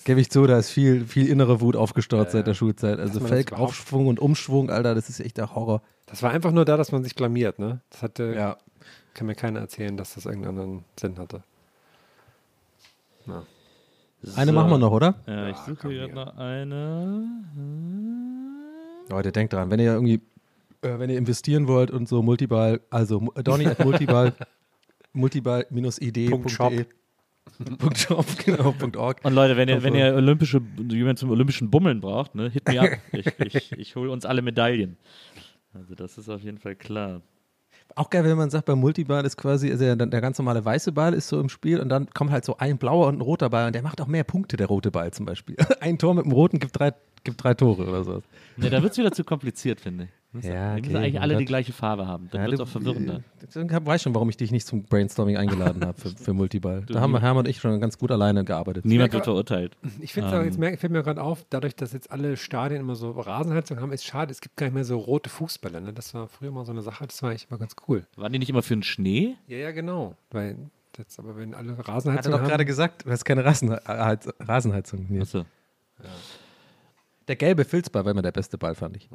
gebe 0.04 0.20
ich 0.20 0.30
zu, 0.30 0.46
da 0.48 0.58
ist 0.58 0.70
viel, 0.70 1.06
viel 1.06 1.28
innere 1.30 1.62
Wut 1.62 1.78
aufgestaut 1.78 2.32
seit 2.32 2.46
der 2.46 2.54
Schulzeit. 2.54 3.00
Also 3.00 3.22
Fake-Aufschwung 3.22 4.08
und 4.08 4.20
Umschwung, 4.20 4.70
Alter, 4.70 4.96
das 4.96 5.08
ist 5.10 5.22
echt 5.22 5.38
der 5.38 5.56
Horror. 5.56 5.82
Das 6.08 6.24
war 6.24 6.32
einfach 6.32 6.52
nur 6.52 6.66
da, 6.66 6.76
dass 6.76 6.92
man 6.92 7.04
sich 7.04 7.16
blamiert, 7.16 7.58
ne? 7.58 7.80
Das 7.90 8.02
hatte, 8.02 8.34
Ja. 8.36 8.58
kann 9.14 9.28
mir 9.28 9.36
keiner 9.36 9.62
erzählen, 9.62 9.96
dass 9.96 10.14
das 10.16 10.26
irgendeinen 10.26 10.60
anderen 10.60 10.86
Sinn 11.00 11.18
hatte. 11.18 11.42
Eine 14.36 14.52
machen 14.52 14.70
wir 14.72 14.78
noch, 14.78 14.92
oder? 14.92 15.16
Ja, 15.28 15.50
ich 15.50 15.58
suche 15.58 15.90
hier 15.90 16.08
noch 16.08 16.36
eine. 16.38 17.24
Leute, 19.10 19.32
denkt 19.32 19.54
dran, 19.54 19.70
wenn 19.72 19.80
ihr 19.80 19.94
irgendwie, 19.94 20.16
äh, 20.82 21.00
wenn 21.00 21.10
ihr 21.10 21.18
investieren 21.18 21.68
wollt 21.68 21.92
und 21.92 22.08
so 22.10 22.22
Multiball, 22.22 22.82
also 22.90 23.20
mu- 23.22 23.32
Donny 23.44 23.66
at 23.68 23.84
Multiball, 23.84 24.34
multiball-id.de. 25.14 26.30
Punkt 26.30 26.52
shop. 26.52 26.74
Punkt 27.80 27.98
shop, 27.98 28.26
genau, 28.46 28.72
Punkt 28.74 28.98
org. 28.98 29.22
Und 29.24 29.34
Leute, 29.34 29.56
wenn 29.56 29.70
ihr, 29.70 29.82
wenn 29.82 29.96
ihr 29.96 30.14
olympische, 30.14 30.62
jemand 30.90 31.20
zum 31.20 31.32
olympischen 31.32 31.70
Bummeln 31.72 32.02
braucht, 32.02 32.36
ne, 32.36 32.50
hit 32.50 32.68
me 32.68 32.80
up. 32.82 32.90
Ich, 33.14 33.28
ich, 33.56 33.72
ich 33.72 33.96
hole 33.96 34.12
uns 34.12 34.26
alle 34.26 34.42
Medaillen. 34.42 34.98
Also 35.74 35.96
das 35.96 36.18
ist 36.18 36.28
auf 36.30 36.42
jeden 36.42 36.58
Fall 36.58 36.76
klar. 36.76 37.22
Auch 37.98 38.12
geil, 38.12 38.24
wenn 38.24 38.38
man 38.38 38.52
sagt, 38.52 38.66
beim 38.66 38.80
Multiball 38.80 39.26
ist 39.26 39.38
quasi, 39.38 39.72
also 39.72 39.96
der, 39.96 39.96
der 39.96 40.22
ganz 40.22 40.38
normale 40.38 40.64
weiße 40.64 40.92
Ball 40.92 41.16
ist 41.16 41.30
so 41.30 41.40
im 41.40 41.50
Spiel 41.50 41.80
und 41.80 41.90
dann 41.90 42.08
kommt 42.14 42.30
halt 42.30 42.46
so 42.46 42.56
ein 42.58 42.78
blauer 42.78 43.08
und 43.08 43.18
ein 43.18 43.22
roter 43.22 43.50
Ball 43.50 43.66
und 43.66 43.74
der 43.74 43.82
macht 43.82 44.00
auch 44.02 44.06
mehr 44.06 44.24
Punkte, 44.24 44.56
der 44.56 44.68
rote 44.68 44.92
Ball 44.92 45.12
zum 45.12 45.26
Beispiel. 45.26 45.56
Ein 45.80 45.98
Tor 45.98 46.14
mit 46.14 46.26
dem 46.26 46.32
roten 46.32 46.60
gibt 46.60 46.78
drei, 46.78 46.94
gibt 47.24 47.44
drei 47.44 47.56
Tore 47.56 47.88
oder 47.88 48.04
so. 48.04 48.22
Ne, 48.56 48.70
da 48.70 48.84
wird 48.84 48.92
es 48.92 49.00
wieder 49.00 49.12
zu 49.12 49.24
kompliziert, 49.24 49.82
finde 49.82 50.04
ich. 50.04 50.10
Ja, 50.34 50.76
Die 50.76 50.82
müssen 50.82 50.96
okay, 50.96 51.06
eigentlich 51.06 51.22
alle 51.22 51.38
die 51.38 51.46
gleiche 51.46 51.74
Farbe 51.74 52.06
haben. 52.06 52.28
Dann 52.32 52.42
Ja, 52.42 52.46
wird 52.48 52.56
es 52.56 52.60
auch 52.60 52.68
verwirrender. 52.68 53.24
Ich 53.50 53.56
weiß 53.56 54.04
schon, 54.04 54.14
warum 54.14 54.30
ich 54.30 54.38
dich 54.38 54.52
nicht 54.52 54.68
zum 54.68 54.84
Brainstorming 54.84 55.38
eingeladen 55.38 55.84
habe 55.86 56.00
für, 56.00 56.10
für 56.10 56.34
Multiball. 56.34 56.84
Da 56.88 57.00
haben 57.00 57.12
wir 57.12 57.22
Hermann 57.22 57.46
und 57.46 57.50
ich 57.50 57.60
schon 57.60 57.80
ganz 57.80 57.98
gut 57.98 58.12
alleine 58.12 58.44
gearbeitet. 58.44 58.86
Niemand 58.86 59.14
wird 59.14 59.24
verurteilt. 59.24 59.76
Ich 60.00 60.14
finde 60.14 60.30
es 60.30 60.34
Ähm. 60.34 60.40
auch, 60.42 60.46
jetzt 60.62 60.80
fällt 60.82 60.92
mir 60.92 61.02
gerade 61.02 61.24
auf, 61.24 61.46
dadurch, 61.50 61.76
dass 61.76 61.94
jetzt 61.94 62.12
alle 62.12 62.38
Stadien 62.38 62.82
immer 62.82 62.96
so 62.96 63.12
Rasenheizung 63.12 63.80
haben, 63.80 63.92
ist 63.94 64.06
schade, 64.06 64.32
es 64.32 64.42
gibt 64.42 64.58
gar 64.58 64.68
nicht 64.68 64.74
mehr 64.76 64.84
so 64.84 64.98
rote 65.00 65.30
Fußbälle. 65.30 65.82
Ne? 65.82 65.94
Das 65.94 66.14
war 66.14 66.28
früher 66.28 66.52
mal 66.52 66.66
so 66.66 66.72
eine 66.72 66.82
Sache, 66.82 67.08
das 67.08 67.24
war 67.24 67.30
eigentlich 67.32 67.48
immer 67.50 67.58
ganz 67.60 67.76
cool. 67.88 68.06
Waren 68.18 68.34
die 68.34 68.40
nicht 68.40 68.50
immer 68.50 68.62
für 68.64 68.76
den 68.76 68.84
Schnee? 68.84 69.36
Ja, 69.48 69.58
ja, 69.58 69.72
genau. 69.72 70.16
Weil 70.32 70.58
jetzt, 70.98 71.20
aber 71.20 71.38
wenn 71.38 71.54
alle 71.56 71.78
Hat 71.78 71.88
Rasenheizung 71.88 72.34
er 72.34 72.38
doch 72.38 72.44
haben, 72.44 72.50
gerade 72.50 72.66
gesagt, 72.66 73.06
du 73.06 73.12
hast 73.12 73.24
keine 73.24 73.46
Rasenheiz 73.46 74.28
Rasenheizung. 74.40 75.06
Nee. 75.10 75.22
Achso. 75.22 75.46
Der 77.28 77.36
gelbe 77.36 77.66
Filzball 77.66 78.06
war 78.06 78.12
immer 78.12 78.22
der 78.22 78.32
beste 78.32 78.58
Ball, 78.58 78.76
fand 78.76 78.98
ich. 78.98 79.10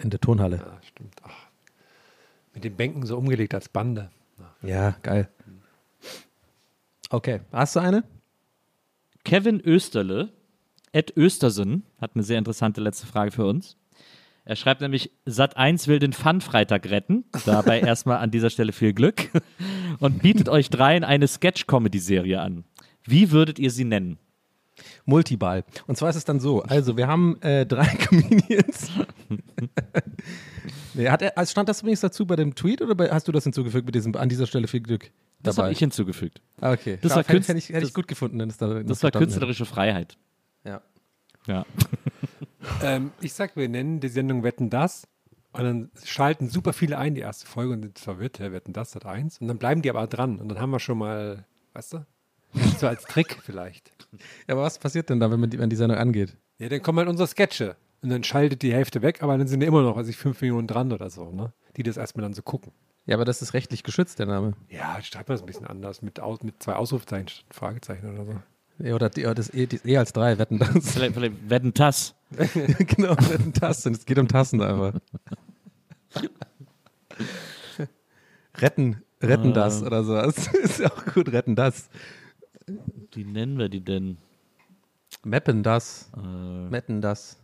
In 0.00 0.10
der 0.10 0.20
Turnhalle. 0.20 0.56
Ja, 0.56 0.78
stimmt. 0.82 1.14
Ach, 1.22 1.30
mit 2.54 2.64
den 2.64 2.76
Bänken 2.76 3.06
so 3.06 3.16
umgelegt 3.16 3.54
als 3.54 3.68
Bande. 3.68 4.10
Ja, 4.62 4.96
geil. 5.02 5.28
Okay, 7.08 7.40
hast 7.52 7.76
du 7.76 7.80
eine? 7.80 8.04
Kevin 9.24 9.60
Österle, 9.60 10.30
Ed 10.92 11.16
Östersen, 11.16 11.84
hat 12.00 12.12
eine 12.14 12.22
sehr 12.22 12.38
interessante 12.38 12.80
letzte 12.80 13.06
Frage 13.06 13.30
für 13.30 13.46
uns. 13.46 13.76
Er 14.44 14.56
schreibt 14.56 14.80
nämlich, 14.80 15.12
Sat 15.24 15.56
1 15.56 15.86
will 15.86 16.00
den 16.00 16.12
Fun-Freitag 16.12 16.90
retten. 16.90 17.24
Dabei 17.46 17.80
erstmal 17.82 18.18
an 18.18 18.30
dieser 18.30 18.50
Stelle 18.50 18.72
viel 18.72 18.92
Glück. 18.92 19.30
Und 20.00 20.22
bietet 20.22 20.48
euch 20.48 20.68
dreien 20.68 21.04
eine 21.04 21.28
Sketch-Comedy-Serie 21.28 22.40
an. 22.40 22.64
Wie 23.04 23.30
würdet 23.30 23.58
ihr 23.58 23.70
sie 23.70 23.84
nennen? 23.84 24.18
Multiball. 25.04 25.64
Und 25.86 25.96
zwar 25.96 26.10
ist 26.10 26.16
es 26.16 26.24
dann 26.24 26.40
so, 26.40 26.62
also 26.62 26.96
wir 26.96 27.06
haben 27.06 27.40
äh, 27.42 27.66
drei 27.66 27.86
Comedians. 28.06 28.90
nee, 30.94 31.08
hat 31.08 31.22
er, 31.22 31.36
also 31.38 31.50
stand 31.50 31.68
das 31.68 31.80
übrigens 31.80 32.00
dazu 32.00 32.26
bei 32.26 32.36
dem 32.36 32.54
Tweet 32.54 32.82
oder 32.82 32.94
bei, 32.94 33.10
hast 33.10 33.28
du 33.28 33.32
das 33.32 33.44
hinzugefügt 33.44 33.86
mit 33.86 33.94
diesem, 33.94 34.14
an 34.16 34.28
dieser 34.28 34.46
Stelle 34.46 34.66
viel 34.68 34.80
Glück 34.80 35.10
Das 35.42 35.58
habe 35.58 35.72
ich 35.72 35.78
hinzugefügt. 35.78 36.40
Ah, 36.60 36.72
okay. 36.72 36.98
Das 37.00 37.14
war 37.14 37.24
hätte, 37.24 37.56
ich, 37.56 37.68
hätte 37.68 37.86
ich 37.86 37.94
gut 37.94 38.08
gefunden, 38.08 38.38
wenn 38.38 38.48
es 38.48 38.56
da 38.56 38.66
Das 38.66 38.74
war 38.74 38.82
gestanden 38.82 39.06
hätte. 39.06 39.18
künstlerische 39.18 39.66
Freiheit. 39.66 40.16
Ja. 40.64 40.82
Ja. 41.46 41.66
Ähm, 42.80 43.10
ich 43.20 43.32
sag, 43.32 43.56
wir 43.56 43.68
nennen 43.68 43.98
die 43.98 44.06
Sendung 44.08 44.44
Wetten 44.44 44.70
das. 44.70 45.08
Und 45.52 45.64
dann 45.64 45.90
schalten 46.04 46.48
super 46.48 46.72
viele 46.72 46.96
ein, 46.96 47.14
die 47.14 47.20
erste 47.20 47.46
Folge, 47.46 47.72
und 47.72 47.82
sind 47.82 47.98
verwirrt, 47.98 48.38
ja, 48.38 48.52
Wetten 48.52 48.72
das 48.72 48.94
hat 48.94 49.04
eins. 49.04 49.38
Und 49.38 49.48
dann 49.48 49.58
bleiben 49.58 49.82
die 49.82 49.90
aber 49.90 50.06
dran. 50.06 50.38
Und 50.38 50.48
dann 50.48 50.60
haben 50.60 50.70
wir 50.70 50.78
schon 50.78 50.96
mal, 50.96 51.44
weißt 51.74 51.94
du? 51.94 52.06
So 52.78 52.86
als 52.86 53.04
Trick 53.04 53.38
vielleicht. 53.42 53.90
ja, 54.46 54.54
aber 54.54 54.62
was 54.62 54.78
passiert 54.78 55.10
denn 55.10 55.20
da, 55.20 55.30
wenn, 55.30 55.40
man 55.40 55.50
die, 55.50 55.58
wenn 55.58 55.70
die 55.70 55.76
Sendung 55.76 55.98
angeht? 55.98 56.36
Ja, 56.58 56.68
dann 56.68 56.82
kommen 56.82 56.98
halt 56.98 57.08
unsere 57.08 57.26
Sketche. 57.26 57.76
Und 58.02 58.08
dann 58.08 58.24
schaltet 58.24 58.62
die 58.62 58.72
Hälfte 58.72 59.00
weg, 59.00 59.22
aber 59.22 59.38
dann 59.38 59.46
sind 59.46 59.60
ja 59.62 59.68
immer 59.68 59.82
noch, 59.82 59.96
also 59.96 60.10
ich, 60.10 60.16
fünf 60.16 60.40
Millionen 60.40 60.66
dran 60.66 60.92
oder 60.92 61.08
so, 61.08 61.30
ne? 61.30 61.52
Die 61.76 61.84
das 61.84 61.96
erstmal 61.96 62.22
dann 62.22 62.34
so 62.34 62.42
gucken. 62.42 62.72
Ja, 63.06 63.16
aber 63.16 63.24
das 63.24 63.42
ist 63.42 63.54
rechtlich 63.54 63.82
geschützt, 63.84 64.18
der 64.18 64.26
Name. 64.26 64.54
Ja, 64.68 65.00
schreibt 65.02 65.28
man 65.28 65.36
das 65.36 65.42
ein 65.42 65.46
bisschen 65.46 65.66
anders, 65.66 66.02
mit, 66.02 66.20
Aus, 66.20 66.42
mit 66.42 66.62
zwei 66.62 66.74
Ausrufezeichen 66.74 67.28
statt 67.28 67.46
Fragezeichen 67.50 68.12
oder 68.12 68.24
so. 68.24 68.34
Ja, 68.78 68.94
oder 68.94 69.10
oder 69.16 69.34
das 69.34 69.52
eh, 69.54 69.66
die, 69.66 69.80
eh 69.84 69.96
als 69.96 70.12
drei 70.12 70.38
wetten 70.38 70.58
das. 70.58 70.92
Vielleicht, 70.92 71.14
vielleicht 71.14 71.50
Wetten 71.50 71.74
Tass. 71.74 72.14
genau, 72.78 73.16
wetten 73.16 73.52
Tassen. 73.52 73.94
Es 73.94 74.04
geht 74.04 74.18
um 74.18 74.28
Tassen 74.28 74.60
einfach. 74.60 74.94
retten, 78.56 79.02
retten 79.22 79.52
das 79.52 79.82
oder 79.82 80.02
so. 80.04 80.14
Das 80.14 80.48
ist 80.48 80.80
ja 80.80 80.90
auch 80.90 81.04
gut, 81.14 81.30
retten 81.30 81.54
das. 81.54 81.88
Wie 83.12 83.24
nennen 83.24 83.58
wir 83.58 83.68
die 83.68 83.84
denn? 83.84 84.18
Mappen 85.24 85.62
das. 85.62 86.10
Äh, 86.16 86.70
Metten 86.70 87.00
das. 87.00 87.41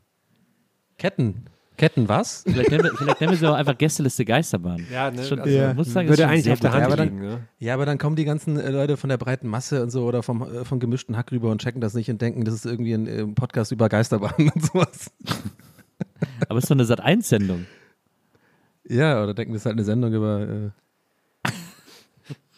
Ketten. 0.98 1.44
Ketten 1.76 2.08
was? 2.08 2.42
Vielleicht 2.44 2.70
nennen 2.72 2.82
wir, 2.84 2.90
vielleicht 2.96 3.20
nennen 3.20 3.32
wir 3.32 3.38
sie 3.38 3.48
auch 3.48 3.54
einfach 3.54 3.78
Gästeliste 3.78 4.24
Geisterbahn. 4.24 4.84
Ja, 4.92 5.12
ne, 5.12 5.22
Schon, 5.22 5.38
also, 5.38 5.56
ja. 5.56 5.72
muss 5.74 5.92
sagen, 5.92 6.08
Würde 6.08 6.26
eigentlich 6.26 6.52
auf 6.52 6.58
der. 6.58 6.72
Hand 6.72 6.80
Ja, 6.80 6.86
aber 6.86 6.96
dann- 6.96 7.08
liegen. 7.08 7.20
Ne? 7.20 7.40
Ja, 7.60 7.74
aber 7.74 7.86
dann 7.86 7.98
kommen 7.98 8.16
die 8.16 8.24
ganzen 8.24 8.58
äh, 8.58 8.70
Leute 8.70 8.96
von 8.96 9.08
der 9.08 9.16
breiten 9.16 9.46
Masse 9.46 9.80
und 9.84 9.90
so 9.90 10.04
oder 10.04 10.24
vom, 10.24 10.42
äh, 10.42 10.64
vom 10.64 10.80
gemischten 10.80 11.16
Hack 11.16 11.30
rüber 11.30 11.50
und 11.52 11.60
checken 11.62 11.80
das 11.80 11.94
nicht 11.94 12.10
und 12.10 12.20
denken, 12.20 12.44
das 12.44 12.54
ist 12.54 12.66
irgendwie 12.66 12.94
ein 12.94 13.06
äh, 13.06 13.24
Podcast 13.28 13.70
über 13.70 13.88
Geisterbahnen 13.88 14.50
und 14.52 14.64
sowas. 14.66 15.12
Aber 16.48 16.58
es 16.58 16.64
ist 16.64 16.70
doch 16.70 16.76
eine 16.76 16.84
Sat-1-Sendung. 16.84 17.66
Ja, 18.88 19.22
oder 19.22 19.34
denken, 19.34 19.52
das 19.52 19.62
ist 19.62 19.66
halt 19.66 19.74
eine 19.76 19.84
Sendung 19.84 20.12
über. 20.12 20.72
Äh 21.44 21.50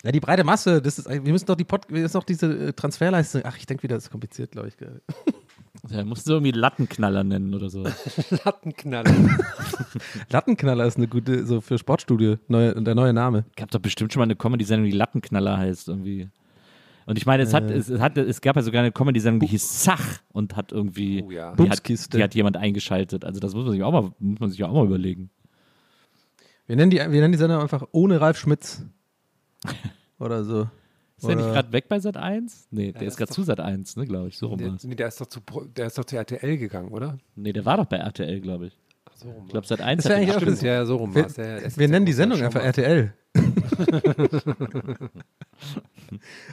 ja, 0.04 0.12
die 0.12 0.20
breite 0.20 0.44
Masse, 0.44 0.80
das 0.80 0.98
ist, 0.98 1.06
eigentlich- 1.06 1.26
wir 1.26 1.32
müssen 1.32 1.44
doch 1.46 1.56
die 1.56 1.64
Pod, 1.64 1.82
wir 1.90 2.00
müssen 2.00 2.14
doch 2.14 2.24
diese 2.24 2.74
Transferleistung. 2.74 3.42
Ach, 3.44 3.58
ich 3.58 3.66
denke 3.66 3.82
wieder, 3.82 3.96
das 3.96 4.04
ist 4.04 4.10
kompliziert, 4.10 4.52
glaube 4.52 4.68
ich. 4.68 4.76
Ja, 5.88 6.04
musst 6.04 6.26
du 6.26 6.32
irgendwie 6.32 6.50
Lattenknaller 6.50 7.24
nennen 7.24 7.54
oder 7.54 7.70
so. 7.70 7.84
Lattenknaller. 8.44 9.14
Lattenknaller 10.30 10.84
ist 10.86 10.96
eine 10.96 11.08
gute, 11.08 11.46
so 11.46 11.60
für 11.60 11.78
Sportstudio, 11.78 12.38
neue, 12.48 12.74
der 12.82 12.94
neue 12.94 13.12
Name. 13.12 13.44
Gab 13.56 13.70
doch 13.70 13.80
bestimmt 13.80 14.12
schon 14.12 14.20
mal 14.20 14.24
eine 14.24 14.36
Comedy-Sendung, 14.36 14.90
die 14.90 14.96
Lattenknaller 14.96 15.56
heißt 15.56 15.88
irgendwie. 15.88 16.28
Und 17.06 17.16
ich 17.16 17.26
meine, 17.26 17.42
es, 17.42 17.54
hat, 17.54 17.70
es, 17.70 17.88
es, 17.88 18.00
hat, 18.00 18.18
es 18.18 18.40
gab 18.40 18.56
ja 18.56 18.62
sogar 18.62 18.82
eine 18.82 18.92
Comedy-Sendung, 18.92 19.40
die 19.40 19.46
hieß 19.46 19.82
Zach 19.82 20.20
und 20.32 20.56
hat 20.56 20.70
irgendwie, 20.72 21.24
Oh 21.26 21.30
ja. 21.30 21.54
die, 21.54 21.68
hat, 21.70 21.88
die 21.88 22.22
hat 22.22 22.34
jemand 22.34 22.56
eingeschaltet. 22.56 23.24
Also 23.24 23.40
das 23.40 23.54
muss 23.54 23.64
man 23.64 23.72
sich 23.72 23.82
auch 23.82 23.92
mal, 23.92 24.12
muss 24.18 24.40
man 24.40 24.50
sich 24.50 24.62
auch 24.62 24.72
mal 24.72 24.84
überlegen. 24.84 25.30
Wir 26.66 26.76
nennen 26.76 26.90
die, 26.90 26.98
wir 26.98 27.08
nennen 27.08 27.32
die 27.32 27.38
Sendung 27.38 27.60
einfach 27.60 27.84
ohne 27.92 28.20
Ralf 28.20 28.38
Schmitz. 28.38 28.84
Oder 30.18 30.44
so. 30.44 30.68
Ist 31.20 31.28
der 31.28 31.36
nicht 31.36 31.52
gerade 31.52 31.72
weg 31.72 31.88
bei 31.88 32.00
Sat 32.00 32.16
1? 32.16 32.68
Nee, 32.70 32.92
der 32.92 33.02
ist 33.02 33.16
gerade 33.16 33.30
zu 33.30 33.42
Sat 33.42 33.60
1, 33.60 33.96
ne, 33.96 34.06
glaube 34.06 34.28
ich. 34.28 34.38
So 34.38 34.46
rum 34.46 34.58
Der, 34.58 34.74
nee, 34.82 34.94
der, 34.94 35.08
ist 35.08 35.20
doch 35.20 35.26
zu, 35.26 35.40
der 35.76 35.86
ist 35.86 35.98
doch 35.98 36.04
zu 36.04 36.16
RTL 36.16 36.56
gegangen, 36.56 36.88
oder? 36.92 37.18
Nee, 37.36 37.52
der 37.52 37.64
war 37.66 37.76
doch 37.76 37.84
bei 37.86 37.98
RTL, 37.98 38.40
glaube 38.40 38.68
ich. 38.68 38.76
So 39.14 39.30
rum. 39.30 39.44
Ich 39.44 39.50
glaube, 39.50 39.66
Sat 39.66 39.82
1 39.82 40.02
Das 40.02 40.10
hat 40.10 40.18
den 40.18 40.22
eigentlich 40.30 40.36
auch 40.36 40.46
das- 40.46 40.62
ja, 40.62 40.72
ja, 40.74 40.86
so 40.86 40.96
rum 40.96 41.14
Wir. 41.14 41.26
Ja, 41.36 41.58
ja, 41.58 41.76
wir 41.76 41.88
nennen 41.88 42.06
die 42.06 42.12
Sendung 42.14 42.40
einfach. 42.40 42.62
RTL. 42.62 43.12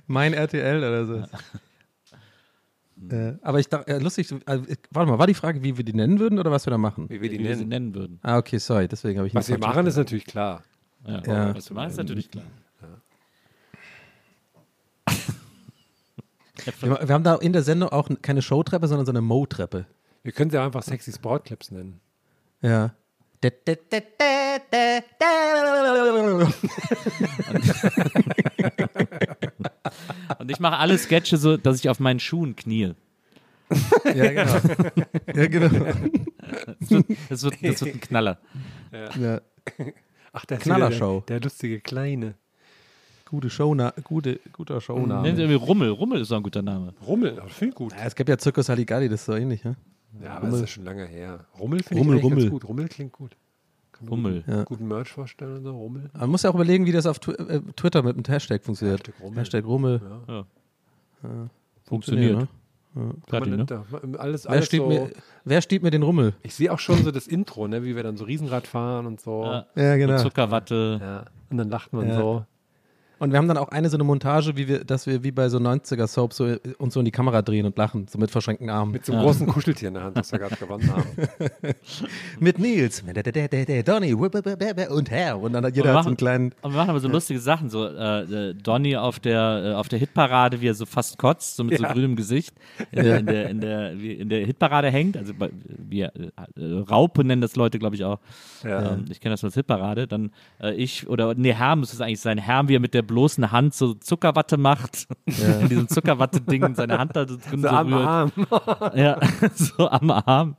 mein 0.08 0.34
RTL 0.34 0.78
oder 0.80 1.06
so. 1.06 1.16
äh, 3.16 3.34
aber 3.42 3.60
ich 3.60 3.70
dachte, 3.70 3.88
äh, 3.94 4.00
lustig, 4.00 4.30
äh, 4.32 4.60
warte 4.92 5.10
mal, 5.12 5.18
war 5.20 5.28
die 5.28 5.34
Frage, 5.34 5.64
wie 5.64 5.78
wir 5.78 5.86
die 5.86 5.94
nennen 5.94 6.20
würden 6.20 6.40
oder 6.40 6.52
was 6.52 6.66
wir 6.66 6.72
da 6.72 6.78
machen? 6.78 7.10
Wie 7.10 7.22
wir 7.22 7.30
die 7.30 7.40
wie 7.40 7.44
wir 7.46 7.56
sie 7.56 7.66
nennen. 7.66 7.92
nennen 7.92 7.96
würden. 7.96 8.20
Ah, 8.22 8.38
okay, 8.38 8.58
sorry, 8.58 8.88
deswegen 8.88 9.18
habe 9.20 9.28
ich 9.28 9.36
Was 9.36 9.48
wir 9.50 9.58
machen, 9.58 9.88
ist 9.88 9.96
natürlich 9.98 10.26
klar. 10.26 10.64
Ja, 11.08 11.22
Ja. 11.26 11.56
Was 11.56 11.70
wir 11.70 11.76
machen, 11.76 11.90
ist 11.92 11.98
natürlich 11.98 12.30
klar. 12.32 12.44
Wir, 16.82 17.08
wir 17.08 17.14
haben 17.14 17.24
da 17.24 17.36
in 17.36 17.54
der 17.54 17.64
Sendung 17.64 17.90
auch 17.90 18.10
keine 18.22 18.42
Showtreppe, 18.42 18.88
sondern 18.88 19.06
so 19.06 19.12
eine 19.12 19.22
Mo-Treppe. 19.22 19.86
Wir 20.24 20.32
können 20.32 20.52
sie 20.52 20.60
einfach 20.60 20.84
Sexy 20.84 21.12
Sportclips 21.14 21.72
nennen. 21.72 22.00
Ja. 22.62 22.94
Und 30.40 30.52
ich 30.52 30.60
mache 30.60 30.78
alle 30.78 30.98
Sketche 30.98 31.38
so, 31.38 31.58
dass 31.58 31.80
ich 31.80 31.90
auf 31.90 32.00
meinen 32.00 32.20
Schuhen 32.20 32.56
knie. 32.56 32.94
Ja, 34.06 34.32
genau. 34.32 34.60
ja, 35.36 35.48
genau. 35.48 35.70
Das 36.80 36.90
wird, 36.90 37.06
das 37.30 37.44
wird, 37.44 37.56
das 37.62 37.82
wird 37.82 37.96
ein 37.96 38.02
Knaller. 38.02 38.40
Ja. 38.92 39.42
Ach, 40.34 40.46
der 40.46 40.58
Knallershow. 40.58 41.24
Der, 41.28 41.40
der 41.40 41.46
lustige 41.46 41.80
Kleine. 41.80 42.36
Gute 43.30 43.50
Showna 43.50 43.94
gute, 44.04 44.40
guter 44.54 44.80
Showname. 44.82 45.22
Nennen 45.24 45.36
Sie 45.36 45.42
irgendwie 45.44 45.64
Rummel. 45.66 45.90
Rummel 45.90 46.22
ist 46.22 46.32
auch 46.32 46.38
ein 46.38 46.44
guter 46.44 46.62
Name. 46.62 46.94
Rummel, 47.06 47.36
das 47.36 47.52
finde 47.52 47.70
ich 47.72 47.76
gut. 47.76 47.92
Ja, 47.94 48.06
es 48.06 48.16
gibt 48.16 48.30
ja 48.30 48.38
Zirkus 48.38 48.70
Halligalli, 48.70 49.10
das 49.10 49.20
ist 49.22 49.26
so 49.26 49.34
ähnlich, 49.36 49.64
ne? 49.64 49.76
Ja, 50.24 50.38
aber 50.38 50.50
das 50.50 50.62
ist 50.62 50.70
schon 50.72 50.86
lange 50.86 51.06
her. 51.06 51.46
Rummel 51.60 51.84
finde 51.84 52.02
Rummel, 52.04 52.18
ich 52.18 52.24
eigentlich 52.24 52.32
Rummel. 52.32 52.44
ganz 52.44 52.52
gut. 52.52 52.70
Rummel 52.70 52.88
klingt 52.88 53.12
gut. 53.14 53.36
Kann 53.92 54.08
Rummel. 54.08 54.44
Guten, 54.46 54.66
guten 54.66 54.88
Merch 54.88 55.10
vorstellen 55.12 55.58
und 55.58 55.64
so. 55.64 55.72
Rummel. 55.78 56.10
Man 56.18 56.30
muss 56.30 56.44
ja 56.44 56.50
auch 56.52 56.56
überlegen, 56.56 56.86
wie 56.86 56.92
das 56.92 57.06
auf 57.06 57.20
Twi 57.20 57.34
äh, 57.34 57.62
Twitter 57.76 58.02
mit 58.04 58.16
dem 58.16 58.24
Hashtag 58.32 58.64
funktioniert. 58.64 59.00
Hashtag 59.08 59.22
Rummel. 59.22 59.38
Hashtag 59.40 59.66
Rummel. 59.66 60.46
Funktioniert. 61.84 62.38
ne? 62.38 62.48
Gerade, 63.28 63.42
Man 63.42 63.50
ne? 63.52 63.58
nennt 63.58 63.72
da 63.72 63.84
alles, 64.18 64.46
Wer, 64.46 64.52
alles 64.52 64.66
steht 64.66 64.80
so. 64.82 64.88
mir, 64.88 65.12
wer 65.46 65.62
steht 65.62 65.84
mir 65.84 65.92
den 65.92 66.02
Rummel? 66.04 66.34
Ich 66.42 66.56
sehe 66.56 66.72
auch 66.74 66.80
schon 66.80 67.04
so 67.04 67.12
das 67.12 67.28
Intro, 67.28 67.68
ne, 67.68 67.84
wie 67.84 67.96
wir 67.96 68.02
dann 68.02 68.18
so 68.18 68.24
Riesenrad 68.26 68.66
fahren 68.66 69.06
und 69.06 69.22
so. 69.22 69.44
Ja. 69.44 69.66
Ja. 69.76 69.84
Ja, 69.84 69.94
Und 69.94 70.00
genau. 70.00 70.18
Zuckerwatte. 70.18 71.26
Und 71.52 71.58
dann 71.58 71.70
lacht 71.70 71.94
man 71.94 72.08
Ja. 72.08 72.16
so. 72.18 72.46
Und 73.20 73.32
wir 73.32 73.38
haben 73.38 73.48
dann 73.48 73.58
auch 73.58 73.70
eine 73.70 73.90
so 73.90 73.98
eine 73.98 74.04
Montage, 74.04 74.56
wie 74.58 74.68
wir, 74.68 74.84
dass 74.84 75.08
wir 75.08 75.24
wie 75.24 75.32
bei 75.32 75.50
so 75.50 75.58
90er-Soaps 75.58 76.38
so, 76.38 76.46
äh, 76.48 76.60
uns 76.78 76.94
so 76.94 77.00
in 77.00 77.06
die 77.06 77.12
Kamera 77.12 77.42
drehen 77.42 77.66
und 77.66 77.78
lachen, 77.78 78.08
so 78.08 78.18
mit 78.20 78.30
verschränkten 78.32 78.70
Armen. 78.70 78.92
Mit 78.92 79.06
so 79.06 79.14
einem 79.14 79.22
großen 79.24 79.48
Kuscheltier 79.48 79.88
in 79.90 79.96
der 79.96 80.04
Hand, 80.04 80.18
das 80.18 80.32
wir 80.32 80.40
gerade 80.40 80.56
gewonnen 80.56 80.90
haben. 80.92 81.06
Mit 82.40 82.60
Nils, 82.60 83.04
Donny 83.84 84.14
und 84.14 85.12
Herr. 85.12 85.40
Und 85.40 85.54
dann 85.54 85.66
hat 85.66 85.76
jeder 85.76 85.90
wir 85.90 85.94
hat 85.96 86.04
so 86.04 86.10
einen 86.10 86.14
machen- 86.14 86.18
kleinen. 86.18 86.52
Und 86.62 86.72
wir 86.74 86.78
machen 86.78 86.90
aber 86.92 87.00
so 87.00 87.08
lustige 87.08 87.40
Sachen, 87.40 87.70
so 87.70 87.86
äh, 87.86 88.50
äh, 88.50 88.54
Donny 88.54 88.96
auf 88.96 89.20
der, 89.20 89.64
äh, 89.66 89.74
auf 89.74 89.88
der 89.88 90.00
Hitparade, 90.00 90.62
wie 90.62 90.68
er 90.68 90.74
so 90.74 90.86
fast 90.86 91.18
kotzt, 91.18 91.56
so 91.56 91.64
mit 91.64 91.78
so 91.78 91.84
Ja. 91.84 91.94
grünem 91.94 92.16
Gesicht, 92.16 92.54
in, 92.92 93.04
der, 93.04 93.18
in, 93.20 93.26
der, 93.26 93.50
in, 93.50 93.62
der, 93.62 94.00
wie 94.00 94.12
in 94.14 94.30
der 94.30 94.46
Hitparade 94.46 94.90
hängt, 94.92 95.18
also 95.18 95.34
bei, 95.34 95.50
wir, 95.66 96.12
äh, 96.16 96.62
äh, 96.62 96.80
Raupe 96.90 97.24
nennen 97.24 97.42
das 97.42 97.56
Leute, 97.56 97.80
glaube 97.80 97.96
ich, 97.96 98.04
auch. 98.04 98.20
Ja. 98.64 98.94
Ähm, 98.94 99.06
ich 99.10 99.20
kenne 99.20 99.34
das 99.34 99.42
nur 99.42 99.48
als 99.48 99.56
Hitparade. 99.56 100.08
Dann 100.08 100.32
äh, 100.62 100.74
ich, 100.74 101.08
oder 101.08 101.34
nee, 101.36 101.54
Herr 101.54 101.76
muss 101.76 101.94
es 101.94 102.02
eigentlich 102.02 102.20
sein, 102.22 102.38
Herr, 102.38 102.68
wie 102.68 102.76
er 102.76 102.80
mit 102.80 102.94
der 102.94 103.02
bloßen 103.08 103.52
Hand 103.52 103.74
so 103.74 103.94
Zuckerwatte 103.96 104.58
macht, 104.58 105.08
in 105.26 105.70
diesem 105.70 105.88
Zuckerwatte-Ding 105.88 106.76
seine 106.76 106.98
Hand 107.00 107.16
da 107.16 107.26
drin 107.26 107.40
So 107.52 107.58
so 107.62 107.68
am 107.70 107.94
rührt. 107.94 108.08
Arm. 108.08 108.32
Ja, 108.96 109.20
so 109.56 109.90
am 109.90 110.12
Arm. 110.12 110.56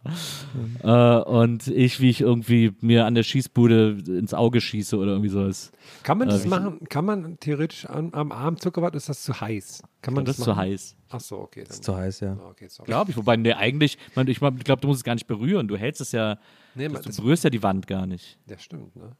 Äh, 0.82 1.18
und 1.20 1.66
ich, 1.68 2.00
wie 2.00 2.11
ich 2.11 2.20
irgendwie 2.20 2.74
mir 2.80 3.06
an 3.06 3.14
der 3.14 3.22
Schießbude 3.22 3.98
ins 4.08 4.34
Auge 4.34 4.61
schieße 4.61 4.96
oder 4.96 5.12
irgendwie 5.12 5.28
sowas. 5.30 5.72
Kann 6.02 6.18
man 6.18 6.28
Äh, 6.28 6.32
das 6.32 6.44
wie- 6.44 6.48
machen? 6.48 6.80
Kann 6.88 7.04
man 7.04 7.38
theoretisch 7.40 7.87
am, 7.88 8.11
am 8.12 8.32
Arm 8.32 8.56
Zuckerwatte? 8.58 8.96
Ist 8.96 9.08
das 9.08 9.22
zu 9.22 9.40
heiß? 9.40 9.82
Kann 10.02 10.14
man 10.14 10.24
Das 10.24 10.37
das, 10.37 10.38
ist 10.40 10.44
zu 10.44 10.50
machen? 10.50 10.61
heiß. 10.61 10.96
Ach 11.11 11.20
so, 11.20 11.38
okay. 11.38 11.62
Dann. 11.64 11.70
Ist 11.70 11.84
zu 11.84 11.96
heiß, 11.96 12.20
ja. 12.20 12.37
Okay. 12.50 12.68
Glaube 12.84 13.11
ich. 13.11 13.16
Wobei, 13.16 13.37
nee, 13.37 13.52
eigentlich, 13.52 13.98
man, 14.14 14.28
ich 14.28 14.38
glaube, 14.38 14.80
du 14.80 14.88
musst 14.88 14.98
es 15.00 15.04
gar 15.04 15.14
nicht 15.14 15.26
berühren. 15.26 15.68
Du 15.68 15.76
hältst 15.76 16.00
es 16.00 16.12
ja, 16.12 16.38
Nee, 16.74 16.88
du 16.88 16.94
man, 16.94 17.02
berührst 17.02 17.44
ja 17.44 17.50
die 17.50 17.62
Wand 17.62 17.87
gar 17.87 18.06
nicht. 18.06 18.38
das 18.46 18.62
stimmt, 18.62 18.94
ne? 18.96 19.12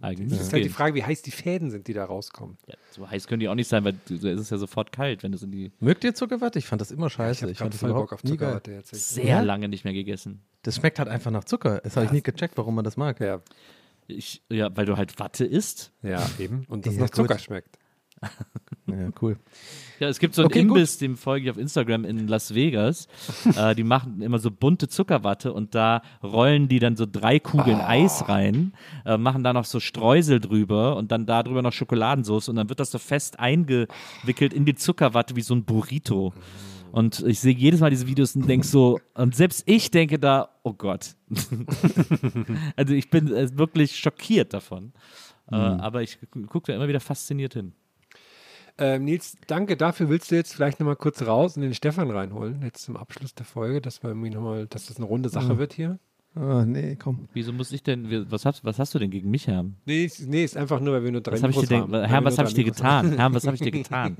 Eigentlich. 0.00 0.30
Das 0.30 0.40
ist 0.46 0.52
halt 0.52 0.64
die 0.64 0.68
Frage, 0.68 0.94
wie 0.94 1.02
heiß 1.04 1.22
die 1.22 1.30
Fäden 1.30 1.70
sind, 1.70 1.86
die 1.88 1.92
da 1.92 2.04
rauskommen. 2.04 2.56
Ja, 2.66 2.74
so 2.90 3.08
heiß 3.08 3.26
können 3.26 3.40
die 3.40 3.48
auch 3.48 3.54
nicht 3.54 3.68
sein, 3.68 3.84
weil 3.84 3.94
es 4.08 4.22
ist 4.22 4.50
ja 4.50 4.58
sofort 4.58 4.92
kalt, 4.92 5.22
wenn 5.22 5.32
du 5.32 5.36
es 5.36 5.42
in 5.42 5.50
die 5.50 5.72
Mögt 5.80 6.04
ihr 6.04 6.14
Zuckerwatte? 6.14 6.58
Ich 6.58 6.66
fand 6.66 6.80
das 6.80 6.90
immer 6.90 7.10
scheiße. 7.10 7.46
Ich 7.50 7.60
Ich, 7.60 7.66
das 7.66 7.76
voll 7.76 7.92
Bock 7.92 8.12
auf. 8.12 8.22
Zuckerwatte 8.22 8.72
jetzt. 8.72 8.94
sehr 8.94 9.24
Ja? 9.24 9.40
lange 9.40 9.68
nicht 9.68 9.84
mehr 9.84 9.92
gegessen. 9.94 10.42
Das 10.62 10.76
schmeckt 10.76 10.98
halt 10.98 11.08
einfach 11.08 11.30
nach 11.30 11.44
Zucker. 11.44 11.80
Das 11.82 11.96
habe 11.96 12.06
ich 12.06 12.12
nie 12.12 12.22
gecheckt, 12.22 12.56
warum 12.56 12.74
man 12.74 12.84
das 12.84 12.96
mag. 12.96 13.18
Ja, 13.20 13.40
Ich, 14.06 14.42
ja, 14.50 14.74
weil 14.76 14.86
du 14.86 14.96
halt 14.96 15.18
Watte 15.18 15.44
isst. 15.44 15.92
ja, 16.02 16.28
eben. 16.38 16.64
Und 16.68 16.86
das 16.86 16.94
Ja, 16.94 17.00
nach 17.02 17.10
gut. 17.10 17.16
Zucker 17.16 17.38
schmeckt. 17.38 17.78
Ja, 18.90 19.08
cool. 19.20 19.36
Ja, 19.98 20.08
es 20.08 20.18
gibt 20.18 20.34
so 20.34 20.42
einen 20.42 20.46
Okay, 20.46 20.64
gut. 20.64 20.78
Imbiss, 20.78 20.98
dem 20.98 21.16
folge 21.16 21.44
ich 21.44 21.50
auf 21.50 21.58
Instagram 21.58 22.04
in 22.04 22.26
Las 22.26 22.54
Vegas. 22.54 23.06
äh, 23.56 23.74
die 23.74 23.84
machen 23.84 24.22
immer 24.22 24.38
so 24.38 24.50
bunte 24.50 24.88
Zuckerwatte 24.88 25.52
und 25.52 25.74
da 25.74 26.02
rollen 26.22 26.68
die 26.68 26.78
dann 26.78 26.96
so 26.96 27.06
drei 27.10 27.38
Kugeln 27.38 27.80
Eis 27.80 28.28
rein, 28.28 28.72
äh, 29.04 29.18
machen 29.18 29.44
da 29.44 29.52
noch 29.52 29.66
so 29.66 29.78
Streusel 29.78 30.40
drüber 30.40 30.96
und 30.96 31.12
dann 31.12 31.26
da 31.26 31.42
drüber 31.42 31.60
noch 31.60 31.72
Schokoladensauce 31.72 32.48
und 32.48 32.56
dann 32.56 32.68
wird 32.68 32.80
das 32.80 32.90
so 32.90 32.98
fest 32.98 33.38
eingewickelt 33.38 34.54
in 34.54 34.64
die 34.64 34.74
Zuckerwatte 34.74 35.36
wie 35.36 35.42
so 35.42 35.54
ein 35.54 35.64
Burrito. 35.64 36.32
Und 36.92 37.20
ich 37.20 37.38
sehe 37.38 37.54
jedes 37.54 37.80
Mal 37.80 37.90
diese 37.90 38.06
Videos 38.06 38.34
und 38.34 38.48
denke 38.48 38.66
so, 38.66 38.98
und 39.14 39.36
selbst 39.36 39.62
ich 39.66 39.90
denke 39.90 40.18
da, 40.18 40.48
oh 40.62 40.72
Gott. 40.72 41.14
also 42.76 42.94
ich 42.94 43.10
bin 43.10 43.32
äh, 43.32 43.56
wirklich 43.56 43.96
schockiert 43.96 44.54
davon. 44.54 44.92
Äh, 45.52 45.56
aber 45.56 46.02
ich 46.02 46.18
gucke 46.48 46.72
da 46.72 46.76
immer 46.76 46.88
wieder 46.88 47.00
fasziniert 47.00 47.54
hin. 47.54 47.72
Ähm, 48.80 49.04
Nils, 49.04 49.36
danke 49.46 49.76
dafür. 49.76 50.08
Willst 50.08 50.30
du 50.30 50.34
jetzt 50.36 50.54
vielleicht 50.54 50.80
nochmal 50.80 50.96
kurz 50.96 51.22
raus 51.22 51.56
und 51.56 51.62
den 51.62 51.74
Stefan 51.74 52.10
reinholen, 52.10 52.62
jetzt 52.64 52.82
zum 52.84 52.96
Abschluss 52.96 53.34
der 53.34 53.44
Folge, 53.46 53.80
dass 53.80 54.02
wir 54.02 54.08
irgendwie 54.10 54.30
nochmal, 54.30 54.66
dass 54.66 54.86
das 54.86 54.96
eine 54.96 55.06
runde 55.06 55.28
Sache 55.28 55.58
wird 55.58 55.72
hier? 55.74 55.98
Oh, 56.36 56.62
nee, 56.64 56.94
komm. 56.94 57.28
Wieso 57.32 57.52
muss 57.52 57.72
ich 57.72 57.82
denn, 57.82 58.30
was 58.30 58.44
hast, 58.44 58.64
was 58.64 58.78
hast 58.78 58.94
du 58.94 59.00
denn 59.00 59.10
gegen 59.10 59.30
mich, 59.32 59.48
Herr? 59.48 59.64
Nee, 59.84 60.04
ist- 60.04 60.28
nee, 60.28 60.44
ist 60.44 60.56
einfach 60.56 60.78
nur, 60.78 60.94
weil 60.94 61.02
wir 61.02 61.10
nur 61.10 61.20
drei 61.22 61.32
Was 61.32 61.42
habe 61.42 61.52
ich 61.52 61.58
dir 61.58 61.78
Mikros 61.78 61.86
denn, 61.96 62.00
haben. 62.02 62.08
Herr, 62.08 62.24
was 62.24 62.38
habe 62.38 62.48
ich 62.48 62.54
dir 62.54 62.64
getan? 62.64 63.12
Herr, 63.18 63.34
was 63.34 63.46
habe 63.46 63.56
ich 63.56 63.62
dir 63.62 63.70
getan? 63.72 64.16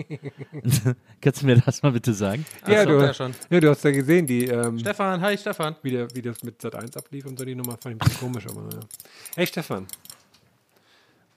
Kannst 1.20 1.42
du 1.42 1.46
mir 1.46 1.57
das 1.64 1.83
mal 1.83 1.92
bitte 1.92 2.12
sagen? 2.12 2.44
Ja, 2.66 2.81
Ach 2.81 2.83
so, 2.85 2.88
du, 2.99 3.01
ja, 3.05 3.14
schon. 3.14 3.33
ja, 3.49 3.61
du 3.61 3.70
hast 3.70 3.85
ja 3.85 3.90
gesehen, 3.92 4.27
die, 4.27 4.44
ähm, 4.46 4.79
Stefan, 4.79 5.20
hi 5.20 5.38
Stefan. 5.38 5.77
wie, 5.83 5.90
der, 5.92 6.09
wie 6.14 6.23
das 6.23 6.42
mit 6.42 6.61
Sat 6.61 6.75
1 6.75 6.96
ablief 6.96 7.27
und 7.27 7.38
so 7.38 7.44
die 7.44 7.55
Nummer 7.55 7.77
fand 7.81 7.94
ich 7.94 8.03
ein 8.03 8.09
bisschen 8.09 8.20
komisch, 8.27 8.46
aber 8.49 8.62
naja. 8.62 8.81
Hey 9.37 9.46
Stefan, 9.46 9.87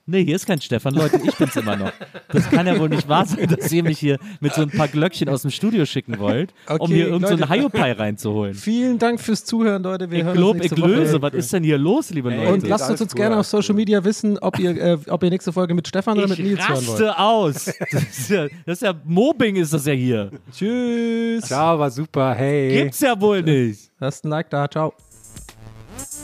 Nee, 0.06 0.22
hier 0.24 0.36
ist 0.36 0.44
kein 0.46 0.60
Stefan, 0.60 0.92
Leute, 0.92 1.18
ich 1.24 1.34
bin's 1.36 1.56
immer 1.56 1.76
noch. 1.76 1.92
Das 2.28 2.50
kann 2.50 2.66
ja 2.66 2.78
wohl 2.78 2.90
nicht 2.90 3.08
wahr 3.08 3.24
sein, 3.24 3.48
dass 3.48 3.72
ihr 3.72 3.82
mich 3.82 3.98
hier 3.98 4.18
mit 4.40 4.52
so 4.52 4.60
ein 4.60 4.70
paar 4.70 4.86
Glöckchen 4.88 5.30
aus 5.30 5.42
dem 5.42 5.50
Studio 5.50 5.86
schicken 5.86 6.18
wollt, 6.18 6.52
um 6.68 6.76
Okay, 6.80 6.94
hier 6.94 7.06
irgendeinen 7.08 7.38
so 7.38 7.48
Hiopai 7.48 7.92
reinzuholen. 7.92 8.52
Vielen 8.54 8.98
Dank 8.98 9.18
fürs 9.18 9.46
Zuhören, 9.46 9.82
Leute. 9.82 10.10
Wir 10.10 10.18
Ich 10.18 10.24
hören 10.24 10.42
uns 10.42 10.56
ich 10.56 10.62
nächste 10.62 10.82
Woche. 10.82 10.90
löse, 10.90 11.22
was 11.22 11.32
ist 11.32 11.52
denn 11.54 11.64
hier 11.64 11.78
los, 11.78 12.10
liebe 12.10 12.28
Leute? 12.28 12.52
Und 12.52 12.68
lasst 12.68 12.90
uns, 12.90 13.00
uns 13.00 13.14
gerne 13.14 13.38
auf 13.38 13.46
Social. 13.46 13.74
Media 13.74 14.04
wissen, 14.04 14.38
ob 14.40 14.58
ihr, 14.58 14.76
äh, 14.76 14.98
ob 15.08 15.22
ihr 15.22 15.30
nächste 15.30 15.52
Folge 15.54 15.72
mit 15.72 15.88
Stefan 15.88 16.18
oder 16.18 16.28
mit 16.28 16.38
Nils 16.38 16.60
hören 16.68 16.86
wollt. 16.86 17.00
raste 17.00 17.18
aus. 17.18 17.64
Das 17.90 18.02
ist, 18.02 18.28
ja, 18.30 18.46
das 18.66 18.78
ist 18.78 18.82
ja 18.82 18.94
Mobbing, 19.04 19.56
ist 19.56 19.72
das 19.72 19.86
ja 19.86 19.94
hier. 19.94 20.30
Tschüss. 20.52 21.44
ciao, 21.46 21.78
war 21.78 21.90
super, 21.90 22.34
hey. 22.34 22.82
Gibt's 22.82 23.00
ja 23.00 23.18
wohl 23.18 23.42
nicht. 23.42 23.90
Lasst 23.98 24.24
ein 24.24 24.28
Like 24.28 24.50
da. 24.50 24.68
Ciao. 24.68 24.92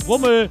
Rummel. 0.06 0.50